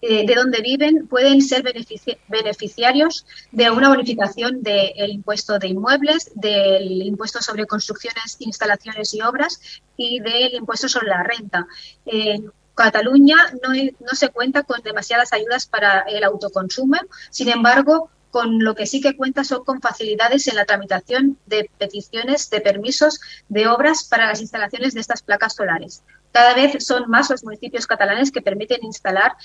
eh, 0.01 0.25
de 0.25 0.35
dónde 0.35 0.61
viven, 0.61 1.07
pueden 1.07 1.41
ser 1.41 1.63
benefici- 1.63 2.17
beneficiarios 2.27 3.25
de 3.51 3.71
una 3.71 3.89
bonificación 3.89 4.61
del 4.61 5.09
impuesto 5.09 5.57
de 5.57 5.67
inmuebles, 5.67 6.31
del 6.35 7.01
impuesto 7.01 7.41
sobre 7.41 7.65
construcciones, 7.65 8.37
instalaciones 8.39 9.13
y 9.13 9.21
obras 9.21 9.59
y 9.97 10.19
del 10.19 10.53
impuesto 10.53 10.87
sobre 10.87 11.07
la 11.07 11.23
renta. 11.23 11.67
En 12.05 12.51
Cataluña 12.75 13.37
no 13.63 14.13
se 14.13 14.29
cuenta 14.29 14.63
con 14.63 14.81
demasiadas 14.81 15.31
ayudas 15.31 15.65
para 15.65 16.01
el 16.01 16.23
autoconsumo, 16.23 16.97
sin 17.29 17.49
embargo, 17.49 18.09
con 18.36 18.61
lo 18.61 18.75
que 18.75 18.86
sí 18.86 18.99
que 18.99 19.15
cuenta 19.15 19.45
son 19.45 19.63
con 19.63 19.79
facilidades 19.79 20.45
en 20.49 20.57
la 20.57 20.65
tramitación 20.65 21.38
de 21.45 21.69
peticiones 21.77 22.49
de 22.49 22.59
permisos 22.59 23.21
de 23.47 23.65
obras 23.69 24.09
para 24.09 24.27
las 24.27 24.41
instalaciones 24.41 24.93
de 24.93 24.99
estas 24.99 25.21
placas 25.21 25.55
solares. 25.55 26.03
Cada 26.33 26.53
vez 26.53 26.86
son 26.86 27.09
más 27.09 27.29
los 27.29 27.45
municipios 27.45 27.88
catalanes 27.88 28.33
que 28.33 28.41
permiten 28.41 28.83
instalar 28.83 29.38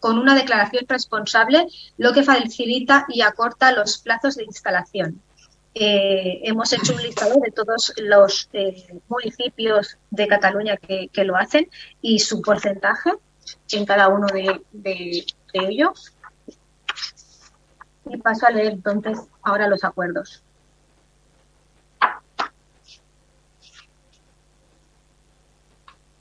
con 0.00 0.18
una 0.18 0.34
declaración 0.34 0.86
responsable, 0.88 1.66
lo 1.98 2.14
que 2.14 2.22
facilita 2.22 3.04
y 3.10 3.20
acorta 3.20 3.72
los 3.72 3.98
plazos 3.98 4.36
de 4.36 4.44
instalación. 4.44 5.20
Eh, 5.74 6.40
hemos 6.44 6.72
hecho 6.72 6.94
un 6.94 7.02
listado 7.02 7.38
de 7.44 7.50
todos 7.50 7.92
los 7.98 8.48
eh, 8.54 8.86
municipios 9.06 9.98
de 10.10 10.26
Cataluña 10.26 10.78
que, 10.78 11.24
lo 11.24 11.36
hacen 11.36 11.68
y 12.00 12.20
su 12.20 12.40
porcentaje 12.40 13.10
en 13.70 13.84
cada 13.84 14.08
uno 14.08 14.28
de 14.28 15.26
ellos. 15.52 16.15
Y 18.08 18.16
paso 18.18 18.46
a 18.46 18.50
leer 18.50 18.72
entonces 18.72 19.18
ahora 19.42 19.68
los 19.68 19.82
acuerdos. 19.84 20.42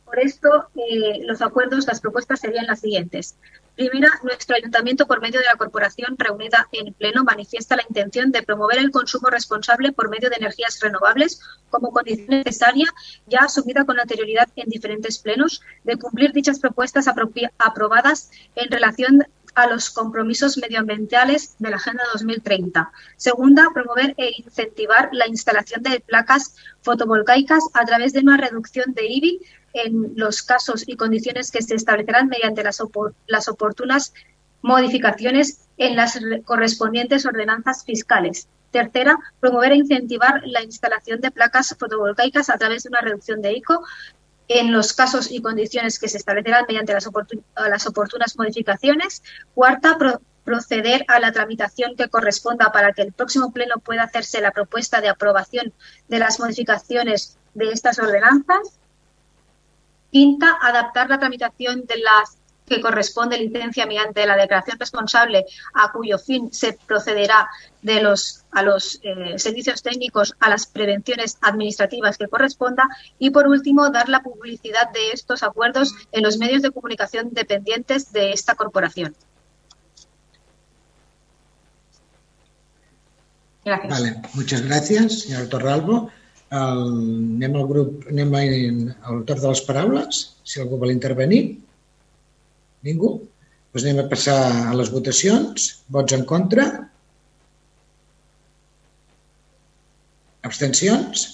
Por 0.05 0.19
esto, 0.19 0.69
eh, 0.75 1.23
los 1.25 1.41
acuerdos, 1.41 1.85
las 1.87 1.99
propuestas 1.99 2.39
serían 2.39 2.65
las 2.67 2.79
siguientes. 2.79 3.35
Primera, 3.75 4.07
nuestro 4.23 4.55
ayuntamiento, 4.55 5.05
por 5.05 5.19
medio 5.19 5.41
de 5.41 5.45
la 5.45 5.57
corporación 5.57 6.15
reunida 6.17 6.69
en 6.71 6.93
pleno, 6.93 7.25
manifiesta 7.25 7.75
la 7.75 7.83
intención 7.87 8.31
de 8.31 8.41
promover 8.41 8.77
el 8.77 8.91
consumo 8.91 9.29
responsable 9.29 9.91
por 9.91 10.09
medio 10.09 10.29
de 10.29 10.37
energías 10.37 10.79
renovables 10.79 11.41
como 11.69 11.91
condición 11.91 12.29
necesaria, 12.29 12.87
ya 13.27 13.39
asumida 13.39 13.83
con 13.83 13.99
anterioridad 13.99 14.47
en 14.55 14.69
diferentes 14.69 15.19
plenos, 15.19 15.61
de 15.83 15.97
cumplir 15.97 16.31
dichas 16.31 16.59
propuestas 16.59 17.07
aprobadas 17.57 18.31
en 18.55 18.71
relación 18.71 19.27
a 19.55 19.67
los 19.67 19.89
compromisos 19.89 20.57
medioambientales 20.57 21.55
de 21.59 21.69
la 21.69 21.77
Agenda 21.77 22.03
2030. 22.13 22.91
Segunda, 23.15 23.69
promover 23.73 24.13
e 24.17 24.31
incentivar 24.37 25.09
la 25.11 25.27
instalación 25.27 25.81
de 25.81 26.01
placas 26.01 26.55
fotovoltaicas 26.81 27.63
a 27.73 27.85
través 27.85 28.13
de 28.13 28.19
una 28.19 28.37
reducción 28.37 28.93
de 28.93 29.07
IBI 29.07 29.41
en 29.73 30.13
los 30.15 30.43
casos 30.43 30.83
y 30.87 30.95
condiciones 30.95 31.51
que 31.51 31.61
se 31.61 31.75
establecerán 31.75 32.27
mediante 32.27 32.63
las, 32.63 32.81
las 33.27 33.47
oportunas 33.47 34.13
modificaciones 34.61 35.67
en 35.77 35.95
las 35.95 36.21
re- 36.21 36.41
correspondientes 36.43 37.25
ordenanzas 37.25 37.83
fiscales. 37.85 38.47
Tercera, 38.71 39.17
promover 39.39 39.71
e 39.71 39.77
incentivar 39.77 40.41
la 40.45 40.63
instalación 40.63 41.21
de 41.21 41.31
placas 41.31 41.75
fotovoltaicas 41.79 42.49
a 42.49 42.57
través 42.57 42.83
de 42.83 42.89
una 42.89 43.01
reducción 43.01 43.41
de 43.41 43.53
ICO 43.53 43.83
en 44.47 44.71
los 44.71 44.93
casos 44.93 45.31
y 45.31 45.41
condiciones 45.41 45.99
que 45.99 46.07
se 46.09 46.17
establecerán 46.17 46.65
mediante 46.67 46.93
las, 46.93 47.07
oportunas 47.07 48.37
modificaciones. 48.37 49.23
Cuarta, 49.53 49.97
pro- 49.97 50.21
proceder 50.43 51.03
a 51.07 51.19
la 51.19 51.31
tramitación 51.31 51.95
que 51.95 52.07
corresponda 52.09 52.71
para 52.71 52.93
que 52.93 53.01
el 53.01 53.11
próximo 53.11 53.51
pleno 53.51 53.79
pueda 53.79 54.03
hacerse 54.03 54.41
la 54.41 54.51
propuesta 54.51 55.01
de 55.01 55.09
aprobación 55.09 55.73
de 56.07 56.19
las 56.19 56.39
modificaciones 56.39 57.37
de 57.55 57.71
estas 57.71 57.97
ordenanzas. 57.97 58.79
Quinta, 60.11 60.55
adaptar 60.61 61.09
la 61.09 61.19
tramitación 61.19 61.85
de 61.87 61.97
las 61.97 62.37
que 62.65 62.81
corresponde 62.81 63.37
licencia 63.37 63.85
mediante 63.85 64.25
la 64.25 64.35
declaración 64.35 64.79
responsable 64.79 65.45
a 65.73 65.91
cuyo 65.91 66.17
fin 66.17 66.51
se 66.51 66.77
procederá 66.87 67.47
de 67.81 68.01
los, 68.01 68.43
a 68.51 68.63
los 68.63 68.99
eh, 69.03 69.37
servicios 69.37 69.83
técnicos 69.83 70.33
a 70.39 70.49
las 70.49 70.65
prevenciones 70.65 71.37
administrativas 71.41 72.17
que 72.17 72.27
corresponda 72.27 72.87
y 73.19 73.29
por 73.29 73.47
último 73.47 73.89
dar 73.89 74.09
la 74.09 74.23
publicidad 74.23 74.91
de 74.91 75.11
estos 75.11 75.43
acuerdos 75.43 75.93
en 76.11 76.23
los 76.23 76.37
medios 76.37 76.61
de 76.61 76.71
comunicación 76.71 77.29
dependientes 77.31 78.11
de 78.11 78.31
esta 78.31 78.55
corporación. 78.55 79.15
Vale, 83.65 84.21
muchas 84.35 84.61
gracias, 84.61 85.21
senyora 85.21 85.49
Torralbo. 85.49 86.11
Al 86.51 87.39
grup, 87.67 88.05
al 88.07 89.25
torn 89.25 89.41
de 89.41 89.47
les 89.49 89.61
paraules, 89.61 90.37
si 90.43 90.61
algú 90.61 90.77
vol 90.77 90.91
intervenir. 90.91 91.65
Ningú? 92.85 93.11
Doncs 93.73 93.85
anem 93.85 94.03
a 94.03 94.09
passar 94.11 94.37
a 94.71 94.75
les 94.79 94.91
votacions. 94.93 95.69
Vots 95.91 96.15
en 96.17 96.25
contra? 96.29 96.65
Abstencions? 100.45 101.25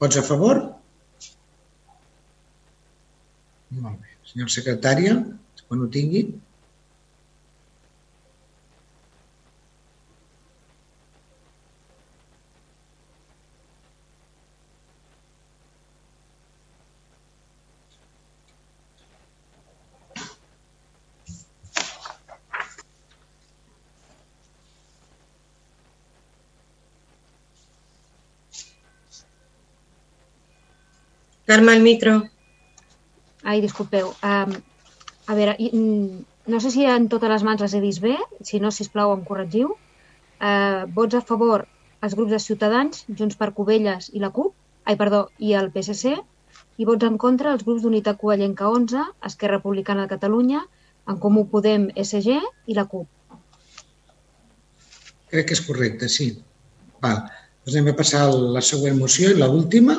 Vots 0.00 0.20
a 0.20 0.22
favor? 0.24 0.62
Molt 3.80 3.98
bé. 3.98 4.14
Senyor 4.30 4.52
secretària, 4.54 5.16
quan 5.66 5.82
ho 5.82 5.90
tingui. 5.96 6.22
Carme, 31.50 31.72
el 31.74 31.82
micro. 31.82 32.12
Ai, 33.42 33.58
disculpeu. 33.60 34.12
Um, 34.22 34.52
a 35.26 35.34
veure, 35.34 35.56
mm, 35.58 36.20
no 36.46 36.60
sé 36.62 36.70
si 36.70 36.84
en 36.86 37.08
totes 37.10 37.30
les 37.32 37.42
mans 37.42 37.62
les 37.64 37.72
he 37.74 37.80
vist 37.82 37.98
bé, 38.04 38.12
si 38.46 38.60
no, 38.62 38.70
si 38.70 38.86
plau 38.92 39.10
em 39.16 39.24
corregiu. 39.26 39.72
Uh, 40.38 40.86
vots 40.94 41.16
a 41.18 41.20
favor 41.30 41.64
els 42.06 42.14
grups 42.14 42.30
de 42.30 42.38
Ciutadans, 42.38 43.02
Junts 43.18 43.34
per 43.40 43.48
Covelles 43.56 44.12
i 44.14 44.22
la 44.22 44.30
CUP, 44.36 44.54
ai, 44.86 44.94
perdó, 45.00 45.24
i 45.38 45.50
el 45.58 45.72
PSC, 45.74 46.12
i 46.78 46.86
vots 46.86 47.08
en 47.08 47.18
contra 47.18 47.50
els 47.56 47.66
grups 47.66 47.82
d'Unitat 47.82 48.20
Covellenca 48.20 48.70
11, 48.70 49.02
Esquerra 49.26 49.58
Republicana 49.58 50.06
de 50.06 50.12
Catalunya, 50.14 50.62
en 51.10 51.18
Comú 51.18 51.48
Podem, 51.50 51.88
SG 51.96 52.38
i 52.66 52.78
la 52.78 52.86
CUP. 52.86 53.08
Crec 55.34 55.50
que 55.50 55.58
és 55.58 55.66
correcte, 55.66 56.06
sí. 56.06 56.30
Val. 57.02 57.26
Doncs 57.66 57.74
anem 57.74 57.90
a 57.90 57.98
passar 58.04 58.22
a 58.28 58.38
la 58.58 58.62
següent 58.70 59.02
moció 59.02 59.34
i 59.34 59.42
l'última. 59.42 59.98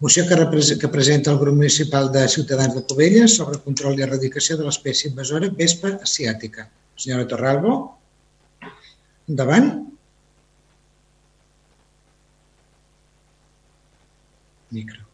Moció 0.00 0.26
que, 0.26 0.36
que 0.80 0.88
presenta 0.88 1.30
el 1.30 1.38
grup 1.38 1.56
municipal 1.56 2.10
de 2.10 2.26
Ciutadans 2.26 2.74
de 2.74 2.86
Covelles 2.88 3.34
sobre 3.36 3.58
control 3.60 3.98
i 3.98 4.04
erradicació 4.06 4.54
de 4.56 4.64
l'espècie 4.64 5.10
invasora 5.10 5.50
vespa 5.58 5.90
asiàtica. 6.06 6.64
Senyora 6.96 7.26
Torralbo, 7.28 7.74
endavant. 9.28 9.68
Micro. 14.72 15.04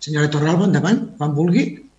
Senyora 0.00 0.32
Torralbo, 0.34 0.66
endavant, 0.66 1.04
quan 1.20 1.38
vulgui. 1.38 1.89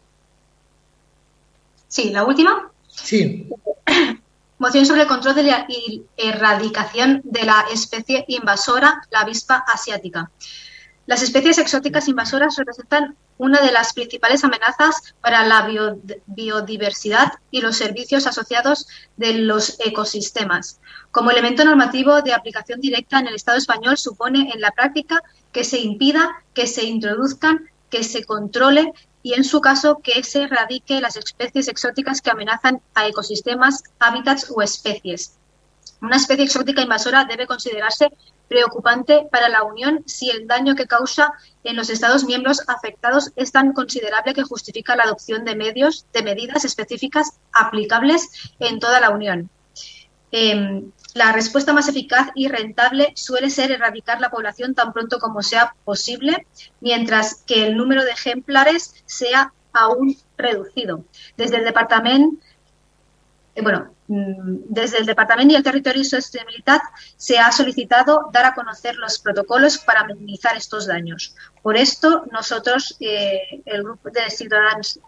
Sí, 1.91 2.09
la 2.09 2.23
última. 2.23 2.71
Sí. 2.87 3.49
Moción 4.59 4.85
sobre 4.85 5.01
el 5.01 5.07
control 5.09 5.35
de 5.35 5.43
la 5.43 5.67
erradicación 6.15 7.19
de 7.25 7.43
la 7.43 7.65
especie 7.73 8.23
invasora, 8.29 9.01
la 9.11 9.19
avispa 9.21 9.65
asiática. 9.67 10.31
Las 11.05 11.21
especies 11.21 11.57
exóticas 11.57 12.07
invasoras 12.07 12.55
representan 12.55 13.17
una 13.37 13.59
de 13.59 13.73
las 13.73 13.91
principales 13.91 14.45
amenazas 14.45 15.15
para 15.19 15.45
la 15.45 15.67
biodiversidad 16.27 17.33
y 17.49 17.59
los 17.59 17.75
servicios 17.75 18.25
asociados 18.25 18.87
de 19.17 19.33
los 19.33 19.77
ecosistemas. 19.85 20.79
Como 21.11 21.31
elemento 21.31 21.65
normativo 21.65 22.21
de 22.21 22.33
aplicación 22.33 22.79
directa 22.79 23.19
en 23.19 23.27
el 23.27 23.35
Estado 23.35 23.57
español 23.57 23.97
supone 23.97 24.49
en 24.53 24.61
la 24.61 24.71
práctica 24.71 25.21
que 25.51 25.65
se 25.65 25.79
impida 25.79 26.29
que 26.53 26.67
se 26.67 26.85
introduzcan, 26.85 27.69
que 27.89 28.05
se 28.05 28.23
controle 28.23 28.93
y, 29.23 29.33
en 29.33 29.43
su 29.43 29.61
caso, 29.61 29.99
que 30.03 30.23
se 30.23 30.43
erradique 30.43 31.01
las 31.01 31.15
especies 31.15 31.67
exóticas 31.67 32.21
que 32.21 32.31
amenazan 32.31 32.81
a 32.95 33.07
ecosistemas, 33.07 33.83
hábitats 33.99 34.51
o 34.51 34.61
especies. 34.61 35.37
Una 36.01 36.15
especie 36.15 36.45
exótica 36.45 36.81
invasora 36.81 37.25
debe 37.25 37.45
considerarse 37.45 38.09
preocupante 38.47 39.27
para 39.31 39.47
la 39.47 39.63
Unión 39.63 40.03
si 40.07 40.29
el 40.29 40.45
daño 40.45 40.75
que 40.75 40.85
causa 40.85 41.31
en 41.63 41.77
los 41.77 41.89
Estados 41.89 42.25
miembros 42.25 42.61
afectados 42.67 43.31
es 43.35 43.51
tan 43.51 43.71
considerable 43.71 44.33
que 44.33 44.43
justifica 44.43 44.95
la 44.95 45.03
adopción 45.03 45.45
de 45.45 45.55
medios, 45.55 46.05
de 46.11 46.23
medidas 46.23 46.65
específicas 46.65 47.39
aplicables 47.53 48.29
en 48.59 48.79
toda 48.79 48.99
la 48.99 49.11
Unión. 49.11 49.49
Em, 50.31 50.91
la 51.13 51.31
respuesta 51.31 51.73
más 51.73 51.87
eficaz 51.87 52.29
y 52.35 52.47
rentable 52.47 53.13
suele 53.15 53.49
ser 53.49 53.71
erradicar 53.71 54.21
la 54.21 54.31
población 54.31 54.73
tan 54.75 54.93
pronto 54.93 55.19
como 55.19 55.41
sea 55.41 55.75
posible, 55.83 56.47
mientras 56.79 57.43
que 57.45 57.67
el 57.67 57.77
número 57.77 58.03
de 58.03 58.11
ejemplares 58.11 59.03
sea 59.05 59.53
aún 59.73 60.17
reducido. 60.37 61.05
Desde 61.37 61.57
el 61.57 61.65
Departamento 61.65 62.41
eh, 63.55 63.61
bueno, 63.61 63.93
mm, 64.07 64.59
desde 64.69 64.99
el 64.99 65.05
Departamento 65.05 65.53
y 65.53 65.57
el 65.57 65.63
Territorio 65.63 66.01
y 66.01 66.05
Sostenibilidad 66.05 66.79
se 67.17 67.37
ha 67.37 67.51
solicitado 67.51 68.29
dar 68.31 68.45
a 68.45 68.55
conocer 68.55 68.95
los 68.95 69.19
protocolos 69.19 69.77
para 69.77 70.05
minimizar 70.05 70.55
estos 70.55 70.87
daños. 70.87 71.35
Por 71.61 71.75
esto, 71.75 72.25
nosotros, 72.31 72.95
eh, 72.99 73.61
el 73.65 73.83
grupo 73.83 74.09
de 74.09 74.29
ciudadanos 74.29 74.99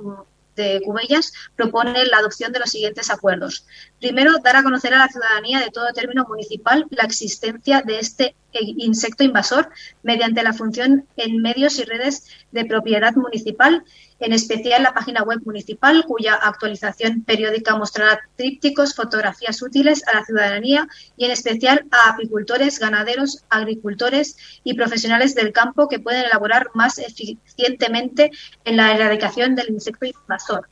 de 0.56 0.82
Cubellas 0.86 1.34
propone 1.56 2.06
la 2.06 2.18
adopción 2.18 2.52
de 2.52 2.60
los 2.60 2.70
siguientes 2.70 3.10
acuerdos. 3.10 3.66
Primero, 4.04 4.34
dar 4.44 4.58
a 4.58 4.64
conocer 4.64 4.94
a 4.94 4.98
la 4.98 5.08
ciudadanía 5.08 5.62
de 5.62 5.72
todo 5.72 5.94
término 5.94 6.26
municipal 6.28 6.86
la 6.90 7.06
existencia 7.06 7.82
de 7.84 8.00
este 8.00 8.36
insecto 8.52 9.24
invasor 9.24 9.70
mediante 10.02 10.44
la 10.44 10.52
función 10.52 11.08
en 11.16 11.42
medios 11.42 11.80
y 11.80 11.86
redes 11.86 12.28
de 12.52 12.66
propiedad 12.66 13.14
municipal 13.14 13.86
en 14.20 14.34
especial 14.34 14.84
la 14.84 14.94
página 14.94 15.24
web 15.24 15.40
municipal, 15.46 16.04
cuya 16.06 16.34
actualización 16.34 17.24
periódica 17.24 17.78
mostrará 17.78 18.20
trípticos, 18.36 18.94
fotografías 18.94 19.62
útiles 19.62 20.04
a 20.06 20.18
la 20.18 20.26
ciudadanía 20.26 20.86
y 21.16 21.24
en 21.24 21.32
especial 21.32 21.86
a 21.92 22.10
apicultores, 22.10 22.80
ganaderos, 22.80 23.46
agricultores 23.50 24.36
y 24.66 24.74
profesionales 24.74 25.34
del 25.34 25.54
campo 25.54 25.88
que 25.88 26.00
pueden 26.00 26.26
elaborar 26.26 26.72
más 26.74 27.00
eficientemente 27.00 28.32
en 28.66 28.76
la 28.76 28.94
erradicación 28.94 29.56
del 29.56 29.70
insecto 29.70 30.06
invasor. 30.06 30.68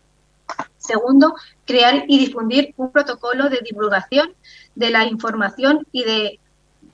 Segundo, 0.78 1.36
crear 1.72 2.04
y 2.08 2.20
difundir 2.20 2.74
un 2.78 2.92
protocolo 2.92 3.50
de 3.50 3.62
divulgación 3.64 4.34
de 4.76 4.90
la 4.90 5.06
información 5.06 5.88
y 5.92 6.04
de 6.04 6.40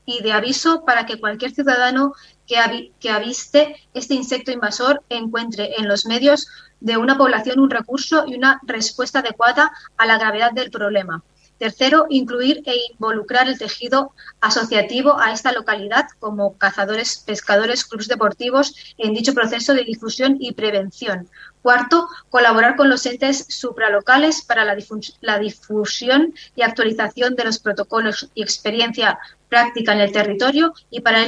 y 0.10 0.24
de 0.24 0.32
aviso 0.32 0.86
para 0.86 1.06
que 1.06 1.20
cualquier 1.20 1.52
ciudadano 1.52 2.14
que, 2.48 2.94
que 2.98 3.10
aviste 3.10 3.76
este 3.94 4.14
insecto 4.14 4.52
invasor 4.52 5.04
encuentre 5.10 5.72
en 5.78 5.88
los 5.90 6.06
medios 6.06 6.48
de 6.80 6.96
una 6.96 7.18
población 7.18 7.60
un 7.60 7.70
recurso 7.70 8.24
y 8.26 8.36
una 8.36 8.62
respuesta 8.64 9.20
adecuada 9.20 9.70
a 9.98 10.06
la 10.06 10.18
gravedad 10.18 10.54
del 10.54 10.72
problema. 10.72 11.24
Tercero, 11.58 12.06
incluir 12.10 12.62
e 12.66 12.76
involucrar 12.92 13.48
el 13.48 13.58
tejido 13.58 14.12
asociativo 14.42 15.20
a 15.20 15.32
esta 15.32 15.52
localidad 15.52 16.08
como 16.20 16.58
cazadores, 16.58 17.18
pescadores, 17.26 17.86
clubes 17.86 18.08
deportivos 18.08 18.76
en 18.98 19.14
dicho 19.14 19.34
proceso 19.34 19.74
de 19.74 19.84
difusión 19.84 20.38
y 20.40 20.54
prevención. 20.54 21.30
Cuarto, 21.62 22.08
colaborar 22.30 22.76
con 22.76 22.90
los 22.90 23.06
entes 23.06 23.46
supralocales 23.50 24.42
para 24.42 24.64
la, 24.64 25.40
difusión 25.40 26.34
y 26.56 26.62
actualización 26.62 27.36
de 27.36 27.44
los 27.44 27.60
protocolos 27.60 28.30
y 28.36 28.42
experiencia 28.42 29.20
práctica 29.50 29.94
en 29.94 30.02
el 30.02 30.12
territorio 30.12 30.74
y 30.90 31.02
para, 31.02 31.26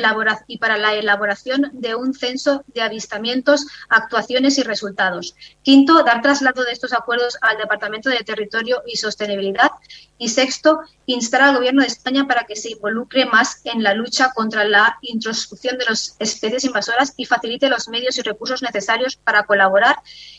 y 0.47 0.57
para 0.57 0.77
la 0.77 0.93
elaboración 0.93 1.71
de 1.73 1.95
un 1.95 2.13
censo 2.13 2.63
de 2.67 2.81
avistamientos, 2.81 3.67
actuaciones 3.89 4.57
y 4.57 4.63
resultados. 4.63 5.35
Quinto, 5.63 6.03
dar 6.03 6.21
traslado 6.21 6.63
de 6.63 6.71
estos 6.71 6.93
acuerdos 6.93 7.37
al 7.41 7.57
Departamento 7.57 8.09
de 8.09 8.23
Territorio 8.23 8.81
y 8.85 8.97
Sostenibilidad. 8.97 9.71
Y 10.19 10.29
sexto, 10.29 10.81
instar 11.07 11.41
al 11.41 11.55
Gobierno 11.55 11.81
de 11.81 11.87
España 11.87 12.27
para 12.27 12.43
que 12.43 12.55
se 12.55 12.71
involucre 12.71 13.25
más 13.25 13.61
en 13.63 13.81
la 13.81 13.95
lucha 13.95 14.31
contra 14.35 14.65
la 14.65 14.99
introducción 15.01 15.77
de 15.77 15.85
las 15.85 16.15
especies 16.19 16.65
invasoras 16.65 17.13
y 17.17 17.25
facilite 17.25 17.69
los 17.69 17.87
medios 17.87 18.17
y 18.17 18.21
recursos 18.21 18.61
necesarios 18.61 19.15
para 19.15 19.45
colaborar 19.45 19.95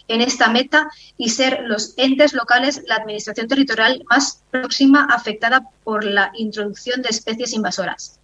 en 0.06 0.20
esta 0.20 0.48
meta 0.48 0.88
y 1.16 1.30
ser 1.30 1.62
los 1.62 1.94
entes 1.96 2.34
locales 2.34 2.82
la 2.86 2.96
administración 2.96 3.48
territorial 3.48 4.04
más 4.08 4.42
próxima 4.50 5.08
afectada 5.10 5.62
por 5.82 6.04
la 6.04 6.30
introducción 6.36 7.02
de 7.02 7.08
especies 7.08 7.54
invasoras. 7.54 8.20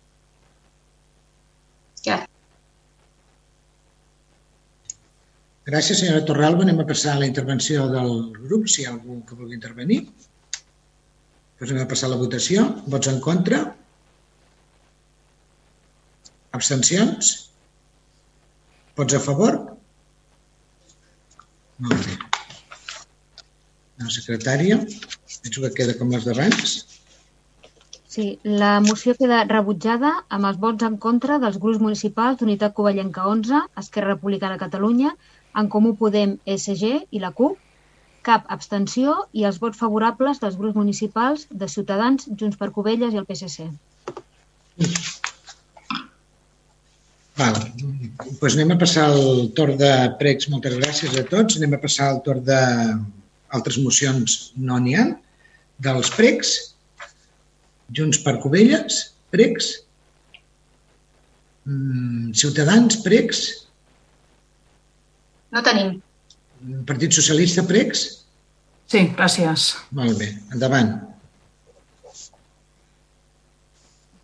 Gràcies. 2.06 2.36
Gràcies, 5.66 5.98
senyora 5.98 6.22
Torralba. 6.26 6.62
Anem 6.62 6.78
a 6.78 6.86
passar 6.86 7.16
a 7.16 7.20
la 7.20 7.26
intervenció 7.26 7.88
del 7.90 8.12
grup, 8.44 8.68
si 8.70 8.82
hi 8.82 8.86
ha 8.86 8.92
algú 8.92 9.16
que 9.26 9.34
vulgui 9.38 9.56
intervenir. 9.58 10.04
Anem 11.64 11.82
a 11.82 11.88
passar 11.88 12.10
la 12.12 12.18
votació. 12.20 12.64
Vots 12.92 13.08
en 13.12 13.20
contra? 13.24 13.62
Abstencions? 16.58 17.30
Vots 18.96 19.16
a 19.16 19.20
favor? 19.24 19.56
Molt 21.86 22.08
bé. 22.08 22.18
La 24.02 24.12
secretària, 24.12 24.76
penso 24.84 25.64
que 25.64 25.72
queda 25.78 25.96
com 25.96 26.12
les 26.12 26.28
d'abans. 26.28 26.76
Sí, 28.16 28.26
la 28.44 28.74
moció 28.84 29.12
queda 29.16 29.42
rebutjada 29.48 30.12
amb 30.36 30.48
els 30.50 30.60
vots 30.60 30.84
en 30.88 30.96
contra 31.00 31.36
dels 31.40 31.56
grups 31.60 31.80
municipals 31.84 32.38
d'Unitat 32.40 32.76
Covellenca 32.76 33.26
11, 33.32 33.60
Esquerra 33.82 34.14
Republicana 34.14 34.56
de 34.56 34.64
Catalunya, 34.64 35.12
En 35.60 35.68
Comú 35.72 35.94
Podem, 36.00 36.36
SG 36.56 36.92
i 37.10 37.20
la 37.20 37.32
CUP, 37.36 37.58
cap 38.26 38.48
abstenció 38.52 39.14
i 39.32 39.46
els 39.48 39.60
vots 39.62 39.78
favorables 39.78 40.40
dels 40.42 40.56
grups 40.58 40.78
municipals 40.78 41.46
de 41.50 41.68
Ciutadans, 41.70 42.26
Junts 42.40 42.58
per 42.60 42.72
Covelles 42.74 43.14
i 43.14 43.20
el 43.22 43.28
PSC. 43.28 43.68
Val. 47.36 47.58
Pues 48.40 48.56
anem 48.56 48.72
a 48.74 48.78
passar 48.80 49.10
el 49.12 49.50
torn 49.56 49.76
de 49.80 49.90
pregs. 50.20 50.48
Moltes 50.52 50.76
gràcies 50.80 51.16
a 51.20 51.24
tots. 51.28 51.58
Anem 51.60 51.76
a 51.76 51.82
passar 51.82 52.08
el 52.14 52.22
torn 52.24 52.42
d'altres 52.48 53.78
mocions. 53.84 54.38
No 54.56 54.80
n'hi 54.80 54.96
ha. 54.96 55.10
Dels 55.86 56.10
pregs. 56.16 56.54
Junts 57.92 58.22
per 58.24 58.38
Covelles. 58.44 59.02
Pregs. 59.34 59.70
Mm, 61.68 62.32
Ciutadans, 62.40 63.02
pregs. 63.04 63.44
No 65.52 65.62
tenim. 65.66 65.98
Partit 66.86 67.12
Socialista, 67.12 67.64
pregs. 67.66 68.06
Sí, 68.86 69.02
gràcies. 69.16 69.74
Molt 69.96 70.18
bé, 70.18 70.30
endavant. 70.54 70.94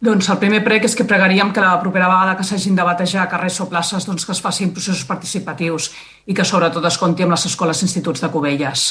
Doncs 0.03 0.26
el 0.35 0.39
primer 0.43 0.64
prec 0.66 0.89
és 0.89 0.97
que 0.99 1.07
pregaríem 1.07 1.53
que 1.55 1.62
la 1.62 1.78
propera 1.78 2.09
vegada 2.11 2.35
que 2.35 2.45
s'hagin 2.47 2.74
de 2.74 2.83
batejar 2.83 3.28
carrers 3.30 3.61
o 3.62 3.68
places 3.70 4.07
doncs 4.09 4.26
que 4.26 4.35
es 4.35 4.41
facin 4.43 4.72
processos 4.74 5.07
participatius 5.07 5.93
i 6.26 6.35
que 6.35 6.47
sobretot 6.47 6.89
es 6.89 6.99
compti 6.99 7.22
amb 7.22 7.37
les 7.37 7.47
escoles 7.47 7.83
i 7.83 7.87
instituts 7.87 8.24
de 8.24 8.30
Cubelles. 8.35 8.87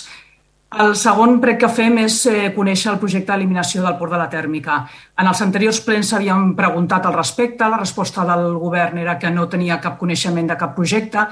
El 0.71 0.93
segon 0.95 1.41
prec 1.43 1.57
que 1.59 1.67
fem 1.67 1.97
és 2.05 2.21
eh, 2.31 2.53
conèixer 2.55 2.93
el 2.93 2.99
projecte 3.01 3.33
d'eliminació 3.33 3.83
del 3.83 3.97
port 3.99 4.15
de 4.15 4.21
la 4.21 4.29
tèrmica. 4.31 4.77
En 5.19 5.27
els 5.27 5.41
anteriors 5.43 5.81
plens 5.83 6.13
s'havien 6.13 6.53
preguntat 6.55 7.03
al 7.03 7.17
respecte, 7.17 7.67
la 7.67 7.81
resposta 7.81 8.23
del 8.29 8.53
govern 8.55 9.01
era 9.03 9.17
que 9.19 9.33
no 9.35 9.49
tenia 9.51 9.81
cap 9.83 9.99
coneixement 9.99 10.47
de 10.47 10.55
cap 10.55 10.71
projecte 10.79 11.27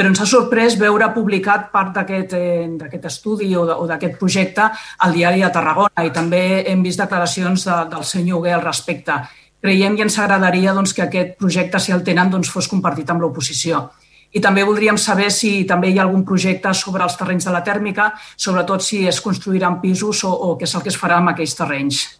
però 0.00 0.08
ens 0.08 0.20
ha 0.22 0.24
sorprès 0.24 0.78
veure 0.80 1.10
publicat 1.12 1.66
part 1.74 1.90
d'aquest 1.92 2.32
eh, 2.32 3.00
estudi 3.04 3.50
o 3.52 3.84
d'aquest 3.84 4.14
projecte 4.16 4.70
al 5.04 5.12
diari 5.12 5.42
de 5.44 5.50
Tarragona 5.52 6.04
i 6.06 6.12
també 6.14 6.64
hem 6.72 6.80
vist 6.80 7.02
declaracions 7.02 7.66
de, 7.68 7.74
del 7.90 8.06
senyor 8.08 8.38
Huguet 8.38 8.56
al 8.56 8.64
respecte. 8.64 9.18
Creiem 9.60 9.98
i 9.98 10.06
ens 10.06 10.16
agradaria 10.16 10.72
doncs, 10.72 10.94
que 10.96 11.04
aquest 11.04 11.34
projecte, 11.36 11.76
si 11.84 11.92
el 11.92 12.00
tenen, 12.00 12.30
doncs, 12.32 12.48
fos 12.48 12.70
compartit 12.72 13.12
amb 13.12 13.20
l'oposició. 13.20 13.90
I 14.32 14.40
també 14.40 14.64
voldríem 14.64 14.96
saber 14.96 15.28
si 15.36 15.66
també 15.68 15.90
hi 15.90 15.98
ha 15.98 16.06
algun 16.06 16.24
projecte 16.24 16.72
sobre 16.72 17.04
els 17.04 17.18
terrenys 17.20 17.44
de 17.44 17.52
la 17.52 17.60
tèrmica, 17.66 18.08
sobretot 18.40 18.80
si 18.80 19.02
es 19.10 19.20
construiran 19.20 19.82
pisos 19.84 20.24
o, 20.24 20.32
o 20.32 20.56
què 20.56 20.64
és 20.64 20.74
el 20.78 20.86
que 20.86 20.94
es 20.94 20.96
farà 20.96 21.20
amb 21.20 21.34
aquells 21.34 21.58
terrenys. 21.60 22.19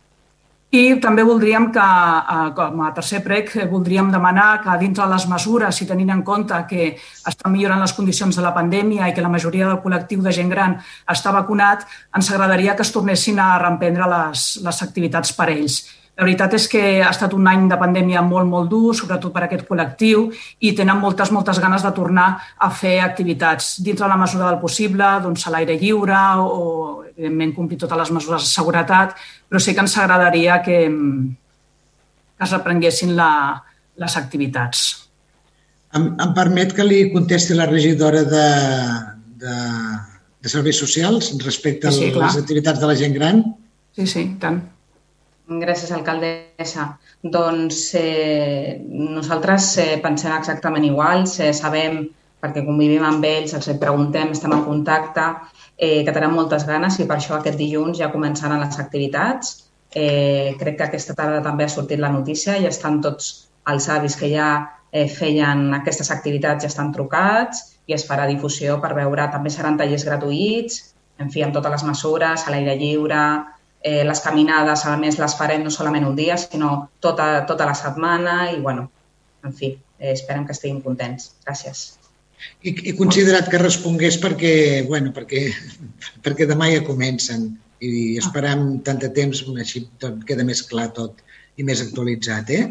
I 0.70 1.00
també 1.02 1.24
voldríem 1.26 1.72
que, 1.74 1.82
eh, 1.82 2.50
com 2.54 2.82
a 2.82 2.92
tercer 2.94 3.24
prec, 3.24 3.50
voldríem 3.70 4.10
demanar 4.12 4.62
que 4.62 4.78
dintre 4.78 5.04
de 5.04 5.10
les 5.10 5.26
mesures, 5.26 5.82
i 5.82 5.86
tenint 5.86 6.10
en 6.10 6.22
compte 6.22 6.54
que 6.68 6.96
estan 7.26 7.52
millorant 7.52 7.80
les 7.80 7.92
condicions 7.92 8.36
de 8.36 8.42
la 8.42 8.54
pandèmia 8.54 9.08
i 9.08 9.12
que 9.12 9.20
la 9.20 9.28
majoria 9.28 9.66
del 9.66 9.82
col·lectiu 9.82 10.22
de 10.22 10.30
gent 10.30 10.48
gran 10.48 10.78
està 11.08 11.32
vacunat, 11.32 11.86
ens 12.14 12.30
agradaria 12.30 12.76
que 12.76 12.82
es 12.82 12.92
tornessin 12.92 13.40
a 13.40 13.58
reemprendre 13.58 14.06
les, 14.06 14.60
les 14.62 14.82
activitats 14.82 15.32
per 15.32 15.48
ells. 15.50 15.88
La 16.20 16.24
veritat 16.26 16.54
és 16.54 16.68
que 16.68 16.80
ha 17.02 17.10
estat 17.10 17.32
un 17.32 17.46
any 17.48 17.62
de 17.66 17.76
pandèmia 17.80 18.20
molt, 18.22 18.46
molt 18.46 18.68
dur, 18.68 18.94
sobretot 18.94 19.32
per 19.32 19.42
a 19.42 19.46
aquest 19.46 19.66
col·lectiu, 19.66 20.26
i 20.60 20.74
tenen 20.76 20.98
moltes, 21.00 21.30
moltes 21.32 21.58
ganes 21.58 21.82
de 21.82 21.92
tornar 21.96 22.26
a 22.58 22.68
fer 22.70 22.98
activitats 23.00 23.78
dins 23.80 23.98
de 23.98 24.06
la 24.06 24.18
mesura 24.20 24.50
del 24.50 24.60
possible, 24.60 25.06
doncs 25.24 25.46
a 25.46 25.54
l'aire 25.54 25.78
lliure 25.80 26.18
o, 26.44 27.04
evidentment, 27.20 27.52
complir 27.56 27.78
totes 27.78 28.00
les 28.00 28.12
mesures 28.16 28.46
de 28.46 28.50
seguretat, 28.50 29.14
però 29.48 29.60
sí 29.60 29.76
que 29.76 29.84
ens 29.84 29.96
agradaria 30.00 30.60
que, 30.64 30.80
que 30.88 32.48
es 32.48 32.56
reprenguessin 32.56 33.14
la, 33.18 33.30
les 34.00 34.16
activitats. 34.16 34.88
Em, 35.92 36.12
em 36.22 36.34
permet 36.34 36.72
que 36.74 36.86
li 36.86 37.04
contesti 37.12 37.56
la 37.58 37.68
regidora 37.68 38.22
de, 38.24 38.48
de, 39.42 39.56
de 40.40 40.52
Serveis 40.52 40.78
Socials 40.78 41.32
respecte 41.44 41.90
sí, 41.92 42.06
sí, 42.06 42.12
a 42.14 42.26
les 42.26 42.38
activitats 42.40 42.80
de 42.80 42.90
la 42.90 42.96
gent 42.96 43.16
gran? 43.16 43.42
Sí, 43.96 44.06
sí, 44.06 44.24
tant. 44.40 44.62
Gràcies, 45.50 45.90
alcaldessa. 45.90 46.86
Doncs 47.26 47.80
eh, 47.98 48.78
nosaltres 48.86 49.72
eh, 49.82 49.96
pensem 50.02 50.36
exactament 50.36 50.86
igual, 50.86 51.26
eh, 51.42 51.50
sabem, 51.56 52.04
perquè 52.40 52.62
convivim 52.64 53.02
amb 53.04 53.24
ells, 53.26 53.56
els 53.58 53.68
preguntem, 53.82 54.30
estem 54.32 54.54
en 54.54 54.62
contacte, 54.64 55.26
eh, 55.80 56.04
que 56.04 56.12
tenen 56.12 56.34
moltes 56.36 56.66
ganes 56.68 56.98
i 57.00 57.06
per 57.08 57.16
això 57.16 57.38
aquest 57.38 57.56
dilluns 57.58 57.98
ja 57.98 58.12
començaran 58.12 58.60
les 58.60 58.78
activitats. 58.82 59.54
Eh, 59.90 60.54
crec 60.60 60.76
que 60.78 60.86
aquesta 60.86 61.16
tarda 61.18 61.40
també 61.42 61.64
ha 61.64 61.72
sortit 61.72 61.98
la 61.98 62.12
notícia 62.12 62.58
i 62.60 62.68
estan 62.68 63.00
tots 63.02 63.30
els 63.72 63.88
avis 63.88 64.14
que 64.20 64.28
ja 64.30 64.50
eh, 64.92 65.08
feien 65.08 65.70
aquestes 65.80 66.12
activitats 66.14 66.66
ja 66.66 66.70
estan 66.70 66.92
trucats 66.92 67.64
i 67.88 67.96
es 67.96 68.04
farà 68.06 68.26
difusió 68.28 68.76
per 68.82 68.92
veure, 68.94 69.26
també 69.32 69.50
seran 69.50 69.78
tallers 69.80 70.04
gratuïts, 70.06 70.82
en 71.20 71.32
fi, 71.32 71.42
amb 71.42 71.56
totes 71.56 71.74
les 71.74 71.86
mesures, 71.88 72.44
a 72.44 72.52
l'aire 72.52 72.76
lliure, 72.78 73.24
eh, 73.82 74.04
les 74.04 74.20
caminades, 74.24 74.84
a 74.86 74.96
més, 75.00 75.18
les 75.18 75.36
farem 75.36 75.64
no 75.64 75.72
solament 75.74 76.06
un 76.06 76.16
dia, 76.16 76.36
sinó 76.38 76.90
tota, 77.00 77.46
tota 77.48 77.66
la 77.66 77.74
setmana 77.74 78.36
i, 78.52 78.60
bueno, 78.60 78.90
en 79.44 79.56
fi, 79.56 79.74
eh, 79.98 80.12
esperem 80.12 80.46
que 80.46 80.56
estiguin 80.56 80.84
contents. 80.84 81.32
Gràcies. 81.46 81.99
I, 82.62 82.74
i 82.90 82.94
considerat 82.98 83.48
que 83.50 83.60
respongués 83.60 84.18
perquè, 84.20 84.52
bueno, 84.88 85.14
perquè, 85.16 85.48
perquè 86.24 86.48
demà 86.48 86.70
ja 86.72 86.84
comencen 86.86 87.50
i 87.80 88.18
esperam 88.20 88.80
tant 88.84 89.00
de 89.00 89.08
temps, 89.16 89.42
així 89.56 89.86
tot 90.00 90.24
queda 90.28 90.44
més 90.44 90.62
clar 90.68 90.90
tot 90.96 91.22
i 91.56 91.64
més 91.64 91.80
actualitzat, 91.84 92.50
eh? 92.52 92.64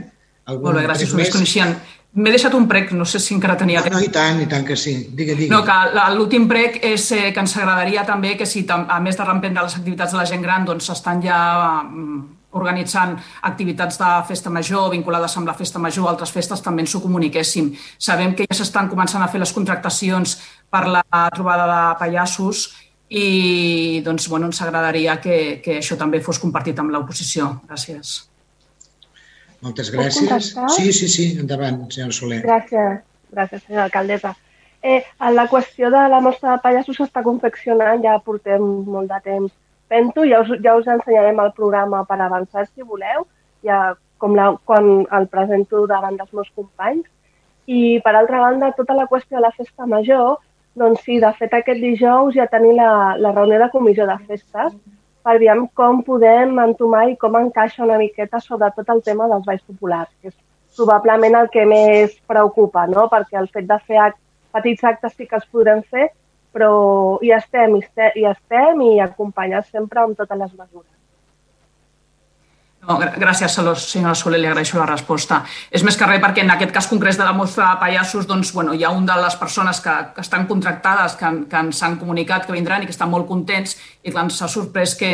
Algun 0.50 0.70
Molt 0.70 0.80
bé, 0.80 0.86
gràcies, 0.88 1.14
només 1.14 1.34
coneixien. 1.34 1.74
M'he 2.20 2.32
deixat 2.34 2.56
un 2.58 2.66
prec, 2.70 2.90
no 2.98 3.06
sé 3.06 3.20
si 3.22 3.36
encara 3.36 3.56
tenia 3.58 3.84
temps. 3.86 3.94
No, 3.94 4.02
i 4.02 4.10
tant, 4.14 4.40
i 4.42 4.48
tant 4.50 4.66
que 4.66 4.78
sí. 4.80 4.96
Digue, 5.14 5.36
digue. 5.38 5.52
No, 5.54 5.62
que 5.66 6.06
l'últim 6.16 6.48
prec 6.50 6.80
és 6.86 7.06
eh, 7.14 7.30
que 7.36 7.44
ens 7.44 7.54
agradaria 7.58 8.06
també 8.08 8.34
que 8.38 8.48
si, 8.50 8.64
a 8.66 8.98
més 9.06 9.18
de 9.18 9.28
reemprendre 9.28 9.66
les 9.68 9.78
activitats 9.78 10.16
de 10.16 10.18
la 10.18 10.26
gent 10.30 10.46
gran, 10.46 10.66
doncs 10.66 10.90
estan 10.96 11.22
ja 11.22 11.38
mm, 11.84 12.39
organitzant 12.58 13.16
activitats 13.46 14.00
de 14.02 14.10
festa 14.28 14.50
major 14.50 14.90
vinculades 14.94 15.36
amb 15.38 15.50
la 15.50 15.54
festa 15.58 15.80
major 15.80 16.06
o 16.06 16.10
altres 16.10 16.32
festes 16.34 16.64
també 16.66 16.84
ens 16.86 16.96
ho 16.96 17.02
comuniquéssim. 17.04 17.72
Sabem 17.98 18.34
que 18.36 18.48
ja 18.50 18.58
s'estan 18.58 18.90
començant 18.90 19.24
a 19.24 19.30
fer 19.30 19.42
les 19.42 19.54
contractacions 19.54 20.38
per 20.70 20.88
la 20.90 21.04
trobada 21.36 21.68
de 21.70 21.82
pallassos 22.00 22.70
i 23.10 24.02
doncs, 24.06 24.28
bueno, 24.30 24.50
ens 24.50 24.62
agradaria 24.62 25.18
que, 25.22 25.62
que 25.66 25.80
això 25.80 25.98
també 25.98 26.22
fos 26.22 26.42
compartit 26.42 26.80
amb 26.80 26.94
l'oposició. 26.94 27.56
Gràcies. 27.70 28.30
Moltes 29.62 29.90
gràcies. 29.92 30.54
Sí, 30.76 30.92
sí, 30.94 31.08
sí, 31.10 31.32
endavant, 31.42 31.82
senyora 31.92 32.16
Soler. 32.16 32.44
Gràcies, 32.46 33.02
gràcies, 33.34 33.66
senyora 33.66 33.90
alcaldessa. 33.90 34.36
Eh, 34.82 35.02
la 35.36 35.50
qüestió 35.52 35.90
de 35.92 36.06
la 36.08 36.22
mostra 36.24 36.54
de 36.54 36.64
pallassos 36.64 36.96
s'està 37.02 37.26
confeccionant, 37.26 38.00
ja 38.06 38.16
portem 38.24 38.64
molt 38.88 39.12
de 39.12 39.20
temps 39.26 39.52
Pento, 39.90 40.26
ja 40.30 40.44
us, 40.44 40.52
ja 40.64 40.76
us 40.78 40.88
ensenyarem 40.88 41.40
el 41.42 41.52
programa 41.58 42.04
per 42.06 42.20
avançar 42.22 42.68
si 42.68 42.86
voleu, 42.86 43.26
ja 43.66 43.96
com 44.22 44.36
la, 44.38 44.52
quan 44.70 45.08
el 45.18 45.26
presento 45.32 45.86
davant 45.90 46.20
dels 46.20 46.34
meus 46.36 46.52
companys. 46.56 47.08
I, 47.70 48.00
per 48.06 48.14
altra 48.16 48.42
banda, 48.44 48.72
tota 48.78 48.96
la 48.98 49.08
qüestió 49.10 49.38
de 49.38 49.44
la 49.46 49.56
festa 49.56 49.86
major, 49.90 50.38
doncs 50.78 51.02
sí, 51.06 51.20
de 51.22 51.32
fet 51.38 51.54
aquest 51.54 51.82
dijous 51.82 52.36
ja 52.38 52.48
tenim 52.50 52.78
la, 52.78 53.16
la 53.18 53.34
reunió 53.34 53.60
de 53.62 53.70
comissió 53.74 54.06
de 54.10 54.18
festes 54.30 54.74
per 55.26 55.36
veure 55.42 55.66
com 55.78 56.04
podem 56.06 56.60
entomar 56.64 57.10
i 57.10 57.18
com 57.22 57.36
encaixa 57.40 57.84
una 57.86 57.98
miqueta 58.02 58.40
sobretot 58.44 58.90
el 58.94 59.02
tema 59.06 59.28
dels 59.32 59.46
balls 59.46 59.66
populars, 59.68 60.12
que 60.22 60.32
és 60.32 60.38
probablement 60.78 61.36
el 61.42 61.50
que 61.54 61.66
més 61.68 62.16
preocupa, 62.30 62.86
no? 62.88 63.08
perquè 63.12 63.38
el 63.42 63.50
fet 63.54 63.68
de 63.68 63.78
fer 63.86 64.00
act, 64.06 64.20
petits 64.56 64.86
actes 64.92 65.16
sí 65.18 65.28
que 65.28 65.38
els 65.38 65.50
podrem 65.54 65.84
fer, 65.92 66.10
però 66.54 67.20
hi 67.24 67.34
estem, 67.36 67.76
hi 67.80 68.26
estem, 68.30 68.82
i 68.82 68.96
acompanyats 69.04 69.70
sempre 69.72 70.02
amb 70.04 70.18
totes 70.18 70.40
les 70.40 70.56
mesures. 70.56 70.96
No, 72.80 72.96
gràcies, 73.20 73.58
senyora 73.84 74.16
Soler, 74.16 74.40
li 74.40 74.48
agraeixo 74.48 74.78
la 74.80 74.86
resposta. 74.88 75.42
És 75.70 75.84
més 75.84 75.98
que 76.00 76.08
res 76.08 76.22
perquè 76.24 76.46
en 76.46 76.54
aquest 76.54 76.72
cas 76.74 76.88
concret 76.88 77.18
de 77.20 77.26
la 77.28 77.36
mostra 77.36 77.68
de 77.68 77.82
pallassos 77.82 78.28
doncs, 78.30 78.54
bueno, 78.56 78.74
hi 78.74 78.86
ha 78.88 78.94
un 78.96 79.06
de 79.06 79.18
les 79.20 79.36
persones 79.36 79.82
que, 79.84 79.96
que 80.16 80.24
estan 80.24 80.48
contractades, 80.48 81.18
que, 81.20 81.32
que 81.52 81.64
ens 81.66 81.84
han 81.84 82.00
comunicat 82.00 82.48
que 82.48 82.56
vindran 82.56 82.82
i 82.86 82.88
que 82.88 82.96
estan 82.96 83.12
molt 83.12 83.28
contents 83.28 83.76
i 84.02 84.14
clar, 84.14 84.24
ens 84.30 84.40
ha 84.42 84.48
sorprès 84.48 84.96
que, 84.96 85.12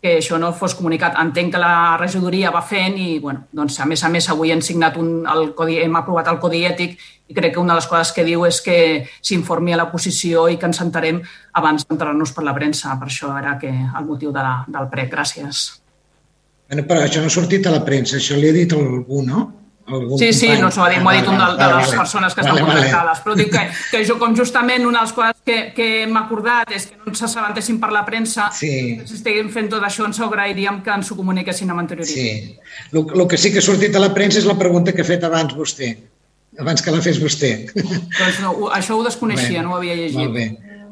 que 0.00 0.16
això 0.16 0.38
no 0.40 0.52
fos 0.56 0.74
comunicat. 0.78 1.16
Entenc 1.20 1.52
que 1.54 1.60
la 1.60 1.96
regidoria 2.00 2.52
va 2.54 2.62
fent 2.64 2.96
i, 2.96 3.18
bueno, 3.20 3.44
doncs, 3.52 3.76
a 3.80 3.86
més 3.88 4.02
a 4.04 4.08
més, 4.08 4.28
avui 4.32 4.52
hem 4.54 4.62
signat 4.64 4.96
un, 4.96 5.26
el 5.28 5.52
codi, 5.56 5.76
hem 5.82 5.98
aprovat 6.00 6.30
el 6.32 6.40
codi 6.40 6.62
ètic 6.64 6.96
i 7.28 7.36
crec 7.36 7.54
que 7.54 7.60
una 7.60 7.74
de 7.74 7.82
les 7.82 7.88
coses 7.90 8.14
que 8.16 8.24
diu 8.24 8.46
és 8.48 8.62
que 8.64 8.78
s'informi 9.20 9.76
a 9.76 9.82
la 9.82 9.90
posició 9.92 10.48
i 10.48 10.56
que 10.56 10.66
ens 10.70 10.80
entarem 10.80 11.20
abans 11.60 11.84
d'entrar-nos 11.84 12.32
per 12.32 12.46
la 12.48 12.56
premsa. 12.56 12.96
Per 12.98 13.10
això 13.12 13.36
era 13.38 13.58
que 13.60 13.70
el 13.70 14.08
motiu 14.08 14.32
de 14.32 14.42
la, 14.42 14.56
del 14.66 14.88
prec. 14.90 15.12
Gràcies. 15.12 15.62
Bueno, 16.70 16.86
però 16.88 17.04
això 17.04 17.20
no 17.20 17.28
ha 17.28 17.34
sortit 17.34 17.66
a 17.66 17.74
la 17.74 17.84
premsa, 17.84 18.16
això 18.16 18.36
li 18.38 18.48
ha 18.48 18.56
dit 18.56 18.72
algú, 18.72 19.24
no? 19.26 19.48
Algun 19.98 20.20
sí, 20.20 20.30
sí, 20.36 20.50
no 20.60 20.70
s'ho 20.70 20.84
ha 20.84 20.90
dit, 20.92 21.00
m'ho 21.02 21.10
ha 21.10 21.16
dit 21.18 21.28
un 21.30 21.38
de, 21.40 21.48
de 21.58 21.68
les 21.74 21.94
persones 21.98 22.36
que 22.36 22.44
estan 22.44 22.56
vale, 22.56 22.66
contractades, 22.66 23.22
però 23.24 23.36
dic 23.38 23.50
que, 23.54 23.64
que 23.90 24.02
jo 24.08 24.18
com 24.22 24.36
justament 24.38 24.86
una 24.86 25.02
de 25.02 25.08
les 25.08 25.16
coses 25.16 25.42
que, 25.46 25.58
que 25.76 25.88
hem 26.04 26.16
acordat 26.20 26.72
és 26.76 26.88
que 26.90 27.00
no 27.00 27.10
ens 27.12 27.24
assabentessin 27.28 27.80
per 27.82 27.92
la 27.94 28.04
premsa, 28.06 28.48
sí. 28.56 28.72
si 29.04 29.18
estiguem 29.18 29.50
fent 29.54 29.70
tot 29.72 29.84
això 29.86 30.06
ens 30.08 30.22
agrairíem 30.24 30.80
que 30.86 30.94
ens 30.94 31.10
ho 31.10 31.18
comuniquessin 31.18 31.72
amb 31.72 31.84
anterioritat. 31.84 32.16
Sí, 32.16 32.56
el, 32.92 33.04
el 33.04 33.26
que 33.30 33.40
sí 33.40 33.52
que 33.54 33.62
ha 33.62 33.68
sortit 33.68 33.96
a 33.96 34.02
la 34.02 34.12
premsa 34.16 34.42
és 34.42 34.48
la 34.48 34.58
pregunta 34.58 34.96
que 34.96 35.04
ha 35.04 35.10
fet 35.10 35.26
abans 35.28 35.54
vostè, 35.56 35.94
abans 36.60 36.82
que 36.82 36.94
la 36.94 37.04
fes 37.04 37.20
vostè. 37.22 37.54
Doncs 37.76 38.42
no, 38.44 38.56
això 38.74 38.98
ho 38.98 39.06
desconeixia, 39.06 39.60
bé, 39.60 39.64
no 39.64 39.74
ho 39.74 39.80
havia 39.80 39.96
llegit. 39.98 40.20
Molt 40.20 40.36
bé. 40.36 40.50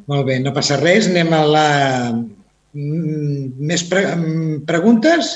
Molt 0.08 0.24
bé, 0.24 0.38
no 0.40 0.54
passa 0.56 0.78
res. 0.80 1.10
Anem 1.10 1.34
a 1.36 1.42
la... 1.44 1.68
Mm, 2.72 3.52
més 3.68 3.84
pre... 3.90 4.04
Mm, 4.16 4.62
preguntes? 4.68 5.34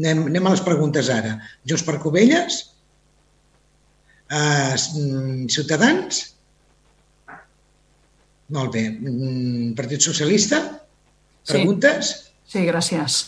Anem, 0.00 0.26
anem 0.32 0.48
a 0.48 0.54
les 0.56 0.62
preguntes 0.66 1.10
ara. 1.14 1.36
Junts 1.68 1.86
per 1.86 2.00
Covelles? 2.02 2.60
Uh, 4.30 5.46
Ciutadans? 5.50 6.22
Molt 8.54 8.72
bé. 8.74 8.84
Mm, 8.90 9.72
Partit 9.78 10.02
Socialista? 10.02 10.60
Preguntes? 11.46 12.12
Sí, 12.46 12.60
sí 12.60 12.66
gràcies. 12.66 13.24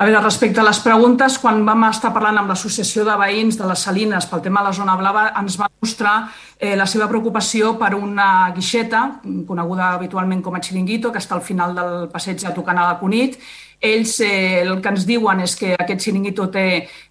A 0.00 0.06
veure, 0.08 0.22
respecte 0.24 0.62
a 0.62 0.64
les 0.64 0.78
preguntes, 0.80 1.34
quan 1.42 1.58
vam 1.66 1.82
estar 1.90 2.08
parlant 2.14 2.38
amb 2.40 2.48
l'Associació 2.48 3.02
de 3.04 3.18
Veïns 3.20 3.58
de 3.60 3.66
les 3.68 3.82
Salines 3.84 4.26
pel 4.30 4.40
tema 4.40 4.62
de 4.62 4.70
la 4.70 4.76
zona 4.78 4.94
blava, 4.96 5.26
ens 5.36 5.58
va 5.60 5.68
mostrar 5.68 6.14
eh, 6.56 6.72
la 6.72 6.86
seva 6.88 7.08
preocupació 7.10 7.74
per 7.76 7.92
una 7.98 8.48
guixeta, 8.56 9.02
coneguda 9.46 9.90
habitualment 9.98 10.40
com 10.46 10.56
a 10.56 10.62
xiringuito, 10.64 11.12
que 11.12 11.20
està 11.20 11.36
al 11.36 11.44
final 11.44 11.76
del 11.76 12.08
passeig 12.08 12.40
de 12.40 12.54
tocant 12.56 12.80
a 12.80 12.86
la 12.88 12.96
Cunit, 13.02 13.36
ells 13.80 14.20
eh, 14.20 14.60
el 14.60 14.80
que 14.82 14.90
ens 14.92 15.06
diuen 15.08 15.40
és 15.40 15.54
que 15.56 15.72
aquest 15.72 16.04
xiringuito 16.04 16.46
té 16.52 16.64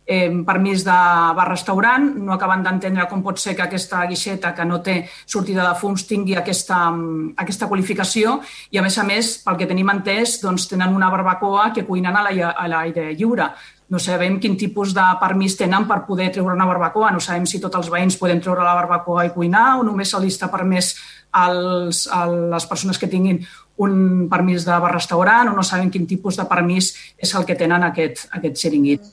eh, 0.06 0.30
permís 0.46 0.84
de 0.86 0.98
bar-restaurant, 1.38 2.06
no 2.22 2.36
acaben 2.36 2.62
d'entendre 2.66 3.08
com 3.10 3.24
pot 3.26 3.42
ser 3.42 3.56
que 3.58 3.66
aquesta 3.66 4.04
guixeta 4.10 4.54
que 4.54 4.68
no 4.70 4.78
té 4.86 5.02
sortida 5.26 5.66
de 5.66 5.74
fums 5.82 6.06
tingui 6.10 6.38
aquesta, 6.38 6.78
aquesta 7.42 7.68
qualificació. 7.72 8.38
I, 8.70 8.78
a 8.78 8.86
més 8.86 8.98
a 9.02 9.08
més, 9.08 9.34
pel 9.44 9.58
que 9.58 9.70
tenim 9.70 9.90
entès, 9.90 10.38
doncs, 10.44 10.70
tenen 10.70 10.94
una 10.96 11.10
barbacoa 11.10 11.72
que 11.74 11.88
cuinen 11.90 12.16
a 12.16 12.24
l'aire 12.30 13.12
lliure. 13.18 13.50
No 13.90 13.98
sabem 13.98 14.38
quin 14.38 14.54
tipus 14.54 14.94
de 14.94 15.04
permís 15.18 15.56
tenen 15.58 15.88
per 15.90 16.04
poder 16.06 16.30
treure 16.30 16.54
una 16.54 16.68
barbacoa, 16.70 17.10
no 17.10 17.20
sabem 17.20 17.48
si 17.50 17.58
tots 17.58 17.80
els 17.80 17.90
veïns 17.90 18.20
poden 18.22 18.38
treure 18.38 18.62
la 18.62 18.78
barbacoa 18.78 19.26
i 19.26 19.34
cuinar 19.34 19.80
o 19.80 19.88
només 19.88 20.14
se 20.14 20.22
li 20.22 20.30
està 20.30 20.52
permès 20.54 20.94
als, 21.32 22.06
a 22.14 22.28
les 22.30 22.66
persones 22.70 23.02
que 23.02 23.10
tinguin 23.10 23.42
un 23.86 24.28
permís 24.32 24.66
de 24.68 24.76
bar-restaurant 24.84 25.52
o 25.52 25.56
no 25.56 25.64
saben 25.64 25.92
quin 25.92 26.08
tipus 26.08 26.38
de 26.40 26.46
permís 26.50 26.92
és 27.18 27.32
el 27.36 27.48
que 27.48 27.56
tenen 27.56 27.86
aquest, 27.88 28.28
aquest 28.36 28.60
xiringuit. 28.60 29.08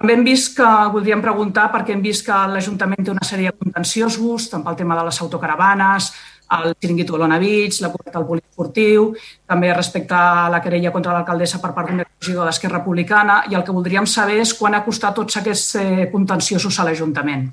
També 0.00 0.14
hem 0.16 0.24
vist 0.24 0.54
que, 0.56 0.66
voldríem 0.94 1.20
preguntar, 1.20 1.66
perquè 1.74 1.92
hem 1.92 2.00
vist 2.00 2.24
que 2.24 2.32
l'Ajuntament 2.32 3.04
té 3.04 3.12
una 3.12 3.26
sèrie 3.26 3.50
de 3.52 3.58
contenciosos, 3.60 4.48
tant 4.48 4.64
pel 4.64 4.78
tema 4.78 4.96
de 4.96 5.04
les 5.04 5.20
autocaravanes, 5.20 6.08
el 6.56 6.72
xiringuito 6.80 7.12
de 7.12 7.20
l'Ona 7.20 7.38
Beach, 7.38 7.82
la 7.84 7.90
coberta 7.92 8.16
del 8.18 8.26
poliesportiu, 8.26 9.10
també 9.46 9.74
respecte 9.74 10.16
a 10.16 10.48
la 10.50 10.62
querella 10.64 10.90
contra 10.94 11.12
l'alcaldessa 11.12 11.60
per 11.60 11.74
part 11.76 11.92
d'un 11.92 12.00
regidor 12.00 12.48
d'Esquerra 12.48 12.80
Republicana, 12.80 13.42
i 13.52 13.54
el 13.54 13.66
que 13.66 13.76
voldríem 13.76 14.08
saber 14.08 14.40
és 14.40 14.56
quan 14.56 14.74
ha 14.74 14.84
costat 14.88 15.20
tots 15.20 15.36
aquests 15.36 15.74
eh, 15.76 16.08
contenciosos 16.12 16.80
a 16.80 16.88
l'Ajuntament. 16.88 17.50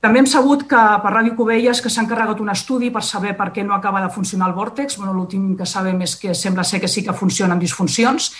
També 0.00 0.22
hem 0.22 0.26
sabut 0.26 0.62
que 0.64 0.82
per 1.02 1.10
Ràdio 1.12 1.34
Covelles 1.36 1.82
que 1.84 1.90
s'ha 1.92 2.00
encarregat 2.06 2.38
un 2.40 2.48
estudi 2.48 2.88
per 2.92 3.02
saber 3.04 3.34
per 3.36 3.50
què 3.52 3.64
no 3.66 3.74
acaba 3.76 4.00
de 4.00 4.08
funcionar 4.14 4.48
el 4.48 4.56
vòrtex. 4.56 4.96
Bueno, 4.96 5.12
L'últim 5.12 5.52
que 5.58 5.66
sabem 5.68 6.00
és 6.06 6.16
que 6.16 6.32
sembla 6.34 6.64
ser 6.64 6.80
que 6.80 6.88
sí 6.88 7.04
que 7.04 7.12
funciona 7.12 7.52
amb 7.52 7.60
disfuncions. 7.60 8.30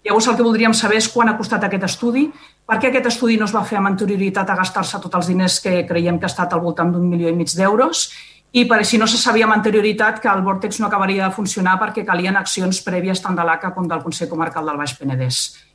Llavors 0.00 0.30
el 0.30 0.38
que 0.38 0.46
voldríem 0.46 0.72
saber 0.72 0.96
és 0.96 1.10
quan 1.12 1.28
ha 1.28 1.36
costat 1.36 1.66
aquest 1.66 1.84
estudi, 1.84 2.24
per 2.64 2.78
què 2.80 2.88
aquest 2.88 3.10
estudi 3.10 3.36
no 3.36 3.44
es 3.44 3.52
va 3.52 3.66
fer 3.68 3.76
amb 3.76 3.90
anterioritat 3.90 4.48
a 4.48 4.56
gastar-se 4.56 5.00
tots 5.02 5.18
els 5.18 5.28
diners 5.28 5.60
que 5.60 5.84
creiem 5.86 6.18
que 6.18 6.24
ha 6.24 6.32
estat 6.32 6.54
al 6.56 6.64
voltant 6.64 6.92
d'un 6.94 7.04
milió 7.10 7.28
i 7.28 7.36
mig 7.36 7.52
d'euros 7.52 8.06
i 8.52 8.64
per 8.64 8.80
si 8.88 8.98
no 8.98 9.06
se 9.06 9.20
sabia 9.20 9.44
amb 9.44 9.58
anterioritat 9.58 10.22
que 10.22 10.30
el 10.32 10.40
vòrtex 10.42 10.80
no 10.80 10.88
acabaria 10.88 11.28
de 11.28 11.34
funcionar 11.36 11.76
perquè 11.82 12.06
calien 12.06 12.40
accions 12.40 12.80
prèvies 12.86 13.20
tant 13.20 13.36
de 13.36 13.44
l'ACA 13.44 13.74
com 13.76 13.86
del 13.86 14.00
Consell 14.02 14.30
Comarcal 14.32 14.66
del 14.66 14.80
Baix 14.80 14.96
Penedès. 14.98 15.69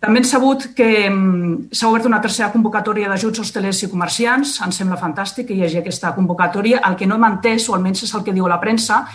També 0.00 0.20
hem 0.20 0.26
sabut 0.28 0.66
que 0.76 0.88
mm, 1.08 1.70
s'ha 1.72 1.88
obert 1.88 2.04
una 2.08 2.20
tercera 2.20 2.50
convocatòria 2.52 3.08
d'ajuts 3.08 3.40
hostelers 3.40 3.80
i 3.82 3.88
comerciants. 3.88 4.58
Ens 4.66 4.76
sembla 4.82 4.98
fantàstic 5.00 5.48
que 5.48 5.56
hi 5.56 5.64
hagi 5.64 5.80
aquesta 5.80 6.12
convocatòria. 6.16 6.82
El 6.84 6.98
que 7.00 7.08
no 7.08 7.16
hem 7.16 7.24
entès, 7.30 7.70
o 7.70 7.76
almenys 7.76 8.04
és 8.04 8.12
el 8.14 8.26
que 8.26 8.34
diu 8.36 8.48
la 8.50 8.60
premsa, 8.60 9.06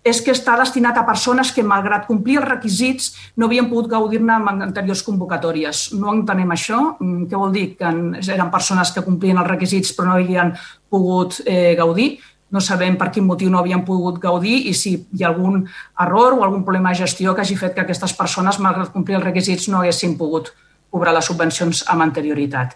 és 0.00 0.22
que 0.24 0.32
està 0.32 0.54
destinat 0.56 0.96
a 0.96 1.04
persones 1.04 1.52
que, 1.52 1.60
malgrat 1.60 2.06
complir 2.08 2.38
els 2.40 2.48
requisits, 2.48 3.10
no 3.36 3.50
havien 3.50 3.68
pogut 3.68 3.90
gaudir-ne 3.92 4.38
en 4.40 4.64
anteriors 4.70 5.04
convocatòries. 5.04 5.90
No 6.00 6.16
entenem 6.16 6.56
això. 6.56 6.80
Mm, 6.96 7.28
què 7.28 7.44
vol 7.44 7.52
dir? 7.52 7.66
Que 7.76 7.92
eren 8.32 8.50
persones 8.50 8.94
que 8.96 9.04
complien 9.04 9.38
els 9.38 9.50
requisits 9.50 9.92
però 9.92 10.08
no 10.08 10.16
havien 10.16 10.56
pogut 10.88 11.42
eh, 11.44 11.76
gaudir 11.76 12.14
no 12.50 12.60
sabem 12.60 12.96
per 12.98 13.10
quin 13.14 13.26
motiu 13.26 13.50
no 13.50 13.60
havien 13.60 13.84
pogut 13.86 14.18
gaudir 14.22 14.56
i 14.70 14.74
si 14.74 14.96
hi 14.98 15.24
ha 15.24 15.30
algun 15.30 15.62
error 16.04 16.38
o 16.38 16.44
algun 16.44 16.64
problema 16.66 16.90
de 16.90 17.02
gestió 17.02 17.34
que 17.34 17.44
hagi 17.44 17.56
fet 17.56 17.74
que 17.74 17.84
aquestes 17.84 18.14
persones, 18.18 18.58
malgrat 18.58 18.92
complir 18.92 19.18
els 19.18 19.24
requisits, 19.24 19.68
no 19.68 19.80
haguessin 19.80 20.16
pogut 20.18 20.52
cobrar 20.90 21.14
les 21.14 21.26
subvencions 21.30 21.84
amb 21.88 22.02
anterioritat. 22.02 22.74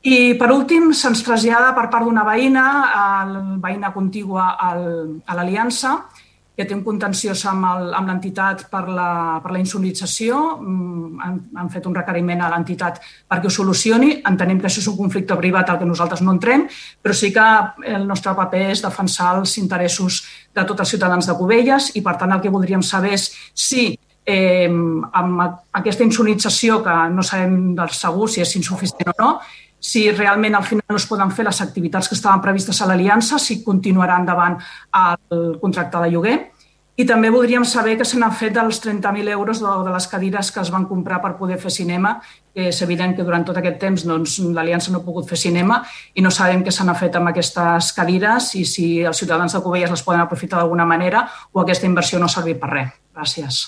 I, 0.00 0.32
per 0.40 0.48
últim, 0.54 0.94
se'ns 0.96 1.20
trasllada 1.26 1.74
per 1.76 1.90
part 1.92 2.06
d'una 2.06 2.24
veïna, 2.24 2.64
la 3.28 3.40
veïna 3.60 3.90
contigua 3.92 4.54
a 4.56 5.34
l'Aliança, 5.36 5.98
que 6.60 6.66
té 6.68 6.76
un 6.76 6.82
contenciós 6.84 7.40
amb 7.48 7.64
l'entitat 8.04 8.66
per, 8.68 8.82
la, 8.92 9.40
per 9.40 9.54
la 9.54 9.60
insonorització. 9.62 10.40
Mm, 10.60 11.22
han, 11.24 11.38
han 11.62 11.70
fet 11.72 11.86
un 11.88 11.96
requeriment 11.96 12.42
a 12.44 12.50
l'entitat 12.52 13.00
perquè 13.30 13.48
ho 13.48 13.54
solucioni. 13.54 14.10
Entenem 14.28 14.60
que 14.60 14.68
això 14.68 14.82
és 14.82 14.90
un 14.92 14.98
conflicte 14.98 15.38
privat 15.40 15.72
al 15.72 15.80
que 15.80 15.88
nosaltres 15.88 16.20
no 16.26 16.34
entrem, 16.36 16.66
però 17.00 17.16
sí 17.16 17.32
que 17.32 17.46
el 17.94 18.04
nostre 18.10 18.36
paper 18.36 18.66
és 18.74 18.84
defensar 18.84 19.32
els 19.38 19.56
interessos 19.62 20.20
de 20.52 20.66
tots 20.68 20.84
els 20.84 20.92
ciutadans 20.92 21.30
de 21.30 21.38
Cubelles 21.38 21.90
i, 21.96 22.04
per 22.04 22.18
tant, 22.20 22.36
el 22.36 22.44
que 22.44 22.52
voldríem 22.52 22.84
saber 22.84 23.14
és 23.16 23.30
si 23.56 23.88
eh, 24.28 24.68
amb 24.68 25.42
aquesta 25.80 26.04
insonorització, 26.04 26.82
que 26.84 27.00
no 27.14 27.24
sabem 27.24 27.72
del 27.78 27.96
segur 27.96 28.28
si 28.28 28.44
és 28.44 28.54
insuficient 28.60 29.14
o 29.14 29.18
no, 29.22 29.32
si 29.80 30.04
realment 30.12 30.54
al 30.54 30.64
final 30.68 30.84
no 30.88 31.00
es 31.00 31.08
poden 31.08 31.32
fer 31.32 31.46
les 31.48 31.60
activitats 31.64 32.08
que 32.08 32.14
estaven 32.14 32.42
previstes 32.44 32.80
a 32.80 32.86
l'Aliança, 32.86 33.40
si 33.40 33.62
continuarà 33.64 34.20
endavant 34.20 34.58
el 34.92 35.58
contracte 35.60 36.04
de 36.04 36.10
lloguer. 36.12 36.38
I 37.00 37.06
també 37.08 37.30
voldríem 37.32 37.64
saber 37.64 37.94
que 37.96 38.04
se 38.04 38.18
n'han 38.20 38.34
fet 38.36 38.52
dels 38.52 38.76
30.000 38.84 39.30
euros 39.32 39.62
de, 39.62 39.70
de 39.86 39.92
les 39.94 40.06
cadires 40.10 40.50
que 40.52 40.60
es 40.60 40.70
van 40.74 40.84
comprar 40.84 41.20
per 41.22 41.30
poder 41.38 41.56
fer 41.62 41.72
cinema, 41.72 42.18
que 42.52 42.66
és 42.68 42.82
evident 42.84 43.14
que 43.16 43.24
durant 43.24 43.46
tot 43.46 43.56
aquest 43.56 43.78
temps 43.80 44.04
doncs, 44.04 44.36
l'Aliança 44.52 44.92
no 44.92 45.00
ha 45.00 45.06
pogut 45.06 45.30
fer 45.30 45.38
cinema 45.40 45.80
i 46.12 46.20
no 46.20 46.34
sabem 46.34 46.60
què 46.66 46.74
se 46.74 46.84
n'ha 46.84 46.98
fet 46.98 47.16
amb 47.16 47.32
aquestes 47.32 47.94
cadires 47.96 48.50
i 48.60 48.66
si 48.68 48.90
els 49.00 49.22
ciutadans 49.22 49.56
de 49.56 49.62
Cubelles 49.64 49.94
les 49.94 50.04
poden 50.04 50.20
aprofitar 50.26 50.60
d'alguna 50.60 50.84
manera 50.84 51.24
o 51.54 51.64
aquesta 51.64 51.88
inversió 51.88 52.20
no 52.20 52.28
ha 52.28 52.36
servit 52.36 52.60
per 52.60 52.72
res. 52.74 52.92
Gràcies. 53.16 53.64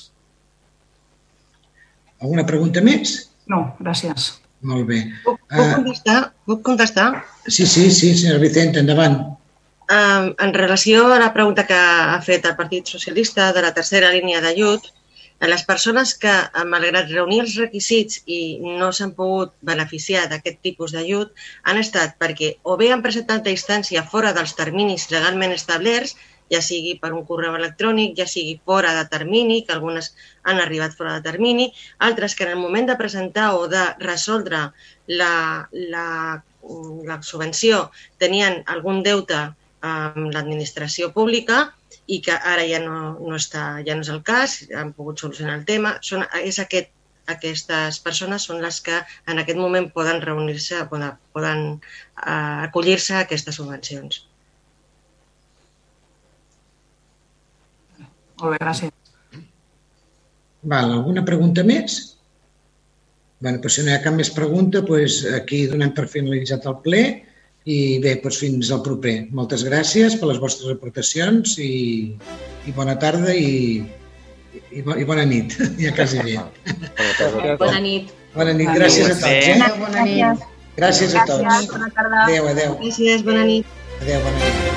Alguna 2.20 2.44
pregunta 2.44 2.84
més? 2.84 3.16
No, 3.48 3.70
gràcies. 3.80 4.41
Molt 4.62 4.86
bé. 4.86 5.02
Puc, 5.24 5.38
puc 5.50 5.60
ah. 5.60 5.74
contestar? 5.76 6.18
Puc 6.46 6.64
contestar? 6.66 7.06
Sí, 7.46 7.66
sí, 7.66 7.90
sí, 7.90 8.14
senyor 8.18 8.40
Vicente, 8.42 8.82
endavant. 8.82 9.18
En 9.92 10.54
relació 10.54 11.08
a 11.12 11.18
la 11.20 11.32
pregunta 11.34 11.66
que 11.68 11.76
ha 11.76 12.20
fet 12.24 12.46
el 12.48 12.56
Partit 12.56 12.88
Socialista 12.88 13.50
de 13.52 13.64
la 13.64 13.72
tercera 13.76 14.12
línia 14.14 14.40
d'ajut, 14.40 14.86
les 15.50 15.64
persones 15.66 16.12
que, 16.22 16.32
malgrat 16.70 17.10
reunir 17.10 17.40
els 17.42 17.56
requisits 17.58 18.20
i 18.30 18.38
no 18.62 18.92
s'han 18.94 19.14
pogut 19.16 19.52
beneficiar 19.66 20.28
d'aquest 20.30 20.60
tipus 20.62 20.94
d'ajut, 20.94 21.32
han 21.66 21.80
estat 21.80 22.14
perquè 22.22 22.54
o 22.62 22.76
bé 22.78 22.92
han 22.94 23.02
presentat 23.02 23.46
a 23.46 23.54
instància 23.56 24.04
fora 24.12 24.30
dels 24.36 24.54
terminis 24.58 25.08
legalment 25.10 25.54
establerts 25.56 26.14
ja 26.52 26.60
sigui 26.64 26.94
per 27.00 27.12
un 27.16 27.24
correu 27.28 27.56
electrònic, 27.58 28.14
ja 28.18 28.26
sigui 28.28 28.58
fora 28.64 28.92
de 28.98 29.06
termini, 29.12 29.62
que 29.66 29.74
algunes 29.76 30.12
han 30.44 30.60
arribat 30.60 30.96
fora 30.98 31.16
de 31.16 31.24
termini, 31.24 31.70
altres 31.98 32.36
que 32.36 32.44
en 32.46 32.54
el 32.54 32.62
moment 32.62 32.90
de 32.90 32.98
presentar 33.00 33.52
o 33.56 33.66
de 33.72 33.82
resoldre 34.04 34.68
la, 35.06 35.34
la, 35.72 36.06
la 37.08 37.20
subvenció 37.22 37.88
tenien 38.22 38.62
algun 38.66 39.02
deute 39.02 39.42
amb 39.82 40.30
l'administració 40.34 41.10
pública 41.14 41.72
i 42.06 42.20
que 42.22 42.34
ara 42.34 42.64
ja 42.68 42.80
no, 42.82 43.14
no, 43.18 43.36
està, 43.38 43.82
ja 43.86 43.96
no 43.96 44.04
és 44.06 44.10
el 44.12 44.22
cas, 44.26 44.58
han 44.74 44.92
pogut 44.96 45.22
solucionar 45.22 45.58
el 45.60 45.64
tema. 45.68 45.96
Són, 46.06 46.24
és 46.42 46.58
aquest, 46.62 46.90
aquestes 47.34 47.98
persones 48.02 48.46
són 48.48 48.62
les 48.62 48.80
que 48.86 48.98
en 49.30 49.42
aquest 49.42 49.58
moment 49.58 49.88
poden 49.94 50.20
reunir-se, 50.24 50.82
poden, 50.90 51.16
poden 51.34 51.64
uh, 51.78 52.58
acollir-se 52.68 53.16
a 53.16 53.24
aquestes 53.26 53.58
subvencions. 53.60 54.22
Molt 58.42 58.56
bé, 58.56 58.58
gràcies. 58.58 58.90
Val, 60.72 60.92
alguna 60.94 61.22
pregunta 61.26 61.62
més? 61.66 61.98
Bé, 63.42 63.52
doncs 63.58 63.76
si 63.78 63.82
no 63.82 63.90
hi 63.90 63.96
ha 63.96 64.02
cap 64.02 64.14
més 64.14 64.30
pregunta, 64.34 64.82
doncs 64.86 65.22
aquí 65.38 65.64
donem 65.70 65.94
per 65.94 66.08
finalitzat 66.10 66.66
el 66.70 66.78
ple 66.84 67.02
i 67.66 67.78
bé, 68.02 68.16
doncs 68.22 68.38
fins 68.42 68.70
al 68.74 68.82
proper. 68.86 69.16
Moltes 69.38 69.62
gràcies 69.66 70.18
per 70.18 70.30
les 70.30 70.42
vostres 70.42 70.74
aportacions 70.74 71.56
i, 71.62 71.72
i 72.66 72.74
bona 72.76 72.96
tarda 73.02 73.34
i, 73.34 73.82
i, 74.70 74.82
i 74.82 75.06
bona 75.06 75.26
nit, 75.26 75.58
ja 75.82 75.94
quasi 75.94 76.22
bé. 76.26 76.38
Bona 77.62 77.82
nit. 77.82 78.10
Bona 78.34 78.54
nit, 78.58 78.70
gràcies 78.74 79.10
a 79.10 79.16
tots. 79.22 79.30
Eh? 79.30 79.72
Bona 79.78 80.06
nit. 80.10 80.50
Gràcies 80.78 81.14
a 81.14 81.26
tots. 81.28 81.42
Gràcies, 81.46 81.72
bona 81.74 81.90
tarda. 81.98 82.26
Adéu, 82.26 82.52
adéu. 82.54 82.78
Gràcies, 82.82 83.26
bona 83.26 83.48
nit. 83.50 83.82
Adéu, 84.00 84.22
bona 84.24 84.38
nit. 84.38 84.71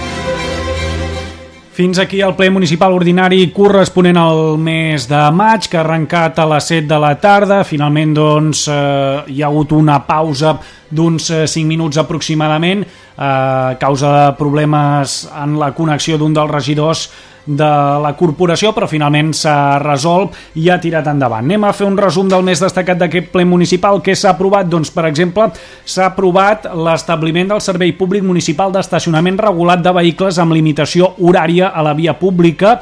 Fins 1.75 1.97
aquí 1.99 2.21
el 2.23 2.31
ple 2.37 2.45
municipal 2.55 2.93
ordinari 2.95 3.49
corresponent 3.51 4.15
al 4.15 4.53
mes 4.63 5.09
de 5.09 5.19
maig, 5.35 5.65
que 5.67 5.75
ha 5.75 5.81
arrencat 5.81 6.37
a 6.39 6.45
les 6.47 6.69
7 6.71 6.87
de 6.87 6.99
la 7.03 7.09
tarda. 7.19 7.57
Finalment, 7.67 8.13
doncs, 8.15 8.61
eh, 8.71 9.25
hi 9.27 9.41
ha 9.43 9.49
hagut 9.49 9.73
una 9.75 9.97
pausa 10.07 10.53
d'uns 10.87 11.27
5 11.27 11.65
eh, 11.65 11.65
minuts 11.67 11.99
aproximadament 11.99 12.85
eh, 12.85 12.95
a 13.19 13.75
causa 13.75 14.13
de 14.13 14.31
problemes 14.39 15.25
en 15.35 15.59
la 15.59 15.73
connexió 15.75 16.15
d'un 16.17 16.31
dels 16.37 16.53
regidors 16.55 17.09
de 17.45 17.69
la 18.01 18.13
corporació, 18.17 18.73
però 18.73 18.89
finalment 18.89 19.31
s'ha 19.37 19.77
resolt 19.83 20.35
i 20.57 20.69
ha 20.69 20.79
tirat 20.81 21.07
endavant. 21.11 21.45
Anem 21.45 21.67
a 21.67 21.73
fer 21.77 21.87
un 21.87 21.97
resum 21.97 22.29
del 22.29 22.45
més 22.45 22.61
destacat 22.63 22.99
d'aquest 22.99 23.31
ple 23.33 23.45
municipal. 23.45 24.01
Què 24.01 24.15
s'ha 24.17 24.33
aprovat? 24.33 24.69
Doncs, 24.71 24.91
per 24.91 25.05
exemple, 25.09 25.51
s'ha 25.85 26.09
aprovat 26.09 26.67
l'establiment 26.73 27.53
del 27.53 27.61
Servei 27.61 27.93
Públic 27.97 28.25
Municipal 28.25 28.73
d'Estacionament 28.73 29.39
Regulat 29.45 29.83
de 29.85 29.93
Vehicles 29.95 30.39
amb 30.41 30.57
limitació 30.57 31.13
horària 31.19 31.69
a 31.69 31.85
la 31.85 31.93
via 31.93 32.17
pública 32.17 32.79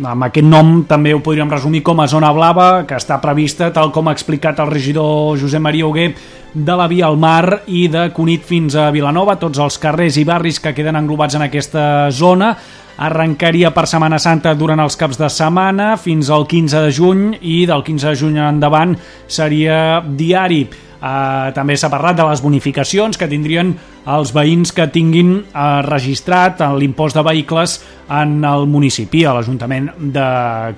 amb 0.00 0.24
aquest 0.24 0.46
nom 0.48 0.82
també 0.88 1.12
ho 1.12 1.20
podríem 1.24 1.50
resumir 1.52 1.82
com 1.84 2.00
a 2.00 2.08
zona 2.08 2.32
blava, 2.32 2.84
que 2.88 2.96
està 2.96 3.18
prevista, 3.20 3.70
tal 3.72 3.92
com 3.92 4.08
ha 4.08 4.14
explicat 4.16 4.60
el 4.62 4.70
regidor 4.70 5.36
Josep 5.40 5.60
Maria 5.60 5.86
Huguer, 5.86 6.12
de 6.52 6.76
la 6.76 6.86
Via 6.88 7.06
al 7.08 7.18
Mar 7.20 7.62
i 7.66 7.86
de 7.92 8.08
Cunit 8.12 8.44
fins 8.44 8.76
a 8.76 8.90
Vilanova, 8.92 9.38
tots 9.40 9.60
els 9.60 9.78
carrers 9.80 10.16
i 10.20 10.24
barris 10.28 10.60
que 10.60 10.74
queden 10.76 10.96
englobats 10.96 11.36
en 11.36 11.46
aquesta 11.46 12.10
zona. 12.10 12.54
Arrencaria 13.02 13.72
per 13.72 13.86
Setmana 13.88 14.18
Santa 14.20 14.52
durant 14.54 14.80
els 14.84 14.96
caps 15.00 15.18
de 15.18 15.28
setmana 15.32 15.94
fins 15.96 16.28
al 16.30 16.44
15 16.48 16.82
de 16.84 16.92
juny 16.92 17.22
i 17.40 17.62
del 17.66 17.84
15 17.84 18.12
de 18.12 18.18
juny 18.20 18.40
endavant 18.44 18.94
seria 19.26 20.02
diari. 20.04 20.66
Uh, 21.02 21.50
també 21.50 21.74
s'ha 21.74 21.90
parlat 21.90 22.14
de 22.14 22.22
les 22.28 22.38
bonificacions 22.38 23.18
que 23.18 23.26
tindrien 23.26 23.72
els 24.06 24.30
veïns 24.30 24.70
que 24.70 24.86
tinguin 24.94 25.32
uh, 25.40 25.80
registrat 25.82 26.62
l'impost 26.78 27.18
de 27.18 27.24
vehicles 27.26 27.74
en 28.20 28.36
el 28.46 28.68
municipi, 28.70 29.24
a 29.26 29.32
l'Ajuntament 29.34 29.88
de 30.14 30.26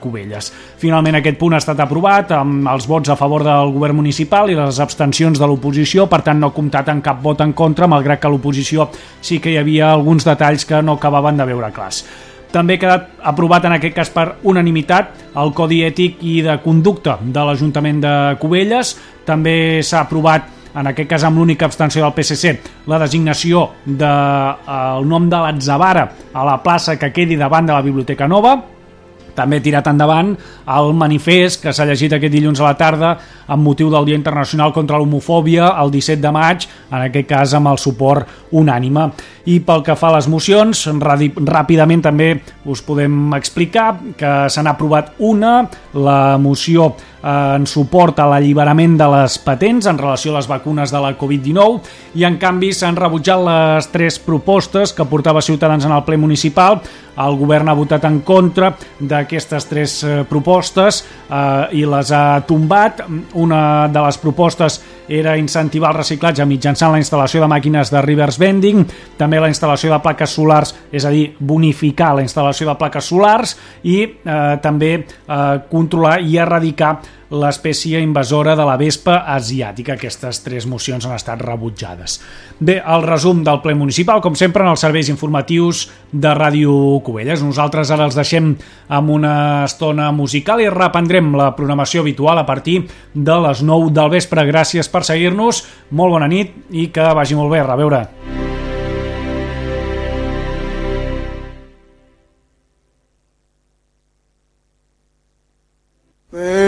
Cubelles. 0.00 0.48
Finalment 0.80 1.20
aquest 1.20 1.36
punt 1.36 1.52
ha 1.52 1.60
estat 1.60 1.84
aprovat 1.84 2.32
amb 2.32 2.70
els 2.72 2.88
vots 2.88 3.12
a 3.12 3.18
favor 3.20 3.44
del 3.44 3.72
govern 3.76 4.00
municipal 4.00 4.48
i 4.48 4.56
les 4.56 4.80
abstencions 4.80 5.40
de 5.40 5.48
l'oposició, 5.50 6.08
per 6.08 6.22
tant 6.24 6.40
no 6.40 6.48
ha 6.48 6.56
comptat 6.56 6.88
en 6.88 7.04
cap 7.04 7.20
vot 7.20 7.44
en 7.44 7.52
contra, 7.52 7.90
malgrat 7.90 8.22
que 8.22 8.32
l'oposició 8.32 8.88
sí 9.20 9.42
que 9.44 9.52
hi 9.52 9.60
havia 9.60 9.92
alguns 9.92 10.24
detalls 10.24 10.64
que 10.64 10.80
no 10.80 10.96
acabaven 10.96 11.36
de 11.36 11.52
veure 11.52 11.72
clars. 11.74 12.04
També 12.54 12.76
ha 12.76 12.82
quedat 12.84 13.06
aprovat 13.26 13.64
en 13.66 13.74
aquest 13.74 13.96
cas 13.96 14.10
per 14.14 14.26
unanimitat 14.46 15.24
el 15.42 15.50
Codi 15.58 15.80
Ètic 15.88 16.20
i 16.22 16.36
de 16.46 16.54
Conducta 16.62 17.16
de 17.18 17.46
l'Ajuntament 17.48 17.98
de 18.04 18.12
Cubelles. 18.38 18.94
També 19.26 19.82
s'ha 19.82 20.04
aprovat 20.04 20.52
en 20.74 20.90
aquest 20.90 21.10
cas 21.10 21.24
amb 21.26 21.38
l'única 21.38 21.66
abstenció 21.66 22.02
del 22.02 22.14
PSC, 22.14 22.54
la 22.90 22.98
designació 23.02 23.68
del 23.84 23.98
de, 23.98 24.06
eh, 24.06 24.78
el 24.98 25.08
nom 25.08 25.28
de 25.30 25.40
l'Atzavara 25.42 26.08
a 26.32 26.44
la 26.46 26.60
plaça 26.62 26.96
que 26.98 27.12
quedi 27.12 27.36
davant 27.36 27.66
de 27.66 27.72
la 27.72 27.82
Biblioteca 27.82 28.28
Nova, 28.28 28.56
també 29.36 29.60
tirat 29.60 29.88
endavant 29.90 30.32
el 30.74 30.92
manifest 30.96 31.62
que 31.62 31.72
s'ha 31.74 31.86
llegit 31.88 32.14
aquest 32.16 32.32
dilluns 32.32 32.62
a 32.62 32.68
la 32.68 32.76
tarda 32.78 33.14
amb 33.46 33.66
motiu 33.66 33.90
del 33.92 34.08
Dia 34.08 34.18
Internacional 34.18 34.72
contra 34.72 34.98
l'Homofòbia 34.98 35.74
el 35.82 35.92
17 35.92 36.22
de 36.22 36.32
maig, 36.34 36.68
en 36.90 37.00
aquest 37.08 37.28
cas 37.28 37.54
amb 37.54 37.72
el 37.72 37.80
suport 37.82 38.28
unànime. 38.54 39.10
I 39.50 39.58
pel 39.60 39.82
que 39.84 39.96
fa 39.98 40.08
a 40.08 40.16
les 40.16 40.28
mocions, 40.32 40.86
ràpidament 40.88 42.04
també 42.04 42.30
us 42.64 42.80
podem 42.84 43.34
explicar 43.36 43.90
que 44.16 44.34
se 44.48 44.62
n'ha 44.62 44.72
aprovat 44.72 45.12
una, 45.18 45.64
la 45.92 46.38
moció 46.40 46.94
en 47.24 47.64
suport 47.66 48.18
a 48.20 48.26
l'alliberament 48.28 48.98
de 49.00 49.06
les 49.08 49.38
patents 49.40 49.86
en 49.88 49.98
relació 49.98 50.34
a 50.34 50.38
les 50.38 50.48
vacunes 50.50 50.92
de 50.92 51.00
la 51.00 51.14
Covid-19 51.16 52.18
i 52.20 52.26
en 52.28 52.36
canvi 52.40 52.72
s'han 52.76 52.98
rebutjat 53.00 53.40
les 53.46 53.88
tres 53.92 54.18
propostes 54.20 54.92
que 54.92 55.08
portava 55.08 55.42
Ciutadans 55.42 55.86
en 55.88 55.96
el 55.96 56.04
ple 56.04 56.18
municipal. 56.20 56.82
El 57.14 57.36
govern 57.38 57.70
ha 57.70 57.76
votat 57.78 58.04
en 58.08 58.18
contra 58.26 58.72
d'aquestes 58.98 59.68
tres 59.70 59.94
eh, 60.02 60.24
propostes 60.28 61.00
eh, 61.30 61.78
i 61.78 61.84
les 61.86 62.10
ha 62.12 62.42
tombat. 62.46 63.04
Una 63.38 63.86
de 63.88 64.02
les 64.02 64.18
propostes 64.18 64.80
era 65.08 65.36
incentivar 65.38 65.92
el 65.92 66.00
reciclatge 66.00 66.44
mitjançant 66.48 66.92
la 66.92 67.00
instal·lació 67.00 67.44
de 67.44 67.50
màquines 67.50 67.92
de 67.92 68.02
reverse 68.02 68.40
vending, 68.40 68.84
també 69.18 69.40
la 69.40 69.50
instal·lació 69.52 69.92
de 69.92 70.00
plaques 70.02 70.34
solars, 70.34 70.74
és 70.92 71.04
a 71.04 71.12
dir, 71.14 71.28
bonificar 71.38 72.14
la 72.16 72.24
instal·lació 72.24 72.70
de 72.70 72.78
plaques 72.80 73.12
solars 73.12 73.56
i 73.84 74.00
eh, 74.02 74.56
també 74.64 74.94
eh, 74.98 75.42
controlar 75.70 76.18
i 76.24 76.38
erradicar 76.40 76.96
l'espècie 77.34 78.00
invasora 78.04 78.54
de 78.56 78.64
la 78.66 78.76
vespa 78.80 79.22
asiàtica. 79.34 79.96
Aquestes 79.96 80.42
tres 80.44 80.66
mocions 80.70 81.06
han 81.06 81.16
estat 81.16 81.42
rebutjades. 81.42 82.18
Bé, 82.60 82.78
el 82.80 83.02
resum 83.06 83.42
del 83.44 83.60
ple 83.64 83.74
municipal, 83.74 84.20
com 84.22 84.36
sempre, 84.38 84.64
en 84.64 84.72
els 84.74 84.84
serveis 84.84 85.10
informatius 85.12 85.88
de 86.12 86.34
Ràdio 86.36 86.76
Cubelles. 87.06 87.42
Nosaltres 87.42 87.90
ara 87.94 88.06
els 88.08 88.18
deixem 88.18 88.54
amb 88.88 89.10
una 89.10 89.34
estona 89.64 90.10
musical 90.12 90.62
i 90.62 90.70
reprendrem 90.70 91.34
la 91.38 91.52
programació 91.56 92.04
habitual 92.04 92.38
a 92.38 92.46
partir 92.46 92.82
de 93.14 93.40
les 93.48 93.62
9 93.62 93.92
del 93.94 94.14
vespre. 94.14 94.46
Gràcies 94.50 94.90
per 94.90 95.04
seguir-nos, 95.04 95.64
molt 95.90 96.18
bona 96.18 96.30
nit 96.30 96.54
i 96.70 96.90
que 96.94 97.12
vagi 97.14 97.38
molt 97.38 97.52
bé. 97.52 97.62
A 97.64 97.68
reveure. 97.70 98.43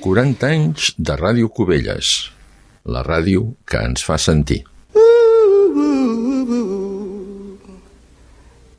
40 0.00 0.46
anys 0.46 0.92
de 0.96 1.16
Ràdio 1.18 1.48
Cubelles, 1.50 2.30
la 2.86 3.02
ràdio 3.02 3.56
que 3.66 3.82
ens 3.82 4.06
fa 4.06 4.18
sentir. 4.22 4.62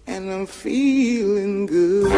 And 0.07 0.31
I'm 0.31 0.47
feeling 0.47 1.67
good. 1.67 2.11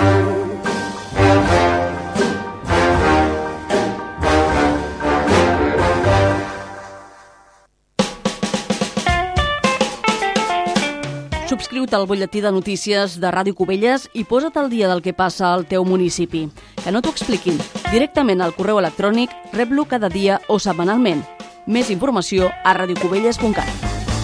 Subscriu-te 11.53 11.95
al 11.95 12.07
butlletí 12.07 12.41
de 12.41 12.49
notícies 12.51 13.19
de 13.21 13.29
Ràdio 13.29 13.53
Cubelles 13.53 14.07
i 14.17 14.23
posa't 14.25 14.55
al 14.57 14.71
dia 14.71 14.87
del 14.89 15.03
que 15.05 15.13
passa 15.13 15.51
al 15.53 15.67
teu 15.69 15.85
municipi. 15.85 16.47
Que 16.81 16.89
no 16.89 17.03
t'ho 17.05 17.11
expliquin. 17.13 17.59
Directament 17.91 18.41
al 18.41 18.55
correu 18.57 18.79
electrònic, 18.81 19.29
rep-lo 19.53 19.85
cada 19.85 20.09
dia 20.09 20.39
o 20.49 20.57
setmanalment. 20.57 21.21
Més 21.69 21.93
informació 21.93 22.49
a 22.49 22.73
radiocubelles.cat. 22.79 23.69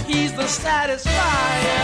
He's 0.09 0.33
the 0.33 0.47
satisfier. 0.49 1.78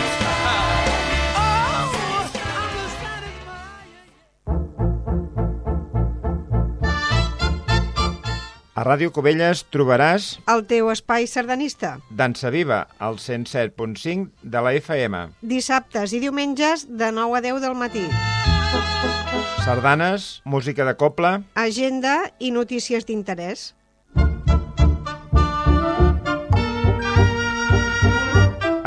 A 8.76 8.84
Ràdio 8.84 9.08
Cubelles 9.16 9.62
trobaràs... 9.72 10.34
El 10.52 10.66
teu 10.68 10.90
espai 10.92 11.30
sardanista. 11.32 11.94
Dansa 12.12 12.50
Viva, 12.52 12.82
al 13.00 13.22
107.5 13.24 14.44
de 14.44 14.64
la 14.66 14.74
FM. 14.76 15.22
Dissabtes 15.40 16.12
i 16.12 16.20
diumenges 16.20 16.84
de 16.90 17.08
9 17.16 17.38
a 17.40 17.42
10 17.46 17.62
del 17.64 17.78
matí. 17.80 18.04
Sardanes, 19.64 20.42
música 20.44 20.84
de 20.84 20.92
coble... 21.00 21.32
Agenda 21.56 22.18
i 22.44 22.52
notícies 22.52 23.08
d'interès. 23.08 23.72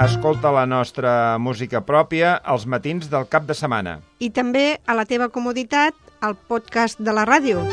Escolta 0.04 0.52
la 0.52 0.66
nostra 0.68 1.38
música 1.40 1.80
pròpia 1.80 2.36
els 2.44 2.68
matins 2.68 3.08
del 3.08 3.24
cap 3.32 3.48
de 3.48 3.56
setmana. 3.56 4.02
I 4.20 4.28
també, 4.36 4.82
a 4.84 4.92
la 5.00 5.08
teva 5.08 5.32
comoditat, 5.32 5.96
el 6.20 6.36
podcast 6.36 7.00
de 7.00 7.16
la 7.16 7.24
ràdio. 7.24 7.64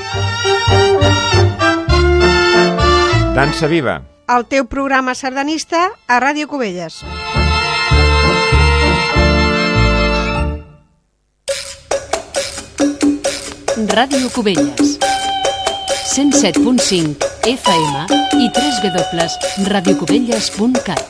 Dansa 3.35 3.67
Viva. 3.67 3.99
El 4.31 4.45
teu 4.47 4.63
programa 4.71 5.11
sardanista 5.13 5.91
a 6.07 6.23
Ràdio 6.23 6.47
Cubelles. 6.47 7.03
Ràdio 13.91 14.31
Cubelles. 14.31 14.95
107.5 16.15 17.19
FM 17.43 18.07
i 18.39 18.47
www.radiocubelles.cat. 18.55 21.03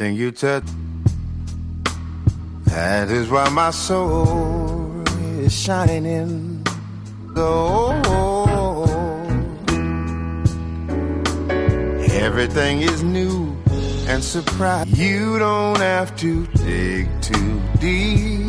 Everything 0.00 0.18
you 0.18 0.32
touch, 0.32 0.64
that 2.64 3.10
is 3.10 3.28
why 3.28 3.50
my 3.50 3.70
soul 3.70 5.04
is 5.40 5.52
shining 5.52 6.66
so. 7.34 7.92
Everything 12.12 12.80
is 12.80 13.02
new 13.02 13.54
and 14.08 14.24
surprise. 14.24 14.88
You 14.98 15.38
don't 15.38 15.80
have 15.80 16.16
to 16.16 16.46
dig 16.46 17.06
too 17.20 17.60
deep 17.78 18.39